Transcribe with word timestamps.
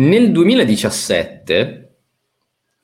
Nel 0.00 0.32
2017 0.32 1.96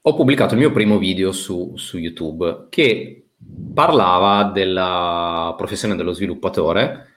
ho 0.02 0.14
pubblicato 0.14 0.52
il 0.52 0.60
mio 0.60 0.70
primo 0.70 0.98
video 0.98 1.32
su, 1.32 1.72
su 1.76 1.96
YouTube 1.96 2.66
che 2.68 3.28
parlava 3.72 4.50
della 4.52 5.54
professione 5.56 5.96
dello 5.96 6.12
sviluppatore 6.12 7.14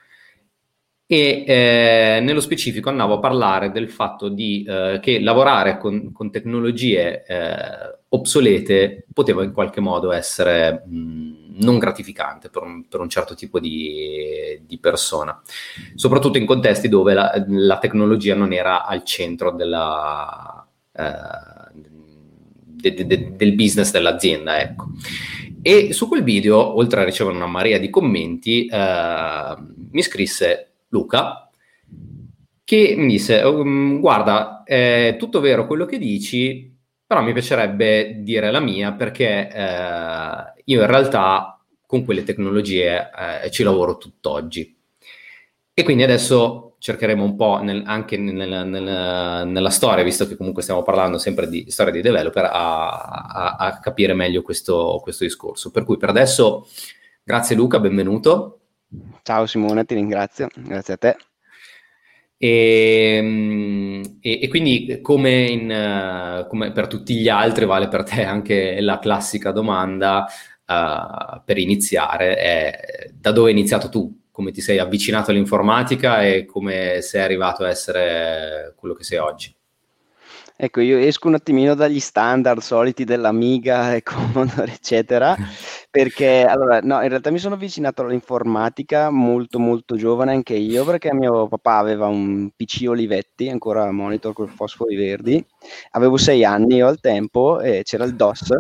e 1.06 1.44
eh, 1.46 2.20
nello 2.22 2.40
specifico 2.40 2.88
andavo 2.88 3.16
a 3.16 3.20
parlare 3.20 3.72
del 3.72 3.90
fatto 3.90 4.30
di, 4.30 4.64
eh, 4.66 5.00
che 5.02 5.20
lavorare 5.20 5.78
con, 5.78 6.14
con 6.14 6.32
tecnologie 6.32 7.26
eh, 7.26 7.98
obsolete 8.08 9.06
poteva 9.12 9.44
in 9.44 9.52
qualche 9.52 9.82
modo 9.82 10.14
essere 10.14 10.82
mh, 10.86 11.49
non 11.60 11.78
gratificante 11.78 12.50
per 12.50 12.64
un, 12.64 12.88
per 12.88 13.00
un, 13.00 13.10
certo 13.10 13.36
tipo 13.36 13.60
di, 13.60 14.62
di, 14.66 14.78
persona, 14.80 15.42
soprattutto 15.96 16.38
in 16.38 16.46
contesti 16.46 16.90
dove 16.90 17.14
la, 17.14 17.32
la 17.48 17.78
tecnologia 17.78 18.36
non 18.36 18.54
era 18.54 18.86
al 18.86 19.04
centro 19.04 19.52
della, 19.52 20.68
eh, 20.92 21.80
de, 22.80 22.94
de, 22.94 23.06
de, 23.06 23.36
del 23.36 23.56
business 23.56 23.92
dell'azienda. 23.92 24.60
Ecco. 24.60 24.90
E 25.62 25.92
su 25.92 26.08
quel 26.08 26.24
video, 26.24 26.78
oltre 26.78 27.02
a 27.02 27.06
ricevere 27.06 27.36
una 27.36 27.46
marea 27.46 27.78
di 27.78 27.90
commenti, 27.90 28.66
eh, 28.66 29.56
mi 29.92 30.02
scrisse 30.02 30.72
Luca, 30.90 31.50
che 32.64 32.94
mi 32.96 33.08
disse, 33.08 33.42
um, 33.42 34.00
guarda, 34.00 34.64
è 34.64 35.16
tutto 35.18 35.40
vero 35.40 35.66
quello 35.66 35.86
che 35.86 35.98
dici, 35.98 36.69
però 37.10 37.24
mi 37.24 37.34
piacerebbe 37.34 38.18
dire 38.20 38.52
la 38.52 38.60
mia 38.60 38.94
perché 38.94 39.50
eh, 39.52 40.62
io 40.66 40.82
in 40.82 40.86
realtà 40.86 41.60
con 41.88 42.06
quelle 42.06 42.22
tecnologie 42.22 43.10
eh, 43.42 43.50
ci 43.50 43.64
lavoro 43.64 43.98
tutt'oggi. 43.98 44.78
E 45.74 45.84
quindi 45.84 46.04
adesso 46.04 46.76
cercheremo 46.78 47.24
un 47.24 47.36
po' 47.36 47.64
nel, 47.64 47.82
anche 47.88 48.16
nel, 48.16 48.68
nel, 48.68 49.48
nella 49.48 49.70
storia, 49.72 50.04
visto 50.04 50.28
che 50.28 50.38
comunque 50.38 50.62
stiamo 50.62 50.84
parlando 50.84 51.18
sempre 51.18 51.50
di 51.50 51.66
storia 51.72 51.92
di 51.92 52.02
developer, 52.02 52.44
a, 52.46 52.90
a, 52.92 53.56
a 53.56 53.80
capire 53.80 54.14
meglio 54.14 54.44
questo, 54.44 55.00
questo 55.02 55.24
discorso. 55.24 55.72
Per 55.72 55.86
cui 55.86 55.98
per 55.98 56.10
adesso, 56.10 56.68
grazie 57.24 57.56
Luca, 57.56 57.80
benvenuto. 57.80 58.60
Ciao 59.24 59.48
Simone, 59.48 59.84
ti 59.84 59.96
ringrazio, 59.96 60.48
grazie 60.54 60.94
a 60.94 60.98
te. 60.98 61.18
E, 62.42 63.16
ehm, 63.18 64.18
e, 64.22 64.40
e 64.44 64.48
quindi 64.48 65.00
come, 65.02 65.42
in, 65.46 66.46
come, 66.48 66.72
per 66.72 66.88
tutti 66.88 67.16
gli 67.16 67.28
altri 67.28 67.66
vale 67.66 67.90
per 67.90 68.04
te 68.04 68.24
anche 68.24 68.80
la 68.80 68.98
classica 68.98 69.52
domanda 69.52 70.26
uh, 70.66 71.42
per 71.44 71.58
iniziare 71.58 72.38
è 72.38 73.12
da 73.14 73.34
dove 73.34 73.50
hai 73.52 73.58
iniziato 73.58 73.90
tu? 73.90 74.28
Come 74.32 74.52
ti 74.52 74.62
sei 74.62 74.80
avvicinato 74.80 75.32
all'informatica 75.32 76.24
e 76.26 76.46
come 76.46 77.02
sei 77.02 77.22
arrivato 77.24 77.66
a 77.66 77.70
essere 77.70 78.74
quello 78.78 78.94
che 78.96 79.04
sei 79.04 79.18
oggi? 79.18 79.54
Ecco, 80.62 80.82
io 80.82 80.98
esco 80.98 81.30
un 81.30 81.36
attimino 81.36 81.74
dagli 81.74 82.02
standard 82.02 82.60
soliti 82.60 83.06
dell'Amiga 83.06 83.94
e 83.96 84.04
Commodore, 84.04 84.74
eccetera, 84.74 85.34
perché 85.90 86.44
allora, 86.44 86.82
no, 86.82 87.02
in 87.02 87.08
realtà 87.08 87.32
mi 87.32 87.38
sono 87.40 87.56
avvicinato 87.56 88.02
all'informatica 88.02 89.10
molto 89.10 89.58
molto 89.58 89.96
giovane 89.96 90.34
anche 90.34 90.56
io, 90.56 90.84
perché 90.84 91.14
mio 91.14 91.48
papà 91.48 91.78
aveva 91.78 92.08
un 92.08 92.50
PC 92.54 92.84
Olivetti, 92.90 93.48
ancora 93.48 93.90
monitor 93.92 94.34
con 94.34 94.50
fosfori 94.50 94.98
verdi, 94.98 95.42
avevo 95.92 96.18
sei 96.18 96.44
anni 96.44 96.76
io 96.76 96.88
al 96.88 97.00
tempo 97.00 97.62
e 97.62 97.84
c'era 97.84 98.04
il 98.04 98.18
DOS, 98.18 98.54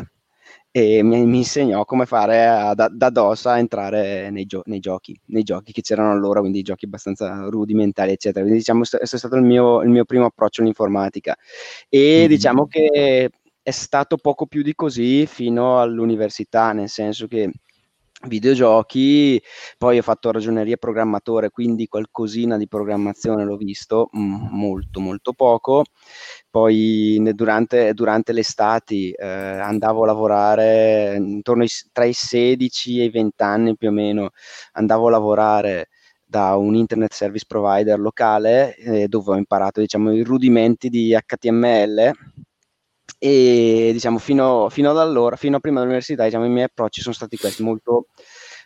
e 0.71 1.01
mi, 1.03 1.25
mi 1.25 1.37
insegnò 1.37 1.83
come 1.83 2.05
fare 2.05 2.45
a, 2.47 2.73
da, 2.75 2.89
da, 2.89 3.09
DOS 3.09 3.45
a 3.47 3.57
entrare 3.57 4.29
nei, 4.29 4.45
gio- 4.45 4.61
nei, 4.65 4.79
giochi, 4.79 5.19
nei 5.27 5.43
giochi 5.43 5.71
che 5.71 5.81
c'erano 5.81 6.11
allora, 6.11 6.39
quindi 6.41 6.61
giochi 6.61 6.85
abbastanza 6.85 7.47
rudimentali, 7.49 8.11
eccetera. 8.11 8.41
Quindi 8.41 8.59
diciamo 8.59 8.83
è 8.83 9.05
stato 9.05 9.35
il 9.35 9.43
mio, 9.43 9.81
il 9.81 9.89
mio 9.89 10.05
primo 10.05 10.25
approccio 10.25 10.61
all'informatica. 10.61 11.35
E 11.89 12.19
mm-hmm. 12.19 12.27
diciamo 12.27 12.67
che 12.67 13.29
è 13.61 13.71
stato 13.71 14.17
poco 14.17 14.45
più 14.45 14.61
di 14.61 14.75
così 14.75 15.25
fino 15.25 15.79
all'università, 15.81 16.71
nel 16.71 16.89
senso 16.89 17.27
che 17.27 17.51
videogiochi, 18.27 19.41
poi 19.77 19.97
ho 19.97 20.01
fatto 20.01 20.31
ragioneria 20.31 20.77
programmatore, 20.77 21.49
quindi 21.49 21.87
qualcosina 21.87 22.57
di 22.57 22.67
programmazione 22.67 23.43
l'ho 23.45 23.55
visto, 23.55 24.09
mm, 24.15 24.47
molto 24.51 24.99
molto 24.99 25.33
poco. 25.33 25.83
Poi 26.49 27.21
durante, 27.33 27.93
durante 27.93 28.33
l'estate 28.33 29.11
eh, 29.11 29.25
andavo 29.25 30.03
a 30.03 30.07
lavorare 30.07 31.15
intorno 31.17 31.63
ai, 31.63 31.69
tra 31.91 32.05
i 32.05 32.13
16 32.13 33.01
e 33.01 33.03
i 33.05 33.09
20 33.09 33.43
anni 33.43 33.77
più 33.77 33.89
o 33.89 33.91
meno, 33.91 34.29
andavo 34.73 35.07
a 35.07 35.11
lavorare 35.11 35.87
da 36.25 36.55
un 36.55 36.75
internet 36.75 37.11
service 37.13 37.45
provider 37.47 37.99
locale 37.99 38.75
eh, 38.75 39.07
dove 39.07 39.31
ho 39.31 39.35
imparato 39.35 39.79
diciamo, 39.79 40.13
i 40.13 40.21
rudimenti 40.21 40.89
di 40.89 41.15
HTML 41.15 42.11
e 43.19 43.89
diciamo 43.91 44.17
fino, 44.17 44.69
fino 44.69 44.89
ad 44.89 44.97
allora, 44.97 45.35
fino 45.35 45.57
a 45.57 45.59
prima 45.59 45.79
dell'università, 45.79 46.23
diciamo, 46.23 46.45
i 46.45 46.49
miei 46.49 46.65
approcci 46.65 47.01
sono 47.01 47.13
stati 47.13 47.37
questi, 47.37 47.61
molto, 47.61 48.07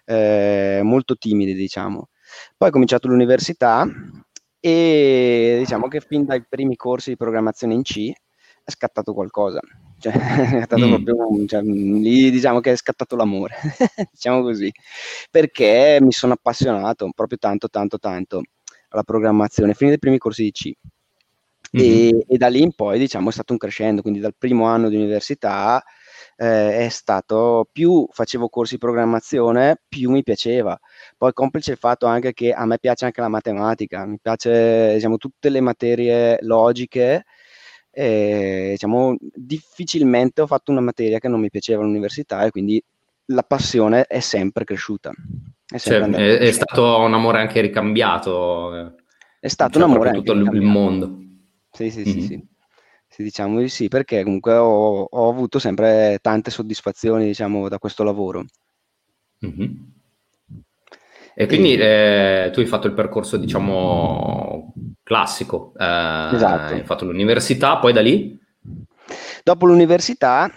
eh, 0.05 0.81
molto 0.83 1.17
timidi, 1.17 1.53
diciamo. 1.55 2.09
Poi 2.55 2.69
ho 2.69 2.71
cominciato 2.71 3.07
l'università 3.07 3.85
e 4.59 5.55
diciamo 5.59 5.87
che 5.87 5.99
fin 5.99 6.25
dai 6.25 6.45
primi 6.47 6.75
corsi 6.75 7.09
di 7.09 7.17
programmazione 7.17 7.73
in 7.73 7.81
C 7.81 8.11
è 8.63 8.71
scattato 8.71 9.13
qualcosa. 9.13 9.59
Cioè, 9.99 10.13
è 10.13 10.47
scattato 10.59 10.85
mm. 10.85 11.03
proprio, 11.03 11.45
cioè, 11.47 11.61
lì 11.63 12.29
diciamo 12.29 12.59
che 12.59 12.73
è 12.73 12.75
scattato 12.75 13.15
l'amore, 13.15 13.55
diciamo 14.11 14.41
così, 14.43 14.71
perché 15.31 15.97
mi 15.99 16.11
sono 16.11 16.33
appassionato 16.33 17.09
proprio 17.15 17.39
tanto, 17.39 17.69
tanto, 17.69 17.97
tanto 17.97 18.41
alla 18.89 19.03
programmazione, 19.03 19.73
fin 19.73 19.87
dai 19.87 19.99
primi 19.99 20.19
corsi 20.19 20.43
di 20.43 20.51
C. 20.51 20.71
E, 21.75 21.81
mm-hmm. 21.81 22.19
e, 22.27 22.37
da 22.37 22.47
lì 22.49 22.61
in 22.61 22.73
poi 22.73 22.99
diciamo 22.99 23.29
è 23.29 23.31
stato 23.31 23.51
un 23.51 23.57
crescendo, 23.57 24.01
quindi 24.01 24.19
dal 24.19 24.35
primo 24.37 24.65
anno 24.65 24.89
di 24.89 24.95
università 24.95 25.83
eh, 26.35 26.85
è 26.85 26.89
stato 26.89 27.67
più 27.71 28.07
facevo 28.11 28.47
corsi 28.47 28.73
di 28.75 28.79
programmazione, 28.79 29.81
più 29.87 30.11
mi 30.11 30.21
piaceva. 30.21 30.79
Poi 31.17 31.33
complice 31.33 31.71
il 31.71 31.77
fatto 31.77 32.05
anche 32.05 32.33
che 32.33 32.53
a 32.53 32.65
me 32.65 32.77
piace 32.77 33.05
anche 33.05 33.21
la 33.21 33.27
matematica, 33.27 34.05
mi 34.05 34.19
piace 34.21 34.93
diciamo, 34.93 35.17
tutte 35.17 35.49
le 35.49 35.61
materie 35.61 36.37
logiche. 36.41 37.25
E, 37.89 38.69
diciamo, 38.71 39.15
difficilmente 39.19 40.41
ho 40.41 40.47
fatto 40.47 40.71
una 40.71 40.81
materia 40.81 41.19
che 41.19 41.27
non 41.27 41.39
mi 41.39 41.49
piaceva 41.49 41.81
all'università 41.81 42.43
e 42.43 42.51
quindi 42.51 42.83
la 43.27 43.43
passione 43.43 44.05
è 44.05 44.19
sempre 44.19 44.63
cresciuta. 44.63 45.11
È, 45.65 45.77
sempre 45.77 46.11
cioè, 46.11 46.37
è, 46.37 46.47
è 46.47 46.51
stato 46.51 46.99
un 46.99 47.13
amore 47.15 47.39
anche 47.39 47.61
ricambiato. 47.61 48.95
È 49.39 49.47
stato 49.47 49.79
cioè, 49.79 49.83
un 49.83 49.91
amore 49.91 50.11
per 50.11 50.19
tutto 50.19 50.33
il 50.33 50.61
mondo. 50.61 51.21
Sì, 51.73 51.89
sì, 51.89 52.01
mm-hmm. 52.01 52.11
sì, 52.11 52.21
sì. 52.21 52.47
sì, 53.07 53.23
diciamo 53.23 53.59
di 53.59 53.67
sì, 53.67 53.87
perché 53.87 54.23
comunque 54.23 54.53
ho, 54.53 55.07
ho, 55.09 55.29
avuto 55.29 55.57
sempre 55.57 56.19
tante 56.21 56.51
soddisfazioni, 56.51 57.25
diciamo, 57.25 57.67
da 57.67 57.79
questo 57.79 58.03
lavoro. 58.03 58.45
Mm-hmm. 59.43 59.71
E 61.35 61.45
quindi. 61.47 61.75
Eh, 61.75 62.51
tu 62.53 62.59
hai 62.59 62.67
fatto 62.67 62.85
il 62.85 62.93
percorso, 62.93 63.37
diciamo, 63.37 64.71
classico. 65.01 65.73
Eh, 65.75 66.29
esatto. 66.35 66.73
Hai 66.75 66.83
fatto 66.83 67.05
l'università, 67.05 67.77
poi 67.77 67.91
da 67.91 68.01
lì? 68.01 68.39
Dopo 69.43 69.65
l'università 69.65 70.51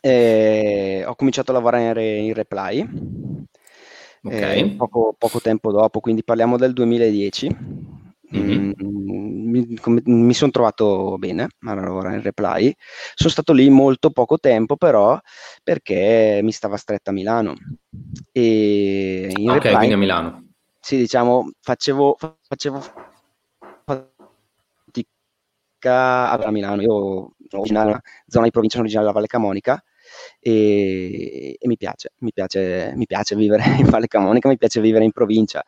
eh, 0.00 1.04
ho 1.06 1.14
cominciato 1.14 1.52
a 1.52 1.54
lavorare 1.54 2.16
in 2.16 2.34
Reply. 2.34 2.88
Okay. 4.24 4.58
Eh, 4.58 4.70
poco, 4.70 5.14
poco 5.16 5.40
tempo 5.40 5.70
dopo, 5.70 6.00
quindi 6.00 6.24
parliamo 6.24 6.56
del 6.56 6.72
2010 6.72 7.94
Mm-hmm. 8.34 8.72
Mm, 8.82 9.50
mi, 9.50 9.78
mi 10.04 10.34
sono 10.34 10.50
trovato 10.50 11.16
bene 11.18 11.48
a 11.60 11.74
lavorare 11.74 12.16
in 12.16 12.22
reply. 12.22 12.74
Sono 13.14 13.30
stato 13.30 13.52
lì 13.52 13.68
molto 13.70 14.10
poco 14.10 14.38
tempo, 14.38 14.76
però, 14.76 15.18
perché 15.62 16.40
mi 16.42 16.52
stava 16.52 16.76
stretta 16.76 17.10
a 17.10 17.14
Milano. 17.14 17.54
E 18.32 19.28
in 19.36 19.50
ok, 19.50 19.62
reply, 19.62 19.76
quindi 19.76 19.94
a 19.94 19.98
Milano. 19.98 20.48
Sì, 20.80 20.96
diciamo, 20.96 21.50
facevo, 21.60 22.16
facevo 22.42 22.80
fatica 23.84 25.08
a 26.30 26.50
Milano. 26.50 26.82
Io 26.82 27.34
sono 27.48 27.62
originario, 27.62 28.00
zona 28.26 28.44
di 28.44 28.50
provincia, 28.50 28.76
sono 28.76 28.88
originario 28.88 29.08
della 29.08 29.12
Valle 29.12 29.26
Camonica 29.26 29.82
e, 30.40 31.56
e 31.58 31.66
mi, 31.66 31.76
piace, 31.76 32.12
mi, 32.18 32.32
piace, 32.32 32.92
mi 32.94 33.06
piace 33.06 33.34
vivere 33.36 33.64
in 33.78 33.88
Valle 33.88 34.06
Camonica, 34.06 34.48
mi 34.48 34.56
piace 34.56 34.80
vivere 34.80 35.04
in 35.04 35.12
provincia. 35.12 35.62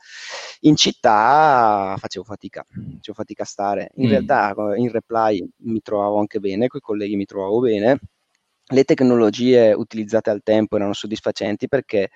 In 0.60 0.76
città 0.76 1.96
facevo 1.98 2.24
fatica, 2.24 2.64
facevo 2.68 3.14
fatica 3.14 3.42
a 3.42 3.46
stare. 3.46 3.90
In 3.96 4.06
mm. 4.06 4.10
realtà 4.10 4.54
in 4.76 4.90
reply 4.90 5.46
mi 5.64 5.80
trovavo 5.80 6.18
anche 6.18 6.40
bene, 6.40 6.68
con 6.68 6.80
i 6.80 6.82
colleghi 6.82 7.16
mi 7.16 7.24
trovavo 7.24 7.60
bene. 7.60 7.98
Le 8.70 8.84
tecnologie 8.84 9.72
utilizzate 9.72 10.28
al 10.28 10.42
tempo 10.42 10.76
erano 10.76 10.92
soddisfacenti 10.92 11.68
perché 11.68 12.10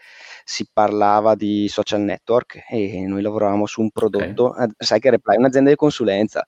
si 0.45 0.69
parlava 0.71 1.35
di 1.35 1.67
social 1.69 2.03
network 2.03 2.65
e 2.69 3.07
noi 3.07 3.23
lavoravamo 3.23 3.65
su 3.65 3.81
un 3.81 3.91
prodotto. 3.91 4.51
Okay. 4.51 4.69
Sai 4.77 5.01
che 5.01 5.09
Reply 5.09 5.37
è 5.37 5.39
un'azienda 5.39 5.71
di 5.71 5.77
consulenza, 5.77 6.47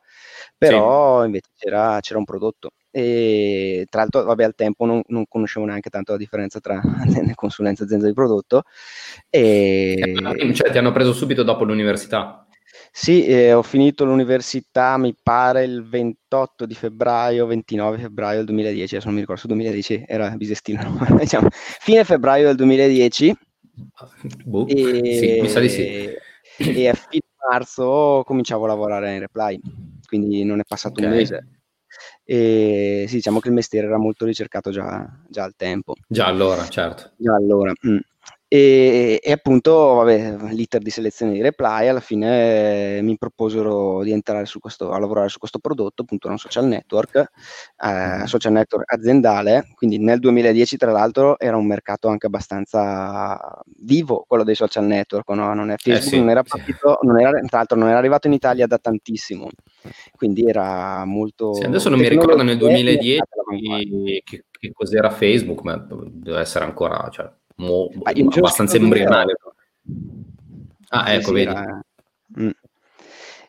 però 0.59 1.21
sì. 1.21 1.27
invece 1.27 1.49
c'era, 1.57 2.01
c'era 2.01 2.19
un 2.19 2.25
prodotto 2.25 2.73
e 2.97 3.87
tra 3.91 4.03
l'altro 4.03 4.23
vabbè 4.23 4.45
al 4.45 4.55
tempo 4.55 4.85
non, 4.87 5.03
non 5.09 5.25
conoscevo 5.27 5.67
neanche 5.67 5.91
tanto 5.91 6.13
la 6.13 6.19
differenza 6.19 6.61
tra 6.61 6.81
consulenza 7.35 7.83
e 7.83 7.87
azienda 7.87 8.07
di 8.07 8.13
prodotto 8.13 8.63
e... 9.29 9.97
Eh, 9.99 10.55
cioè 10.55 10.71
ti 10.71 10.79
hanno 10.79 10.93
preso 10.93 11.13
subito 11.13 11.43
dopo 11.43 11.65
l'università? 11.65 12.47
Sì, 12.93 13.27
eh, 13.27 13.53
ho 13.53 13.63
finito 13.63 14.05
l'università, 14.05 14.97
mi 14.97 15.13
pare, 15.21 15.65
il 15.65 15.83
28 15.85 16.67
di 16.67 16.75
febbraio, 16.75 17.47
29 17.47 17.99
febbraio 17.99 18.37
del 18.37 18.47
2010, 18.47 18.95
adesso 18.95 19.07
non 19.07 19.15
mi 19.15 19.21
ricordo 19.21 19.41
se 19.41 19.49
2010 19.49 20.05
era 20.07 20.31
bisestino, 20.31 20.97
diciamo, 21.19 21.49
fine 21.51 22.05
febbraio 22.05 22.47
del 22.47 22.57
2010. 22.57 23.37
Boh, 24.45 24.69
e, 24.69 25.17
sì, 25.19 25.41
mi 25.41 25.49
sa 25.49 25.59
di 25.59 25.69
sì. 25.69 25.83
E 26.59 26.89
a 26.89 26.95
fine 26.95 27.23
marzo 27.51 28.23
cominciavo 28.25 28.65
a 28.65 28.69
lavorare 28.69 29.15
in 29.15 29.21
Reply, 29.21 29.61
quindi 30.07 30.45
non 30.45 30.61
è 30.61 30.65
passato 30.65 31.01
okay. 31.01 31.07
un 31.07 31.17
mese. 31.17 31.49
E 32.25 33.05
sì, 33.09 33.17
diciamo 33.17 33.41
che 33.41 33.49
il 33.49 33.55
mestiere 33.55 33.87
era 33.87 33.99
molto 33.99 34.25
ricercato 34.25 34.71
già, 34.71 35.07
già 35.29 35.45
al 35.45 35.55
tempo. 35.57 35.95
Già 36.07 36.27
allora, 36.27 36.67
certo. 36.69 37.13
Già 37.17 37.35
allora. 37.35 37.73
Mm. 37.87 37.99
E, 38.55 39.19
e, 39.21 39.33
appunto, 39.33 39.95
vabbè, 39.95 40.37
l'iter 40.53 40.81
di 40.81 40.91
selezione 40.91 41.33
di 41.33 41.43
Reply, 41.43 41.89
alla 41.89 41.99
fine 41.99 42.99
eh, 42.99 43.03
mi 43.03 43.19
proposero 43.19 44.05
di 44.05 44.13
entrare 44.13 44.47
su 44.47 44.61
questo, 44.61 44.93
a 44.93 44.99
lavorare 45.01 45.29
su 45.29 45.41
questo 45.41 45.59
prodotto, 45.59 46.03
appunto, 46.03 46.29
un 46.29 46.39
social 46.39 46.65
network, 46.67 47.17
eh, 47.17 48.25
social 48.27 48.53
network 48.53 48.93
aziendale, 48.93 49.73
quindi 49.75 49.99
nel 49.99 50.21
2010 50.21 50.77
tra 50.77 50.93
l'altro 50.93 51.37
era 51.41 51.57
un 51.57 51.67
mercato 51.67 52.07
anche 52.07 52.27
abbastanza 52.27 53.61
vivo, 53.79 54.25
quello 54.25 54.45
dei 54.45 54.55
social 54.55 54.85
network, 54.85 55.29
no? 55.31 55.53
non 55.53 55.73
è, 55.73 55.77
Facebook 55.77 56.07
eh 56.07 56.09
sì, 56.11 56.19
non 56.21 56.31
era 56.31 56.45
partito, 56.45 56.99
sì. 57.01 57.07
non 57.09 57.19
era, 57.19 57.31
tra 57.31 57.57
l'altro 57.59 57.77
non 57.77 57.89
era 57.89 57.99
arrivato 57.99 58.29
in 58.29 58.35
Italia 58.35 58.69
da 58.69 58.79
tantissimo, 58.79 59.49
quindi 60.17 60.47
era 60.47 61.05
molto... 61.05 61.55
Sì, 61.55 61.65
adesso 61.65 61.89
non 61.89 61.99
mi 61.99 62.09
ricordo 62.09 62.45
nel 62.45 62.57
2010 62.57 63.21
che, 64.23 64.45
che, 64.49 64.73
cos'era 64.73 65.11
Facebook, 65.11 65.63
ma 65.63 65.77
deve 65.77 66.39
essere 66.39 66.65
ancora... 66.65 67.09
Cioè 67.11 67.29
mo- 67.57 67.91
abbastanza 68.03 68.77
embrionale. 68.77 69.35
Ah, 70.89 71.13
ecco, 71.13 71.29
sì, 71.29 71.33
vedi. 71.33 71.51
Era... 71.51 71.85
Mm. 72.41 72.51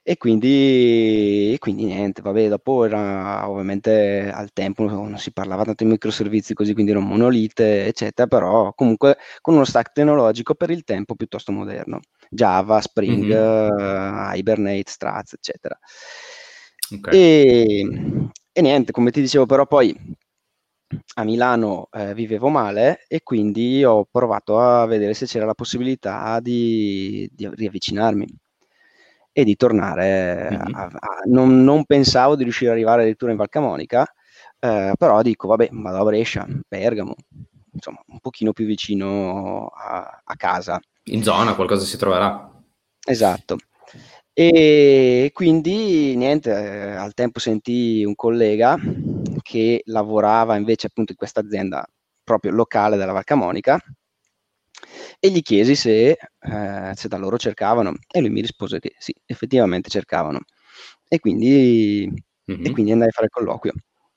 E 0.08 0.18
quindi, 0.18 1.54
e 1.54 1.58
quindi, 1.58 1.86
niente, 1.86 2.22
vabbè, 2.22 2.48
dopo 2.48 2.86
era 2.86 3.50
ovviamente 3.50 4.30
al 4.32 4.54
tempo 4.54 4.84
non 4.84 5.18
si 5.18 5.32
parlava 5.32 5.64
tanto 5.64 5.84
di 5.84 5.90
microservizi 5.90 6.54
così, 6.54 6.74
quindi 6.74 6.92
era 6.92 7.00
un 7.00 7.08
monolite, 7.08 7.88
eccetera, 7.88 8.28
però 8.28 8.72
comunque 8.76 9.18
con 9.42 9.56
uno 9.56 9.66
stack 9.66 9.94
tecnologico 9.94 10.54
per 10.54 10.70
il 10.70 10.84
tempo 10.84 11.16
piuttosto 11.16 11.52
moderno. 11.52 12.02
Java, 12.30 12.82
Spring, 12.82 13.34
mm-hmm. 13.34 14.30
uh, 14.30 14.36
Hibernate, 14.36 14.92
Struts, 14.92 15.34
eccetera. 15.34 15.76
Okay. 16.98 17.18
E, 17.20 18.30
e 18.52 18.62
niente, 18.62 18.92
come 18.92 19.10
ti 19.10 19.22
dicevo, 19.22 19.48
però 19.48 19.66
poi 19.66 20.00
a 21.16 21.24
Milano 21.24 21.88
eh, 21.92 22.14
vivevo 22.14 22.50
male 22.50 23.06
e 23.08 23.22
quindi 23.24 23.84
ho 23.84 24.06
provato 24.10 24.60
a 24.60 24.86
vedere 24.86 25.14
se 25.14 25.26
c'era 25.26 25.46
la 25.46 25.54
possibilità 25.54 26.40
di, 26.40 27.30
di 27.34 27.50
riavvicinarmi 27.52 28.26
e 29.32 29.44
di 29.44 29.56
tornare. 29.56 30.50
Mm-hmm. 30.52 30.74
A, 30.74 30.84
a, 30.84 31.22
non, 31.26 31.64
non, 31.64 31.86
pensavo 31.86 32.36
di 32.36 32.44
riuscire 32.44 32.70
ad 32.70 32.76
arrivare 32.76 33.02
addirittura 33.02 33.32
in 33.32 33.38
Valcamonica, 33.38 34.06
eh, 34.60 34.94
però 34.98 35.22
dico, 35.22 35.48
vabbè, 35.48 35.70
vado 35.72 35.98
a 35.98 36.04
Brescia, 36.04 36.48
Bergamo, 36.68 37.16
insomma, 37.72 38.02
un 38.08 38.20
pochino 38.20 38.54
più 38.54 38.66
vicino 38.66 39.68
a, 39.68 40.22
a 40.24 40.36
casa. 40.36 40.80
In 41.06 41.22
zona 41.22 41.54
qualcosa 41.54 41.86
si 41.86 41.98
troverà. 41.98 42.50
Esatto. 43.06 43.58
E 44.38 45.32
quindi 45.34 46.16
niente, 46.16 46.52
eh, 46.52 46.92
al 46.92 47.14
tempo 47.14 47.40
sentii 47.40 48.04
un 48.04 48.16
collega 48.16 48.78
che 49.46 49.84
lavorava 49.86 50.56
invece 50.56 50.88
appunto 50.88 51.12
in 51.12 51.18
questa 51.20 51.42
azienda 51.42 51.88
proprio 52.24 52.52
locale 52.52 52.98
della 52.98 53.12
Valcamonica 53.12 53.80
e 55.20 55.30
gli 55.30 55.44
chiesi 55.44 55.76
se, 55.76 56.18
eh, 56.40 56.92
se, 56.96 57.08
da 57.08 57.18
loro 57.18 57.38
cercavano 57.38 57.94
e 58.12 58.22
lui 58.22 58.32
mi 58.32 58.42
rispose 58.42 58.80
che 58.80 58.96
sì, 58.98 59.14
effettivamente 59.24 59.92
cercavano 59.92 60.40
e 61.08 61.20
quindi, 61.20 62.12
mm-hmm. 62.52 62.66
e 62.66 62.72
quindi 62.72 62.92
andai 62.92 63.10
a 63.10 63.12
fare 63.12 63.28
il 63.28 63.32
colloquio 63.32 63.74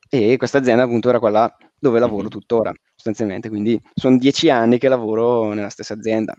e 0.08 0.38
questa 0.38 0.56
azienda 0.56 0.84
appunto 0.84 1.10
era 1.10 1.18
quella 1.18 1.54
dove 1.78 1.98
lavoro 1.98 2.22
mm-hmm. 2.22 2.30
tuttora 2.30 2.72
sostanzialmente, 2.94 3.50
quindi 3.50 3.78
sono 3.94 4.16
dieci 4.16 4.48
anni 4.48 4.78
che 4.78 4.88
lavoro 4.88 5.52
nella 5.52 5.68
stessa 5.68 5.92
azienda 5.92 6.34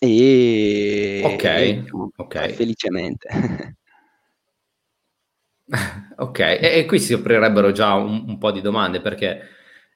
e, 0.00 1.20
ok, 1.22 1.44
e, 1.44 1.84
okay. 2.16 2.52
felicemente 2.54 3.28
Ok, 6.18 6.38
e, 6.38 6.58
e, 6.60 6.84
qui 6.86 6.98
si 6.98 7.12
aprirebbero 7.12 7.72
già 7.72 7.94
un, 7.94 8.24
un 8.26 8.38
po' 8.38 8.50
di 8.50 8.60
domande 8.60 9.00
perché 9.00 9.40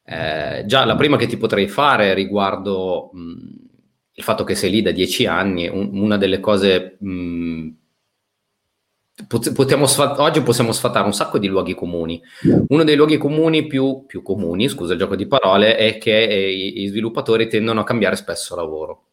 eh, 0.04 0.64
già 0.66 0.84
la 0.84 0.96
prima 0.96 1.16
che 1.16 1.26
ti 1.26 1.36
potrei 1.36 1.68
fare 1.68 2.12
riguardo 2.12 3.10
mh, 3.12 3.38
il 4.12 4.22
fatto 4.22 4.44
che 4.44 4.54
sei 4.54 4.70
lì 4.70 4.82
da 4.82 4.90
dieci 4.90 5.26
anni, 5.26 5.68
un, 5.68 5.90
una 5.92 6.16
delle 6.16 6.40
cose... 6.40 6.96
Mh, 7.00 7.68
Potiamo 9.26 9.84
sfat- 9.84 10.18
oggi 10.18 10.40
possiamo 10.40 10.72
sfatare 10.72 11.04
un 11.04 11.12
sacco 11.12 11.38
di 11.38 11.46
luoghi 11.46 11.74
comuni. 11.74 12.22
Uno 12.68 12.84
dei 12.84 12.96
luoghi 12.96 13.18
comuni 13.18 13.66
più, 13.66 14.06
più 14.06 14.22
comuni, 14.22 14.66
scusa 14.66 14.94
il 14.94 14.98
gioco 14.98 15.14
di 15.14 15.26
parole, 15.26 15.76
è 15.76 15.98
che 15.98 16.22
eh, 16.22 16.50
i, 16.50 16.80
i, 16.80 16.86
sviluppatori 16.86 17.46
tendono 17.46 17.80
a 17.80 17.84
cambiare 17.84 18.16
spesso 18.16 18.56
lavoro. 18.56 19.08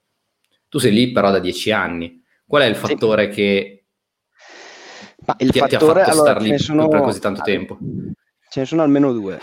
Tu 0.69 0.77
sei 0.77 0.93
lì 0.93 1.11
però 1.11 1.29
da 1.29 1.39
dieci 1.39 1.71
anni. 1.71 2.23
Qual 2.45 2.61
è 2.61 2.65
il 2.67 2.77
fattore 2.77 3.25
sì. 3.25 3.35
che 3.35 3.76
ma 5.27 5.35
il 5.39 5.51
ti, 5.51 5.59
fattore, 5.59 6.05
ti 6.05 6.09
allora, 6.09 6.39
lì 6.39 6.57
sono, 6.57 6.87
per 6.87 7.01
così 7.01 7.19
tanto 7.19 7.41
tempo? 7.41 7.77
Ce 8.49 8.61
ne 8.61 8.65
sono 8.65 8.81
almeno 8.81 9.11
due. 9.11 9.37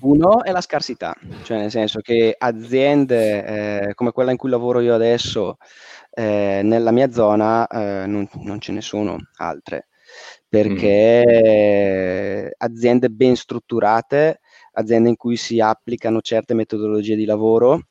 Uno 0.00 0.44
è 0.44 0.52
la 0.52 0.60
scarsità, 0.60 1.16
cioè 1.42 1.58
nel 1.58 1.72
senso 1.72 1.98
che 2.00 2.32
aziende 2.38 3.88
eh, 3.88 3.94
come 3.94 4.12
quella 4.12 4.30
in 4.30 4.36
cui 4.36 4.50
lavoro 4.50 4.78
io 4.78 4.94
adesso, 4.94 5.56
eh, 6.10 6.60
nella 6.62 6.92
mia 6.92 7.10
zona 7.10 7.66
eh, 7.66 8.06
non, 8.06 8.28
non, 8.34 8.60
ce 8.60 8.70
ne 8.70 8.80
sono 8.80 9.16
altre, 9.38 9.88
perché 10.48 12.44
mm. 12.46 12.50
aziende 12.58 13.08
ben 13.08 13.34
strutturate, 13.34 14.38
aziende 14.74 15.08
in 15.08 15.16
cui 15.16 15.36
si 15.36 15.58
applicano 15.58 16.20
certe 16.20 16.54
metodologie 16.54 17.16
di 17.16 17.24
lavoro, 17.24 17.87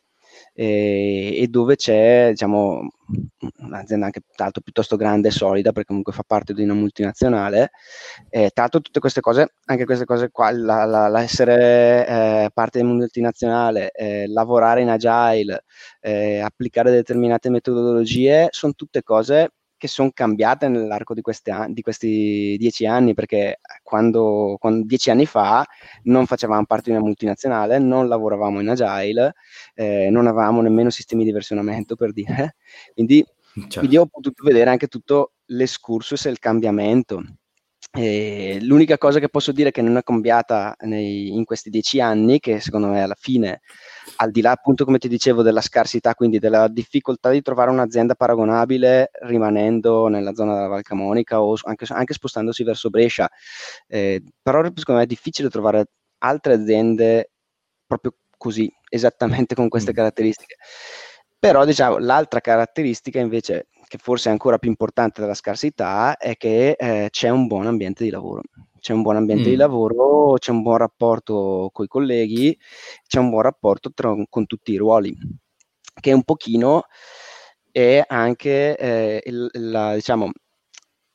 e, 0.60 1.40
e 1.40 1.48
dove 1.50 1.76
c'è 1.76 2.30
diciamo, 2.32 2.90
un'azienda 3.60 4.08
anche 4.08 4.22
tra 4.36 4.50
piuttosto 4.50 4.96
grande 4.96 5.28
e 5.28 5.32
solida 5.32 5.72
perché 5.72 5.90
comunque 5.90 6.14
fa 6.14 6.24
parte 6.26 6.56
di 6.56 6.64
una 6.64 6.74
multinazionale 6.74 7.70
eh, 8.30 8.50
tra 8.52 8.64
l'altro 8.64 8.82
tutte 8.82 9.00
queste 9.00 9.22
cose 9.22 9.54
anche 9.66 9.86
queste 9.86 10.06
cose 10.06 10.32
qua 10.32 10.50
la, 10.50 10.86
la, 10.86 11.08
la 11.10 11.22
essere 11.22 12.08
eh, 12.08 12.50
parte 12.52 12.80
di 12.80 12.86
una 12.86 12.96
multinazionale 12.96 13.92
eh, 13.92 14.28
lavorare 14.28 14.82
in 14.82 14.90
agile 14.90 15.66
eh, 16.02 16.40
applicare 16.40 16.90
determinate 16.90 17.52
metodologie 17.52 18.48
sono 18.50 18.74
tutte 18.74 19.04
cose 19.04 19.52
che 19.78 19.88
sono 19.88 20.12
cambiate 20.14 20.68
nell'arco 20.68 21.14
di, 21.14 21.22
an- 21.46 21.72
di, 21.72 21.82
questi 21.82 22.56
dieci 22.58 22.86
anni, 22.86 23.14
perché 23.14 23.60
quando, 23.84 24.58
quando, 24.60 24.86
dieci 24.86 25.10
anni 25.12 25.26
fa 25.26 25.66
non 26.04 26.26
facevamo 26.26 26.66
parte 26.66 26.90
di 26.90 26.96
una 26.98 27.06
multinazionale, 27.06 27.78
non 27.78 28.08
lavoravamo 28.08 28.60
in 28.60 28.70
agile, 28.70 29.36
eh, 29.76 30.10
non 30.10 30.28
avevamo 30.28 30.62
nemmeno 30.62 30.90
sistemi 30.90 31.24
di 31.24 31.32
versionamento 31.32 31.96
per 31.96 32.12
dire, 32.12 32.56
quindi, 32.94 33.24
certo. 33.54 33.80
quindi 33.80 33.98
ho 33.98 34.08
potuto 34.08 34.44
vedere 34.44 34.70
anche 34.70 34.88
tutto 34.88 35.34
l'escursus 35.46 36.26
e 36.26 36.30
il 36.30 36.40
cambiamento. 36.40 37.24
E 37.92 38.60
l'unica 38.62 38.98
cosa 38.98 39.20
che 39.20 39.30
posso 39.30 39.52
dire 39.52 39.72
che 39.72 39.82
non 39.82 39.98
è 39.98 40.04
cambiata 40.04 40.76
nei, 40.82 41.34
in 41.36 41.46
questi 41.46 41.70
dieci 41.70 42.00
anni, 42.00 42.40
che 42.40 42.60
secondo 42.60 42.88
me 42.88 43.02
alla 43.02 43.16
fine, 43.18 43.62
al 44.18 44.32
di 44.32 44.42
là 44.42 44.52
appunto 44.52 44.86
come 44.86 45.00
ti 45.00 45.08
dicevo 45.08 45.42
della 45.42 45.62
scarsità, 45.62 46.14
quindi 46.14 46.38
della 46.38 46.68
difficoltà 46.68 47.32
di 47.32 47.42
trovare 47.42 47.72
un'azienda 47.72 48.14
paragonabile 48.14 49.10
rimanendo 49.22 50.08
nella 50.10 50.34
zona 50.34 50.54
della 50.54 50.68
Val 50.68 50.84
Camonica 50.84 51.42
o 51.42 51.58
anche, 51.64 51.86
anche 51.90 52.14
spostandosi 52.14 52.64
verso 52.64 52.90
Brescia, 52.90 53.30
eh, 53.88 54.22
però 54.42 54.64
secondo 54.76 55.00
me 55.00 55.04
è 55.04 55.08
difficile 55.08 55.50
trovare 55.50 55.86
altre 56.20 56.54
aziende 56.54 57.32
proprio 57.86 58.16
così, 58.38 58.72
esattamente 58.90 59.56
con 59.56 59.70
queste 59.70 59.92
mm. 59.92 59.96
caratteristiche. 59.96 60.56
Però 61.40 61.66
diciamo, 61.66 61.98
l'altra 61.98 62.40
caratteristica 62.42 63.20
invece 63.20 63.68
che 63.88 63.98
forse 63.98 64.30
è 64.30 64.32
ancora 64.32 64.58
più 64.58 64.70
importante 64.70 65.22
della 65.22 65.34
scarsità, 65.34 66.18
è 66.18 66.36
che 66.36 66.72
eh, 66.72 67.08
c'è 67.10 67.30
un 67.30 67.48
buon 67.48 67.68
ambiente 67.68 68.04
di 68.04 68.10
lavoro. 68.10 68.42
C'è 68.80 68.94
un 68.94 69.02
buon 69.02 69.16
ambiente 69.16 69.48
mm. 69.48 69.52
di 69.52 69.56
lavoro, 69.56 70.34
c'è 70.34 70.52
un 70.52 70.62
buon 70.62 70.78
rapporto 70.78 71.70
con 71.74 71.86
i 71.86 71.88
colleghi, 71.88 72.58
c'è 73.08 73.20
un 73.20 73.30
buon 73.30 73.42
rapporto 73.42 73.92
tra, 73.94 74.14
con 74.30 74.46
tutti 74.46 74.72
i 74.72 74.78
ruoli, 74.78 75.16
che 76.00 76.14
un 76.14 76.24
pochino 76.24 76.84
è 77.72 78.04
anche 78.08 78.78
eh, 78.78 79.22
il, 79.26 79.50
la, 79.54 79.96
diciamo, 79.96 80.32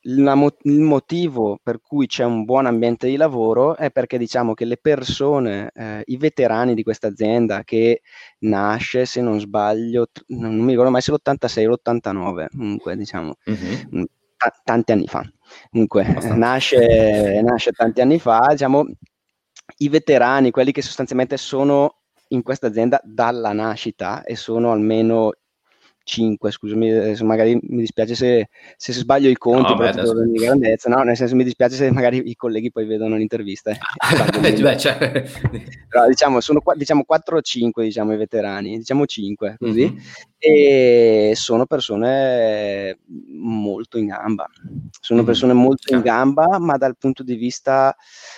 mo- 0.03 0.55
il 0.63 0.79
motivo 0.79 1.59
per 1.61 1.79
cui 1.81 2.07
c'è 2.07 2.23
un 2.23 2.43
buon 2.43 2.65
ambiente 2.65 3.07
di 3.07 3.15
lavoro 3.15 3.75
è 3.75 3.91
perché 3.91 4.17
diciamo 4.17 4.53
che 4.53 4.65
le 4.65 4.77
persone, 4.77 5.71
eh, 5.73 6.03
i 6.05 6.17
veterani 6.17 6.73
di 6.73 6.83
questa 6.83 7.07
azienda 7.07 7.63
che 7.63 8.01
nasce, 8.39 9.05
se 9.05 9.21
non 9.21 9.39
sbaglio, 9.39 10.07
tr- 10.11 10.25
non 10.27 10.55
mi 10.55 10.71
ricordo 10.71 10.91
mai 10.91 11.01
se 11.01 11.11
l'86 11.11 11.67
o 11.67 11.71
l'89, 11.71 12.47
comunque 12.51 12.95
diciamo, 12.95 13.35
mm-hmm. 13.49 14.03
t- 14.03 14.61
tanti 14.63 14.91
anni 14.91 15.07
fa. 15.07 15.23
Comunque 15.69 16.03
nasce, 16.35 17.41
nasce 17.41 17.71
tanti 17.71 18.01
anni 18.01 18.19
fa, 18.19 18.47
diciamo, 18.51 18.85
i 19.77 19.89
veterani, 19.89 20.51
quelli 20.51 20.71
che 20.71 20.81
sostanzialmente 20.81 21.37
sono 21.37 21.99
in 22.29 22.41
questa 22.41 22.67
azienda 22.67 22.99
dalla 23.03 23.53
nascita 23.53 24.23
e 24.23 24.35
sono 24.35 24.71
almeno 24.71 25.33
5, 26.03 26.51
scusami, 26.51 26.91
adesso 26.91 27.23
magari 27.23 27.57
mi 27.61 27.79
dispiace 27.79 28.13
se, 28.15 28.49
se 28.75 28.93
sbaglio 28.93 29.29
i 29.29 29.37
conti, 29.37 29.71
no, 29.71 29.77
beh, 29.77 29.93
di 30.27 30.39
grandezza, 30.39 30.89
no, 30.89 31.01
nel 31.03 31.15
senso 31.15 31.35
mi 31.35 31.43
dispiace 31.43 31.75
se 31.75 31.91
magari 31.91 32.29
i 32.29 32.35
colleghi 32.35 32.71
poi 32.71 32.85
vedono 32.85 33.15
l'intervista. 33.15 33.71
Eh, 33.71 33.77
beh, 34.61 34.77
cioè... 34.77 34.97
però, 35.87 36.07
diciamo, 36.07 36.41
sono 36.41 36.61
diciamo 36.75 37.03
4 37.03 37.37
o 37.37 37.41
5 37.41 37.83
diciamo, 37.83 38.13
i 38.13 38.17
veterani, 38.17 38.77
diciamo 38.77 39.05
5 39.05 39.55
così, 39.57 39.85
mm-hmm. 39.85 39.97
e 40.37 41.31
sono 41.35 41.65
persone 41.65 42.99
molto 43.39 43.97
in 43.97 44.07
gamba, 44.07 44.47
sono 44.99 45.19
mm-hmm. 45.19 45.27
persone 45.27 45.53
molto 45.53 45.93
in 45.93 46.01
gamba, 46.01 46.59
ma 46.59 46.75
dal 46.77 46.97
punto 46.97 47.23
di 47.23 47.35
vista, 47.35 47.95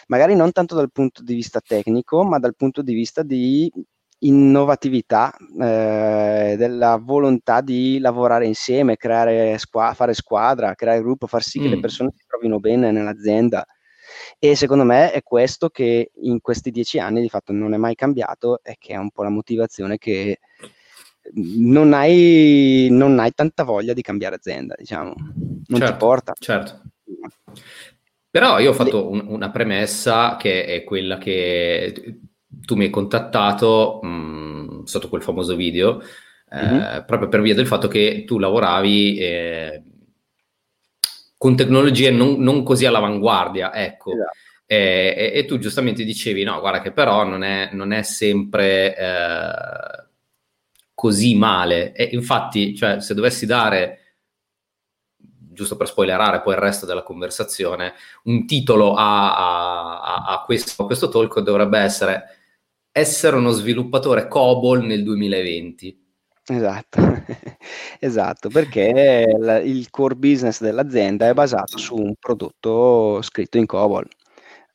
magari 0.08 0.36
non 0.36 0.52
tanto 0.52 0.76
dal 0.76 0.92
punto 0.92 1.24
di 1.24 1.34
vista 1.34 1.60
tecnico, 1.66 2.24
ma 2.24 2.38
dal 2.38 2.56
punto 2.56 2.84
di 2.84 2.94
vista 2.94 3.24
di 3.24 3.72
innovatività, 4.20 5.36
eh, 5.60 6.56
della 6.58 6.98
volontà 6.98 7.62
di 7.62 8.00
lavorare 8.00 8.46
insieme, 8.46 8.98
creare 8.98 9.58
squa- 9.58 9.94
fare 9.94 10.14
squadra, 10.14 10.76
creare 10.76 11.02
gruppo, 11.02 11.28
far 11.28 11.44
sì 11.44 11.60
mm. 11.60 11.64
che 11.64 11.70
le 11.70 11.78
mm. 11.78 11.82
persone 11.82 12.12
si 12.16 12.24
trovino 12.28 12.60
bene 12.60 12.92
nell'azienda. 12.92 13.66
E 14.40 14.56
secondo 14.56 14.84
me 14.84 15.12
è 15.12 15.22
questo 15.24 15.70
che 15.70 16.12
in 16.22 16.40
questi 16.40 16.72
dieci 16.72 17.00
anni 17.00 17.22
di 17.22 17.30
fatto 17.30 17.52
non 17.52 17.74
è 17.74 17.78
mai 17.78 17.96
cambiato 17.96 18.60
e 18.64 18.76
che 18.78 18.94
è 18.94 18.98
un 18.98 19.12
po' 19.12 19.24
la 19.24 19.30
motivazione 19.30 19.98
che 19.98 20.40
non 21.34 21.94
hai, 21.94 22.88
non 22.92 23.20
hai 23.20 23.32
tanta 23.34 23.64
voglia 23.64 23.94
di 23.94 24.02
cambiare 24.02 24.36
azienda, 24.36 24.76
diciamo, 24.78 25.14
non 25.16 25.80
certo, 25.80 25.92
ti 25.92 25.98
porta. 25.98 26.34
Certo. 26.38 26.82
Però 28.30 28.60
io 28.60 28.72
ho 28.72 28.74
fatto 28.74 29.10
un, 29.10 29.26
una 29.28 29.50
premessa 29.50 30.36
che 30.38 30.66
è 30.66 30.84
quella 30.84 31.18
che 31.18 32.20
tu 32.66 32.76
mi 32.76 32.86
hai 32.86 32.90
contattato 32.90 34.00
mh, 34.02 34.08
mm, 34.08 34.84
sotto 34.84 35.10
quel 35.10 35.22
famoso 35.22 35.56
video 35.56 36.02
eh, 36.52 36.66
mm-hmm. 36.66 37.06
proprio 37.06 37.30
per 37.30 37.42
via 37.42 37.56
del 37.56 37.68
fatto 37.68 37.88
che 37.88 38.24
tu 38.26 38.38
lavoravi 38.38 39.18
eh, 39.18 39.84
con 41.38 41.56
tecnologie 41.56 42.12
non, 42.12 42.40
non, 42.40 42.64
così 42.64 42.86
all'avanguardia, 42.86 43.74
ecco. 43.74 44.14
Esatto. 44.14 44.38
E, 44.68 45.32
e, 45.36 45.46
tu 45.46 45.60
giustamente 45.60 46.04
dicevi, 46.04 46.44
no, 46.44 46.60
guarda 46.60 46.82
che 46.82 46.92
però 46.92 47.24
non 47.24 47.44
è, 47.44 47.70
non 47.74 47.92
è 47.92 48.02
sempre 48.02 48.98
eh, 48.98 50.08
così 50.94 51.36
male. 51.36 51.94
E 51.94 52.10
infatti, 52.14 52.76
cioè, 52.76 53.00
se 53.00 53.14
dovessi 53.14 53.46
dare 53.46 54.00
giusto 55.52 55.78
per 55.78 55.88
spoilerare 55.88 56.42
poi 56.42 56.54
il 56.54 56.60
resto 56.60 56.86
della 56.86 57.04
conversazione, 57.04 57.94
un 58.24 58.46
titolo 58.46 58.96
a, 58.96 60.02
a, 60.02 60.24
a, 60.26 60.44
questo, 60.44 60.84
a 60.84 60.86
questo 60.86 61.10
talk 61.10 61.40
dovrebbe 61.40 61.80
essere 61.80 62.24
essere 62.98 63.36
uno 63.36 63.52
sviluppatore 63.52 64.30
COBOL 64.30 64.86
nel 64.86 65.04
2020. 65.04 66.04
Esatto, 66.48 67.00
esatto, 68.00 68.48
perché 68.48 69.26
il 69.66 69.90
core 69.90 70.16
business 70.16 70.62
dell'azienda 70.62 71.28
è 71.28 71.34
basato 71.34 71.78
su 71.78 71.96
un 71.96 72.14
prodotto 72.18 73.22
scritto 73.22 73.58
in 73.58 73.66
COBOL 73.66 74.08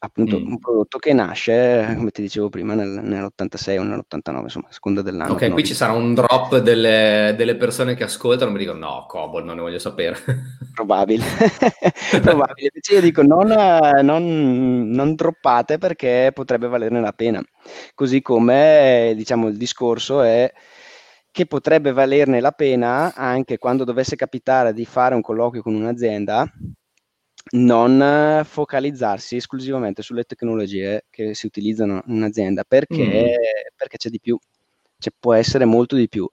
appunto 0.03 0.39
mm. 0.39 0.47
un 0.47 0.59
prodotto 0.59 0.99
che 0.99 1.13
nasce, 1.13 1.93
come 1.97 2.11
ti 2.11 2.23
dicevo 2.23 2.49
prima, 2.49 2.75
nel, 2.75 2.89
nell'86 2.89 3.79
o 3.79 3.83
nell'89, 3.83 4.43
insomma, 4.43 4.69
a 4.69 4.73
seconda 4.73 5.03
dell'anno. 5.03 5.33
Ok, 5.33 5.51
qui 5.51 5.65
ci 5.65 5.75
sarà 5.75 5.93
un 5.93 6.15
drop 6.15 6.59
delle, 6.59 7.35
delle, 7.37 7.57
persone 7.57 7.95
che 7.95 8.05
ascoltano 8.05 8.51
mi 8.51 8.59
dicono 8.59 8.79
no, 8.79 9.05
Cobol, 9.07 9.45
non 9.45 9.57
ne 9.57 9.61
voglio 9.61 9.79
sapere. 9.79 10.17
Probabile, 10.75 11.25
probabile. 12.23 12.71
Invece 12.73 12.95
io 12.95 13.01
dico 13.03 13.23
non, 13.23 13.49
non, 14.03 14.89
non 14.89 15.15
droppate 15.15 15.77
perché 15.77 16.31
potrebbe 16.33 16.69
valerne 16.69 17.01
la 17.01 17.13
pena. 17.13 17.43
Così 17.95 18.23
come, 18.23 19.13
diciamo, 19.15 19.49
il 19.49 19.59
discorso 19.59 20.23
è 20.23 20.51
che 21.31 21.47
potrebbe 21.47 21.93
valerne 21.93 22.41
la 22.41 22.53
pena 22.53 23.15
anche 23.15 23.59
quando 23.59 23.85
dovesse 23.85 24.17
capitare 24.17 24.73
di 24.73 24.87
fare 24.87 25.15
un 25.15 25.21
colloquio 25.21 25.63
con 25.63 25.75
un'azienda 25.75 26.51
non 27.53 28.43
focalizzarsi 28.45 29.37
esclusivamente 29.37 30.03
sulle 30.03 30.25
tecnologie 30.25 31.07
che 31.11 31.35
si 31.35 31.47
utilizzano 31.47 32.03
in 32.07 32.17
un'azienda 32.17 32.65
perché, 32.67 33.05
mm. 33.05 33.75
perché 33.77 33.97
c'è 33.97 34.09
di 34.11 34.21
più, 34.21 34.39
cioè, 34.99 35.13
può 35.19 35.35
essere 35.35 35.65
molto 35.65 35.97
di 35.97 36.09
più. 36.09 36.29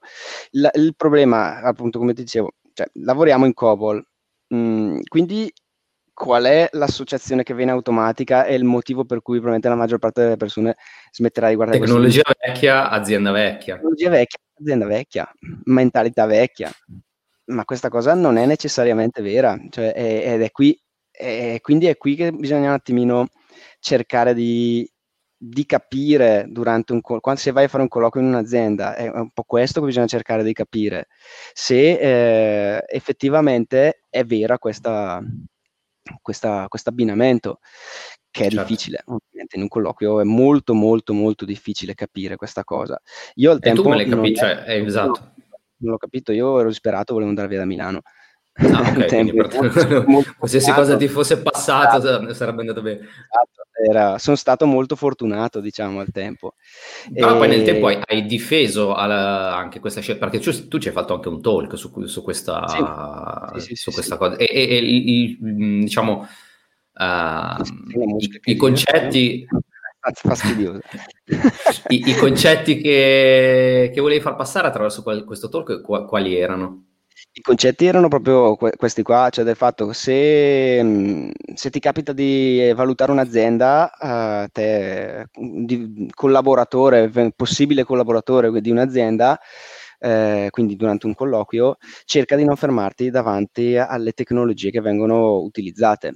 La, 0.52 0.70
il 0.74 0.94
problema, 0.96 1.60
appunto, 1.60 1.98
come 1.98 2.14
ti 2.14 2.22
dicevo, 2.22 2.52
cioè, 2.72 2.86
lavoriamo 2.94 3.46
in 3.46 3.54
COBOL, 3.54 4.06
mm, 4.54 5.00
quindi 5.08 5.52
qual 6.12 6.44
è 6.44 6.68
l'associazione 6.72 7.44
che 7.44 7.54
viene 7.54 7.70
automatica 7.70 8.44
e 8.44 8.56
il 8.56 8.64
motivo 8.64 9.04
per 9.04 9.22
cui 9.22 9.36
probabilmente 9.36 9.68
la 9.68 9.76
maggior 9.76 10.00
parte 10.00 10.22
delle 10.22 10.36
persone 10.36 10.76
smetterà 11.12 11.48
di 11.48 11.54
guardare 11.54 11.78
tecnologia 11.78 12.22
vecchia, 12.44 12.88
azienda 12.90 13.30
vecchia. 13.30 13.74
Tecnologia 13.74 14.10
vecchia, 14.10 14.38
azienda 14.60 14.86
vecchia, 14.86 15.32
mentalità 15.64 16.26
vecchia. 16.26 16.72
Ma 17.46 17.64
questa 17.64 17.88
cosa 17.88 18.14
non 18.14 18.36
è 18.36 18.46
necessariamente 18.46 19.22
vera, 19.22 19.56
cioè, 19.70 19.92
ed 19.96 20.42
è 20.42 20.50
qui 20.50 20.78
e 21.18 21.58
quindi 21.60 21.86
è 21.86 21.96
qui 21.96 22.14
che 22.14 22.32
bisogna 22.32 22.68
un 22.68 22.74
attimino 22.74 23.28
cercare 23.80 24.34
di, 24.34 24.88
di 25.36 25.66
capire 25.66 26.46
durante 26.48 26.92
un 26.92 27.00
quando 27.00 27.40
se 27.40 27.52
vai 27.52 27.64
a 27.64 27.68
fare 27.68 27.82
un 27.82 27.88
colloquio 27.88 28.22
in 28.22 28.28
un'azienda 28.28 28.94
è 28.94 29.08
un 29.08 29.30
po' 29.30 29.44
questo 29.44 29.80
che 29.80 29.86
bisogna 29.86 30.06
cercare 30.06 30.42
di 30.42 30.52
capire 30.52 31.08
se 31.52 31.98
eh, 31.98 32.84
effettivamente 32.88 34.04
è 34.08 34.24
vera 34.24 34.58
questa 34.58 35.20
questo 36.22 36.66
abbinamento 36.84 37.60
che 38.30 38.46
è 38.46 38.50
certo. 38.50 38.66
difficile 38.66 39.02
ovviamente 39.06 39.56
in 39.56 39.62
un 39.62 39.68
colloquio 39.68 40.20
è 40.20 40.24
molto 40.24 40.74
molto 40.74 41.12
molto 41.12 41.44
difficile 41.44 41.94
capire 41.94 42.34
questa 42.34 42.64
cosa 42.64 43.00
io 43.34 43.52
al 43.52 43.60
tempo 43.60 43.82
tu 43.82 43.88
me 43.88 43.96
l'hai 43.96 44.08
capito 44.08 44.40
cioè, 44.40 44.64
eh, 44.66 44.84
esatto. 44.84 45.34
non 45.78 45.92
l'ho 45.92 45.98
capito 45.98 46.32
io 46.32 46.58
ero 46.58 46.68
disperato 46.68 47.12
volevo 47.12 47.30
andare 47.30 47.48
via 47.48 47.58
da 47.58 47.64
Milano 47.64 48.02
Ah, 48.60 48.90
okay, 48.98 49.32
molto, 49.32 49.62
molto 50.06 50.34
qualsiasi 50.36 50.72
cosa 50.72 50.96
ti 50.96 51.06
fosse 51.06 51.40
passato 51.40 51.98
esatto. 51.98 52.34
sarebbe 52.34 52.60
andato 52.60 52.82
bene. 52.82 52.98
Esatto. 52.98 53.66
Era, 53.88 54.18
sono 54.18 54.34
stato 54.34 54.66
molto 54.66 54.96
fortunato, 54.96 55.60
diciamo, 55.60 56.00
al 56.00 56.10
tempo. 56.10 56.54
Però 57.12 57.34
e... 57.34 57.38
poi 57.38 57.48
nel 57.48 57.62
tempo 57.62 57.86
hai, 57.86 58.00
hai 58.04 58.26
difeso 58.26 58.94
alla, 58.94 59.54
anche 59.54 59.78
questa 59.78 60.00
scelta, 60.00 60.28
perché 60.28 60.42
tu, 60.42 60.66
tu, 60.66 60.78
ci 60.78 60.88
hai 60.88 60.94
fatto 60.94 61.14
anche 61.14 61.28
un 61.28 61.40
talk 61.40 61.78
su, 61.78 62.04
su 62.06 62.22
questa, 62.22 62.66
sì. 62.66 63.60
Sì, 63.60 63.66
sì, 63.68 63.74
su 63.76 63.92
questa 63.92 64.16
cosa. 64.16 64.36
E, 64.36 64.48
e, 64.50 64.68
e 64.68 64.76
il, 64.78 65.38
diciamo, 65.82 66.26
uh, 66.94 67.62
i, 68.44 68.56
concetti... 68.56 69.46
Fastidioso. 70.00 70.80
I, 71.88 72.02
I, 72.06 72.14
concetti 72.14 72.80
che, 72.80 73.90
che 73.92 74.00
volevi 74.00 74.22
far 74.22 74.36
passare 74.36 74.66
attraverso 74.68 75.02
questo 75.02 75.48
talk 75.48 75.82
quali 75.82 76.34
erano? 76.36 76.97
I 77.38 77.40
concetti 77.40 77.86
erano 77.86 78.08
proprio 78.08 78.56
que- 78.56 78.72
questi 78.76 79.02
qua, 79.02 79.28
cioè 79.30 79.44
del 79.44 79.54
fatto 79.54 79.86
che 79.86 79.94
se, 79.94 80.82
mm, 80.82 81.30
se 81.54 81.70
ti 81.70 81.78
capita 81.78 82.12
di 82.12 82.72
valutare 82.74 83.12
un'azienda, 83.12 83.92
uh, 83.96 84.48
te, 84.50 85.28
di 85.32 86.10
collaboratore, 86.12 87.08
possibile 87.36 87.84
collaboratore 87.84 88.60
di 88.60 88.70
un'azienda, 88.72 89.38
eh, 90.00 90.48
quindi 90.50 90.74
durante 90.74 91.06
un 91.06 91.14
colloquio, 91.14 91.76
cerca 92.04 92.34
di 92.34 92.44
non 92.44 92.56
fermarti 92.56 93.08
davanti 93.10 93.76
alle 93.76 94.12
tecnologie 94.12 94.70
che 94.70 94.80
vengono 94.80 95.38
utilizzate. 95.38 96.12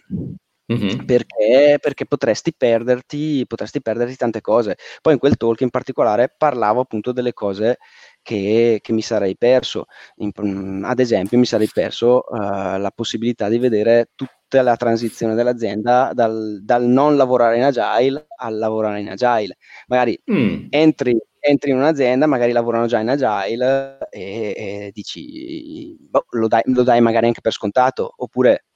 Mm-hmm. 0.72 1.04
Perché, 1.04 1.78
perché 1.80 2.06
potresti, 2.06 2.54
perderti, 2.56 3.44
potresti 3.46 3.82
perderti 3.82 4.16
tante 4.16 4.40
cose. 4.40 4.76
Poi 5.00 5.12
in 5.12 5.18
quel 5.18 5.36
talk 5.36 5.60
in 5.60 5.70
particolare 5.70 6.34
parlavo 6.36 6.80
appunto 6.80 7.12
delle 7.12 7.32
cose 7.32 7.78
che, 8.22 8.78
che 8.80 8.92
mi 8.92 9.02
sarei 9.02 9.36
perso. 9.36 9.86
In, 10.16 10.30
mm, 10.40 10.84
ad 10.84 11.00
esempio, 11.00 11.38
mi 11.38 11.44
sarei 11.46 11.68
perso 11.72 12.24
uh, 12.28 12.78
la 12.78 12.92
possibilità 12.94 13.48
di 13.48 13.58
vedere 13.58 14.10
tutta 14.14 14.62
la 14.62 14.76
transizione 14.76 15.34
dell'azienda 15.34 16.12
dal, 16.14 16.60
dal, 16.62 16.84
non 16.84 17.16
lavorare 17.16 17.56
in 17.56 17.64
agile 17.64 18.26
al 18.36 18.56
lavorare 18.56 19.00
in 19.00 19.10
agile. 19.10 19.56
Magari 19.88 20.18
mm. 20.30 20.66
entri, 20.70 21.16
entri 21.40 21.70
in 21.70 21.76
un'azienda, 21.76 22.26
magari 22.26 22.52
lavorano 22.52 22.86
già 22.86 23.00
in 23.00 23.08
agile 23.10 23.98
e, 24.10 24.54
e 24.56 24.90
dici, 24.92 25.96
boh, 25.98 26.24
lo, 26.30 26.48
dai, 26.48 26.62
lo, 26.66 26.82
dai, 26.82 27.00
magari 27.00 27.26
anche 27.26 27.40
per 27.40 27.52
scontato, 27.52 28.12
oppure 28.16 28.66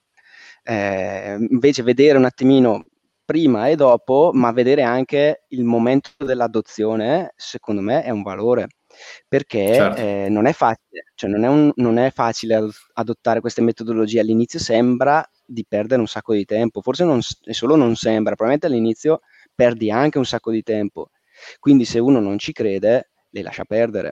eh, 0.64 1.36
invece 1.50 1.82
vedere 1.82 2.18
un 2.18 2.24
attimino 2.24 2.84
prima 3.24 3.68
e 3.68 3.76
dopo, 3.76 4.30
ma 4.32 4.52
vedere 4.52 4.82
anche 4.82 5.44
il 5.48 5.64
momento 5.64 6.10
dell'adozione, 6.24 7.32
secondo 7.36 7.80
me 7.80 8.02
è 8.02 8.10
un 8.10 8.22
valore 8.22 8.68
perché 9.28 9.74
certo. 9.74 10.00
eh, 10.00 10.26
non 10.28 10.46
è 10.46 10.52
facile, 10.52 11.04
cioè 11.14 11.30
non 11.30 11.44
è, 11.44 11.48
un, 11.48 11.72
non 11.76 11.98
è 11.98 12.10
facile 12.10 12.68
adottare 12.94 13.40
queste 13.40 13.62
metodologie. 13.62 14.20
All'inizio 14.20 14.58
sembra 14.58 15.28
di 15.44 15.64
perdere 15.66 16.00
un 16.00 16.08
sacco 16.08 16.34
di 16.34 16.44
tempo, 16.44 16.80
forse 16.80 17.04
non, 17.04 17.20
solo 17.22 17.76
non 17.76 17.96
sembra, 17.96 18.34
probabilmente 18.34 18.66
all'inizio 18.66 19.20
perdi 19.54 19.90
anche 19.90 20.18
un 20.18 20.26
sacco 20.26 20.50
di 20.50 20.62
tempo. 20.62 21.10
Quindi 21.58 21.84
se 21.84 21.98
uno 21.98 22.20
non 22.20 22.38
ci 22.38 22.52
crede, 22.52 23.10
le 23.30 23.42
lascia 23.42 23.64
perdere. 23.64 24.10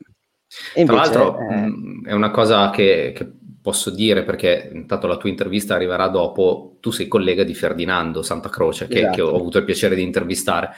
Invece, 0.74 0.84
Tra 0.84 1.04
l'altro 1.04 1.38
eh, 1.38 1.66
mh, 1.66 2.06
è 2.06 2.12
una 2.12 2.30
cosa 2.30 2.70
che, 2.70 3.12
che, 3.14 3.28
posso 3.60 3.90
dire 3.90 4.24
perché 4.24 4.70
intanto 4.72 5.06
la 5.06 5.16
tua 5.16 5.30
intervista 5.30 5.74
arriverà 5.74 6.08
dopo, 6.08 6.76
tu 6.80 6.90
sei 6.90 7.08
collega 7.08 7.44
di 7.44 7.54
Ferdinando 7.54 8.22
Santa 8.22 8.50
Croce 8.50 8.86
che, 8.86 8.98
esatto. 8.98 9.14
che 9.14 9.22
ho 9.22 9.34
avuto 9.34 9.58
il 9.58 9.64
piacere 9.64 9.94
di 9.94 10.02
intervistare 10.02 10.72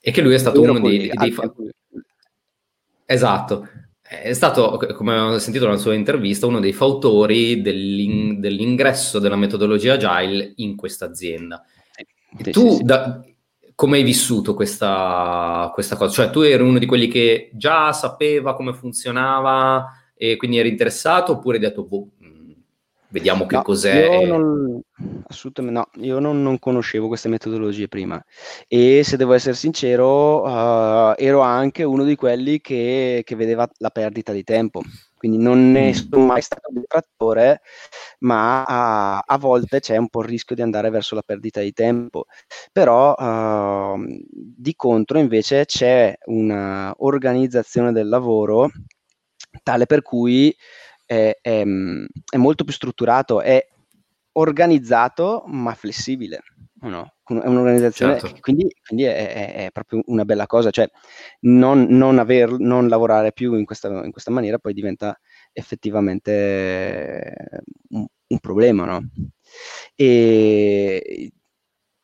e 0.00 0.10
che 0.10 0.20
lui 0.20 0.34
è 0.34 0.38
stato 0.38 0.60
uno 0.60 0.78
dei, 0.80 0.98
dei, 0.98 1.10
dei, 1.14 1.34
Esatto. 3.06 3.68
è 4.00 4.32
stato, 4.32 4.78
come 4.94 5.18
ho 5.18 5.38
sentito 5.38 5.64
nella 5.64 5.78
sua 5.78 5.94
intervista, 5.94 6.46
uno 6.46 6.60
dei 6.60 6.72
fautori 6.72 7.62
dell'in- 7.62 8.38
dell'ingresso 8.38 9.18
della 9.18 9.36
metodologia 9.36 9.94
Agile 9.94 10.52
in 10.56 10.76
questa 10.76 11.06
azienda. 11.06 11.64
Sì, 12.36 12.50
tu 12.50 12.70
sì, 12.70 12.76
sì. 12.76 12.82
Da, 12.82 13.24
come 13.74 13.96
hai 13.96 14.02
vissuto 14.04 14.54
questa, 14.54 15.70
questa, 15.72 15.96
cosa? 15.96 16.12
Cioè 16.12 16.30
tu 16.30 16.40
eri 16.40 16.62
uno 16.62 16.78
di 16.78 16.86
quelli 16.86 17.08
che 17.08 17.50
già 17.54 17.92
sapeva 17.92 18.54
come 18.54 18.72
funzionava 18.72 19.86
e 20.16 20.36
quindi 20.36 20.58
eri 20.58 20.68
interessato 20.68 21.32
oppure 21.32 21.56
hai 21.56 21.62
detto, 21.62 21.84
boh, 21.84 22.10
Vediamo 23.14 23.46
che 23.46 23.54
no, 23.54 23.62
cos'è. 23.62 24.22
Io 24.22 24.26
non, 24.26 24.80
assolutamente 25.28 25.78
no, 25.78 26.04
io 26.04 26.18
non, 26.18 26.42
non, 26.42 26.58
conoscevo 26.58 27.06
queste 27.06 27.28
metodologie 27.28 27.86
prima 27.86 28.20
e 28.66 29.02
se 29.04 29.16
devo 29.16 29.34
essere 29.34 29.54
sincero 29.54 30.42
uh, 30.42 31.14
ero 31.16 31.38
anche 31.38 31.84
uno 31.84 32.02
di 32.02 32.16
quelli 32.16 32.60
che, 32.60 33.22
che, 33.24 33.36
vedeva 33.36 33.70
la 33.76 33.90
perdita 33.90 34.32
di 34.32 34.42
tempo, 34.42 34.82
quindi 35.16 35.38
non 35.38 35.70
ne 35.70 35.90
mm. 35.90 35.92
sono 35.92 36.24
mai 36.26 36.42
stato 36.42 36.70
un 36.70 36.80
detrattore, 36.80 37.60
ma 38.18 38.64
a, 38.64 39.18
a, 39.24 39.38
volte 39.38 39.78
c'è 39.78 39.96
un 39.96 40.08
po' 40.08 40.22
il 40.22 40.28
rischio 40.30 40.56
di 40.56 40.62
andare 40.62 40.90
verso 40.90 41.14
la 41.14 41.22
perdita 41.24 41.60
di 41.60 41.72
tempo, 41.72 42.24
però 42.72 43.14
uh, 43.14 44.04
di 44.26 44.74
contro 44.74 45.20
invece 45.20 45.66
c'è 45.66 46.16
un'organizzazione 46.24 47.92
del 47.92 48.08
lavoro 48.08 48.72
tale 49.62 49.86
per 49.86 50.02
cui 50.02 50.52
è, 51.04 51.38
è, 51.40 51.62
è 51.62 52.36
molto 52.36 52.64
più 52.64 52.72
strutturato, 52.72 53.40
è 53.40 53.66
organizzato 54.32 55.44
ma 55.46 55.74
flessibile. 55.74 56.42
No? 56.84 57.14
È 57.24 57.32
un'organizzazione, 57.32 58.20
certo. 58.20 58.40
quindi, 58.40 58.68
quindi 58.84 59.04
è, 59.04 59.54
è, 59.54 59.70
proprio 59.72 60.02
una 60.06 60.26
bella 60.26 60.46
cosa, 60.46 60.70
cioè 60.70 60.86
non, 61.40 61.84
non, 61.84 62.18
aver, 62.18 62.58
non 62.58 62.88
lavorare 62.88 63.32
più 63.32 63.54
in 63.54 63.64
questa, 63.64 64.04
in 64.04 64.10
questa, 64.10 64.30
maniera 64.30 64.58
poi 64.58 64.74
diventa 64.74 65.18
effettivamente 65.52 67.62
un, 67.88 68.04
un 68.26 68.38
problema. 68.38 68.84
No? 68.84 69.08
E 69.94 71.32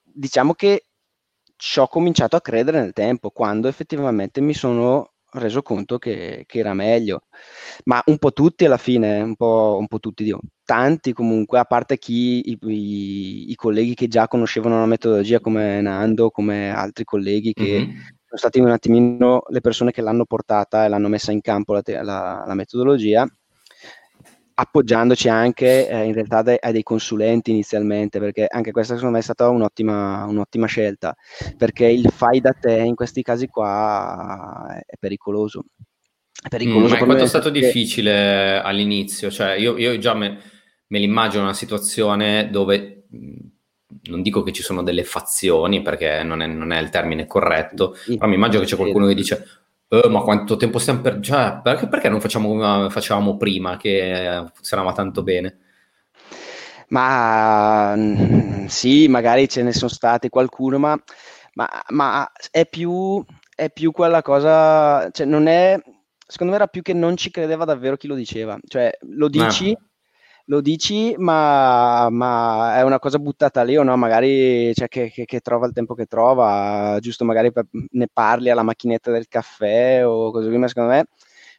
diciamo 0.02 0.54
che 0.54 0.86
ci 1.56 1.78
ho 1.78 1.86
cominciato 1.86 2.36
a 2.36 2.40
credere 2.40 2.80
nel 2.80 2.94
tempo, 2.94 3.30
quando 3.30 3.68
effettivamente 3.68 4.40
mi 4.40 4.54
sono 4.54 5.12
reso 5.32 5.62
conto 5.62 5.98
che, 5.98 6.44
che, 6.46 6.58
era 6.58 6.74
meglio. 6.74 7.22
Ma 7.84 8.02
un 8.06 8.18
po' 8.18 8.32
tutti 8.32 8.64
alla 8.64 8.76
fine, 8.76 9.20
un 9.20 9.36
po', 9.36 9.76
un 9.78 9.86
po 9.86 9.98
tutti, 9.98 10.24
Dio. 10.24 10.40
tanti 10.64 11.12
comunque, 11.12 11.58
a 11.58 11.64
parte 11.64 11.98
chi, 11.98 12.50
i, 12.50 12.58
i, 12.62 13.50
i, 13.50 13.54
colleghi 13.54 13.94
che 13.94 14.08
già 14.08 14.28
conoscevano 14.28 14.78
la 14.78 14.86
metodologia 14.86 15.40
come 15.40 15.80
Nando, 15.80 16.30
come 16.30 16.70
altri 16.70 17.04
colleghi 17.04 17.52
che 17.52 17.78
mm-hmm. 17.80 17.96
sono 18.24 18.38
stati 18.38 18.60
un 18.60 18.70
attimino 18.70 19.42
le 19.48 19.60
persone 19.60 19.92
che 19.92 20.02
l'hanno 20.02 20.24
portata 20.24 20.84
e 20.84 20.88
l'hanno 20.88 21.08
messa 21.08 21.32
in 21.32 21.40
campo 21.40 21.72
la, 21.74 21.82
la, 21.84 22.44
la 22.46 22.54
metodologia 22.54 23.26
appoggiandoci 24.60 25.28
anche 25.30 25.88
eh, 25.88 26.04
in 26.04 26.12
realtà 26.12 26.42
de- 26.42 26.58
a 26.60 26.70
dei 26.70 26.82
consulenti 26.82 27.50
inizialmente, 27.50 28.18
perché 28.18 28.46
anche 28.46 28.72
questa 28.72 28.94
secondo 28.94 29.14
me 29.14 29.20
è 29.20 29.24
stata 29.24 29.48
un'ottima, 29.48 30.26
un'ottima 30.26 30.66
scelta, 30.66 31.16
perché 31.56 31.86
il 31.86 32.10
fai 32.14 32.40
da 32.40 32.52
te 32.52 32.74
in 32.74 32.94
questi 32.94 33.22
casi 33.22 33.46
qua 33.46 34.82
è 34.84 34.96
pericoloso. 34.98 35.64
È 36.42 36.48
pericoloso. 36.48 36.94
Mm, 36.94 36.98
ma 36.98 37.04
quanto 37.04 37.24
è 37.24 37.26
stato 37.26 37.50
perché... 37.50 37.66
difficile 37.66 38.60
all'inizio? 38.60 39.30
Cioè, 39.30 39.52
io, 39.52 39.78
io 39.78 39.96
già 39.98 40.12
me, 40.14 40.38
me 40.88 40.98
l'immagino 40.98 41.42
una 41.42 41.54
situazione 41.54 42.50
dove 42.50 43.06
non 44.02 44.22
dico 44.22 44.42
che 44.42 44.52
ci 44.52 44.62
sono 44.62 44.82
delle 44.82 45.04
fazioni 45.04 45.80
perché 45.80 46.22
non 46.22 46.42
è, 46.42 46.46
non 46.46 46.70
è 46.70 46.80
il 46.80 46.90
termine 46.90 47.26
corretto, 47.26 47.94
sì, 47.94 48.16
però 48.16 48.28
mi 48.28 48.34
immagino 48.34 48.62
che 48.62 48.68
c'è 48.68 48.76
qualcuno 48.76 49.06
che 49.06 49.14
dice 49.14 49.46
Uh, 49.90 50.08
ma 50.08 50.20
quanto 50.20 50.56
tempo 50.56 50.78
stiamo 50.78 51.00
per... 51.00 51.18
Cioè, 51.18 51.60
perché, 51.62 51.88
perché 51.88 52.08
non 52.08 52.20
facciamo 52.20 52.48
come 52.48 52.90
facevamo 52.90 53.36
prima, 53.36 53.76
che 53.76 54.44
funzionava 54.54 54.92
tanto 54.92 55.24
bene? 55.24 55.58
Ma 56.88 57.94
mm, 57.96 58.66
sì, 58.66 59.08
magari 59.08 59.48
ce 59.48 59.62
ne 59.62 59.72
sono 59.72 59.90
stati 59.90 60.28
qualcuno, 60.28 60.78
ma, 60.78 60.96
ma, 61.54 61.68
ma 61.88 62.30
è, 62.52 62.66
più, 62.66 63.24
è, 63.54 63.70
più, 63.70 63.90
quella 63.90 64.22
cosa... 64.22 65.10
Cioè, 65.10 65.26
non 65.26 65.48
è... 65.48 65.76
Secondo 66.24 66.52
me 66.52 66.58
era 66.60 66.68
più 66.68 66.82
che 66.82 66.92
non 66.92 67.16
ci 67.16 67.32
credeva 67.32 67.64
davvero 67.64 67.96
chi 67.96 68.06
lo 68.06 68.14
diceva. 68.14 68.56
Cioè, 68.64 68.96
lo 69.00 69.28
dici... 69.28 69.76
Ah 69.76 69.84
lo 70.50 70.60
dici, 70.60 71.14
ma, 71.16 72.10
ma, 72.10 72.76
è 72.76 72.82
una 72.82 72.98
cosa 72.98 73.18
buttata 73.18 73.62
lì 73.62 73.76
o 73.76 73.84
no? 73.84 73.96
Magari 73.96 74.74
cioè, 74.74 74.88
che, 74.88 75.08
che, 75.08 75.24
che, 75.24 75.38
trova 75.40 75.66
il 75.66 75.72
tempo 75.72 75.94
che 75.94 76.06
trova, 76.06 76.98
giusto 77.00 77.24
magari 77.24 77.52
per, 77.52 77.66
ne 77.70 78.08
parli 78.12 78.50
alla 78.50 78.64
macchinetta 78.64 79.12
del 79.12 79.28
caffè 79.28 80.04
o 80.04 80.32
così, 80.32 80.48
ma 80.56 80.66
secondo 80.66 80.90
me 80.90 81.06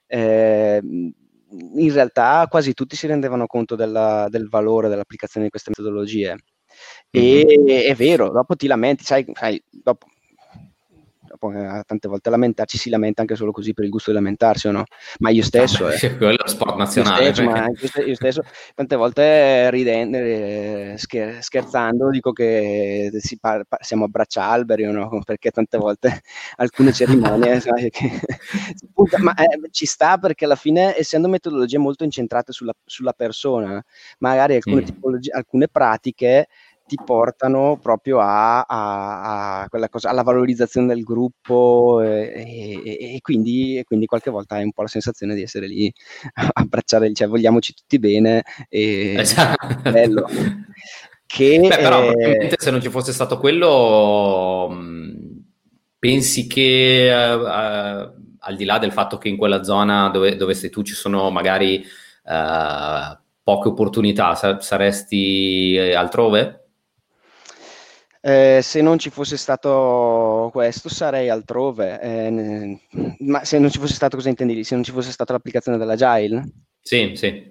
eh, 0.08 0.82
in 0.84 1.94
realtà 1.94 2.46
quasi 2.50 2.74
tutti 2.74 2.98
si 2.98 3.08
rendevano 3.08 3.48
conto 3.48 3.76
della, 3.76 4.28
del 4.30 4.50
valore 4.50 4.90
dell'applicazione 4.90 5.46
di 5.46 5.52
queste 5.52 5.72
metodologie. 5.76 6.36
E 7.10 7.46
mm-hmm. 7.48 7.90
è 7.90 7.96
vero, 7.96 8.30
dopo 8.30 8.56
ti 8.58 8.68
lamenti, 8.68 9.06
sai, 9.06 9.26
sai 9.34 9.62
dopo, 9.70 10.08
eh, 11.50 11.84
tante 11.86 12.08
volte 12.08 12.30
lamentarci, 12.30 12.78
ci 12.78 12.84
si 12.84 12.90
lamenta 12.90 13.22
anche 13.22 13.36
solo 13.36 13.52
così 13.52 13.74
per 13.74 13.86
il 13.86 13.90
gusto 13.90 14.12
di 14.12 14.18
lamentarsi 14.18 14.68
o 14.68 14.72
no? 14.72 14.84
Ma 15.20 15.30
io 15.30 15.44
stesso... 15.44 15.90
Eh, 15.90 15.98
quello 16.18 16.34
è 16.34 16.36
lo 16.38 16.48
sport 16.48 16.76
nazionale. 16.78 17.26
Io 17.26 17.34
stesso, 17.34 17.50
perché... 17.80 18.10
io 18.10 18.16
stesso 18.16 18.44
tante 18.76 18.96
volte 18.96 19.70
ridendo, 19.72 20.18
eh, 20.18 20.94
scher- 20.98 21.42
scherzando, 21.42 22.10
dico 22.10 22.32
che 22.32 23.12
par- 23.40 23.66
siamo 23.80 24.06
abbraccialberi 24.06 24.86
o 24.86 24.92
no? 24.92 25.22
Perché 25.26 25.52
tante 25.52 25.78
volte 25.78 26.22
alcune 26.58 26.92
cerimonie... 26.94 27.60
sai, 27.62 27.90
che... 27.90 28.20
ma 29.20 29.34
eh, 29.36 29.60
ci 29.72 29.86
sta 29.86 30.18
perché 30.18 30.46
alla 30.46 30.56
fine, 30.56 30.98
essendo 30.98 31.28
metodologie 31.28 31.78
molto 31.78 32.04
incentrate 32.04 32.52
sulla, 32.52 32.74
sulla 32.86 33.14
persona, 33.14 33.84
magari 34.20 34.56
alcune, 34.56 34.82
mm. 34.82 34.86
tipologie, 34.86 35.32
alcune 35.32 35.68
pratiche 35.68 36.48
ti 36.92 36.98
portano 37.06 37.80
proprio 37.82 38.20
a, 38.20 38.64
a, 38.64 39.62
a 39.62 39.70
quella 39.70 39.88
cosa, 39.88 40.10
alla 40.10 40.24
valorizzazione 40.24 40.88
del 40.88 41.04
gruppo 41.04 42.02
e, 42.02 42.82
e, 42.84 43.16
e, 43.16 43.20
quindi, 43.22 43.78
e, 43.78 43.86
quindi, 43.86 44.08
qualche 44.08 44.30
volta 44.30 44.56
hai 44.56 44.66
un 44.66 44.74
po' 44.74 44.82
la 44.82 44.90
sensazione 44.90 45.34
di 45.34 45.42
essere 45.42 45.68
lì 45.68 45.90
a 46.34 46.50
abbracciare, 46.52 47.14
cioè 47.14 47.30
vogliamoci 47.30 47.74
tutti 47.74 47.98
bene 47.98 48.44
e 48.68 49.16
esatto. 49.20 49.90
bello. 49.90 50.28
Che, 51.26 51.60
Beh, 51.62 51.78
però 51.78 52.12
eh, 52.12 52.54
se 52.58 52.72
non 52.72 52.82
ci 52.82 52.90
fosse 52.90 53.14
stato 53.14 53.38
quello, 53.38 54.70
pensi 55.98 56.46
che 56.46 57.10
uh, 57.10 57.40
uh, 57.40 58.14
al 58.38 58.56
di 58.58 58.66
là 58.66 58.80
del 58.80 58.92
fatto 58.92 59.18
che 59.18 59.30
in 59.30 59.38
quella 59.38 59.64
zona 59.64 60.10
dove, 60.10 60.36
dove 60.36 60.54
sei 60.54 60.70
tu 60.70 60.82
ci 60.82 60.94
sono 60.94 61.30
magari 61.30 61.86
uh, 62.26 63.18
poche 63.44 63.70
opportunità, 63.70 64.36
saresti 64.60 65.78
altrove? 65.96 66.61
Eh, 68.24 68.60
se 68.62 68.82
non 68.82 69.00
ci 69.00 69.10
fosse 69.10 69.36
stato 69.36 70.50
questo 70.52 70.90
sarei 70.90 71.30
altrove, 71.30 72.00
eh, 72.00 72.80
ma 73.22 73.44
se 73.44 73.58
non 73.58 73.72
ci 73.72 73.80
fosse 73.80 73.96
stato 73.96 74.16
cosa 74.16 74.30
intendi? 74.30 74.64
Se 74.64 74.76
non 74.76 74.84
ci 74.84 74.92
fosse 74.92 75.12
stata 75.12 75.34
l'applicazione 75.34 75.80
dell'Agile? 75.80 76.44
Sì, 76.80 77.14
sì. 77.16 77.50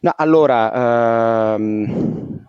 No, 0.00 0.12
allora, 0.14 1.54
ehm, 1.54 2.44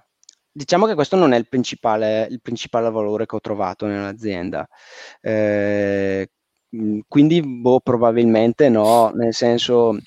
diciamo 0.52 0.86
che 0.86 0.96
questo 0.96 1.16
non 1.16 1.32
è 1.32 1.38
il 1.38 1.48
principale, 1.48 2.28
il 2.30 2.42
principale 2.42 2.92
valore 2.92 3.26
che 3.26 3.38
ho 3.38 3.42
trovato 3.42 3.86
nell'azienda. 3.86 4.68
Eh, 5.22 6.30
quindi, 7.08 7.42
boh, 7.42 7.80
probabilmente 7.80 8.68
no, 8.68 9.12
nel 9.14 9.34
senso 9.34 9.98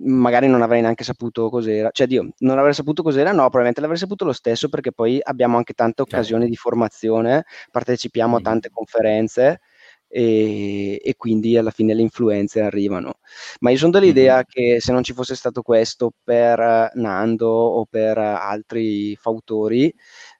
magari 0.00 0.46
non 0.48 0.62
avrei 0.62 0.80
neanche 0.80 1.04
saputo 1.04 1.48
cos'era. 1.50 1.90
Cioè, 1.90 2.06
Dio, 2.06 2.30
non 2.38 2.58
avrei 2.58 2.74
saputo 2.74 3.02
cos'era, 3.02 3.30
no, 3.30 3.42
probabilmente 3.42 3.80
l'avrei 3.80 3.98
saputo 3.98 4.24
lo 4.24 4.32
stesso 4.32 4.68
perché 4.68 4.92
poi 4.92 5.18
abbiamo 5.22 5.56
anche 5.56 5.72
tante 5.72 6.02
certo. 6.02 6.14
occasioni 6.14 6.42
certo. 6.42 6.54
di 6.56 6.60
formazione, 6.60 7.44
partecipiamo 7.70 8.36
a 8.36 8.40
tante 8.40 8.70
conferenze 8.70 9.60
e, 10.08 11.00
e, 11.02 11.14
quindi 11.16 11.56
alla 11.56 11.70
fine 11.70 11.94
le 11.94 12.02
influenze 12.02 12.60
arrivano. 12.60 13.14
Ma 13.60 13.70
io 13.70 13.76
sono 13.76 13.92
dell'idea 13.92 14.38
mm. 14.38 14.42
che 14.48 14.80
se 14.80 14.92
non 14.92 15.02
ci 15.02 15.12
fosse 15.12 15.34
stato 15.34 15.62
questo 15.62 16.12
per 16.22 16.90
Nando 16.94 17.48
o 17.48 17.86
per 17.88 18.18
altri 18.18 19.16
fautori, 19.16 19.92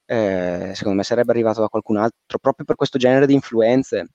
eh, 0.06 0.72
secondo 0.74 0.98
me 0.98 1.04
sarebbe 1.04 1.32
arrivato 1.32 1.60
da 1.60 1.68
qualcun 1.68 1.98
altro 1.98 2.38
proprio 2.40 2.64
per 2.64 2.76
questo 2.76 2.98
genere 2.98 3.26
di 3.26 3.34
influenze 3.34 4.08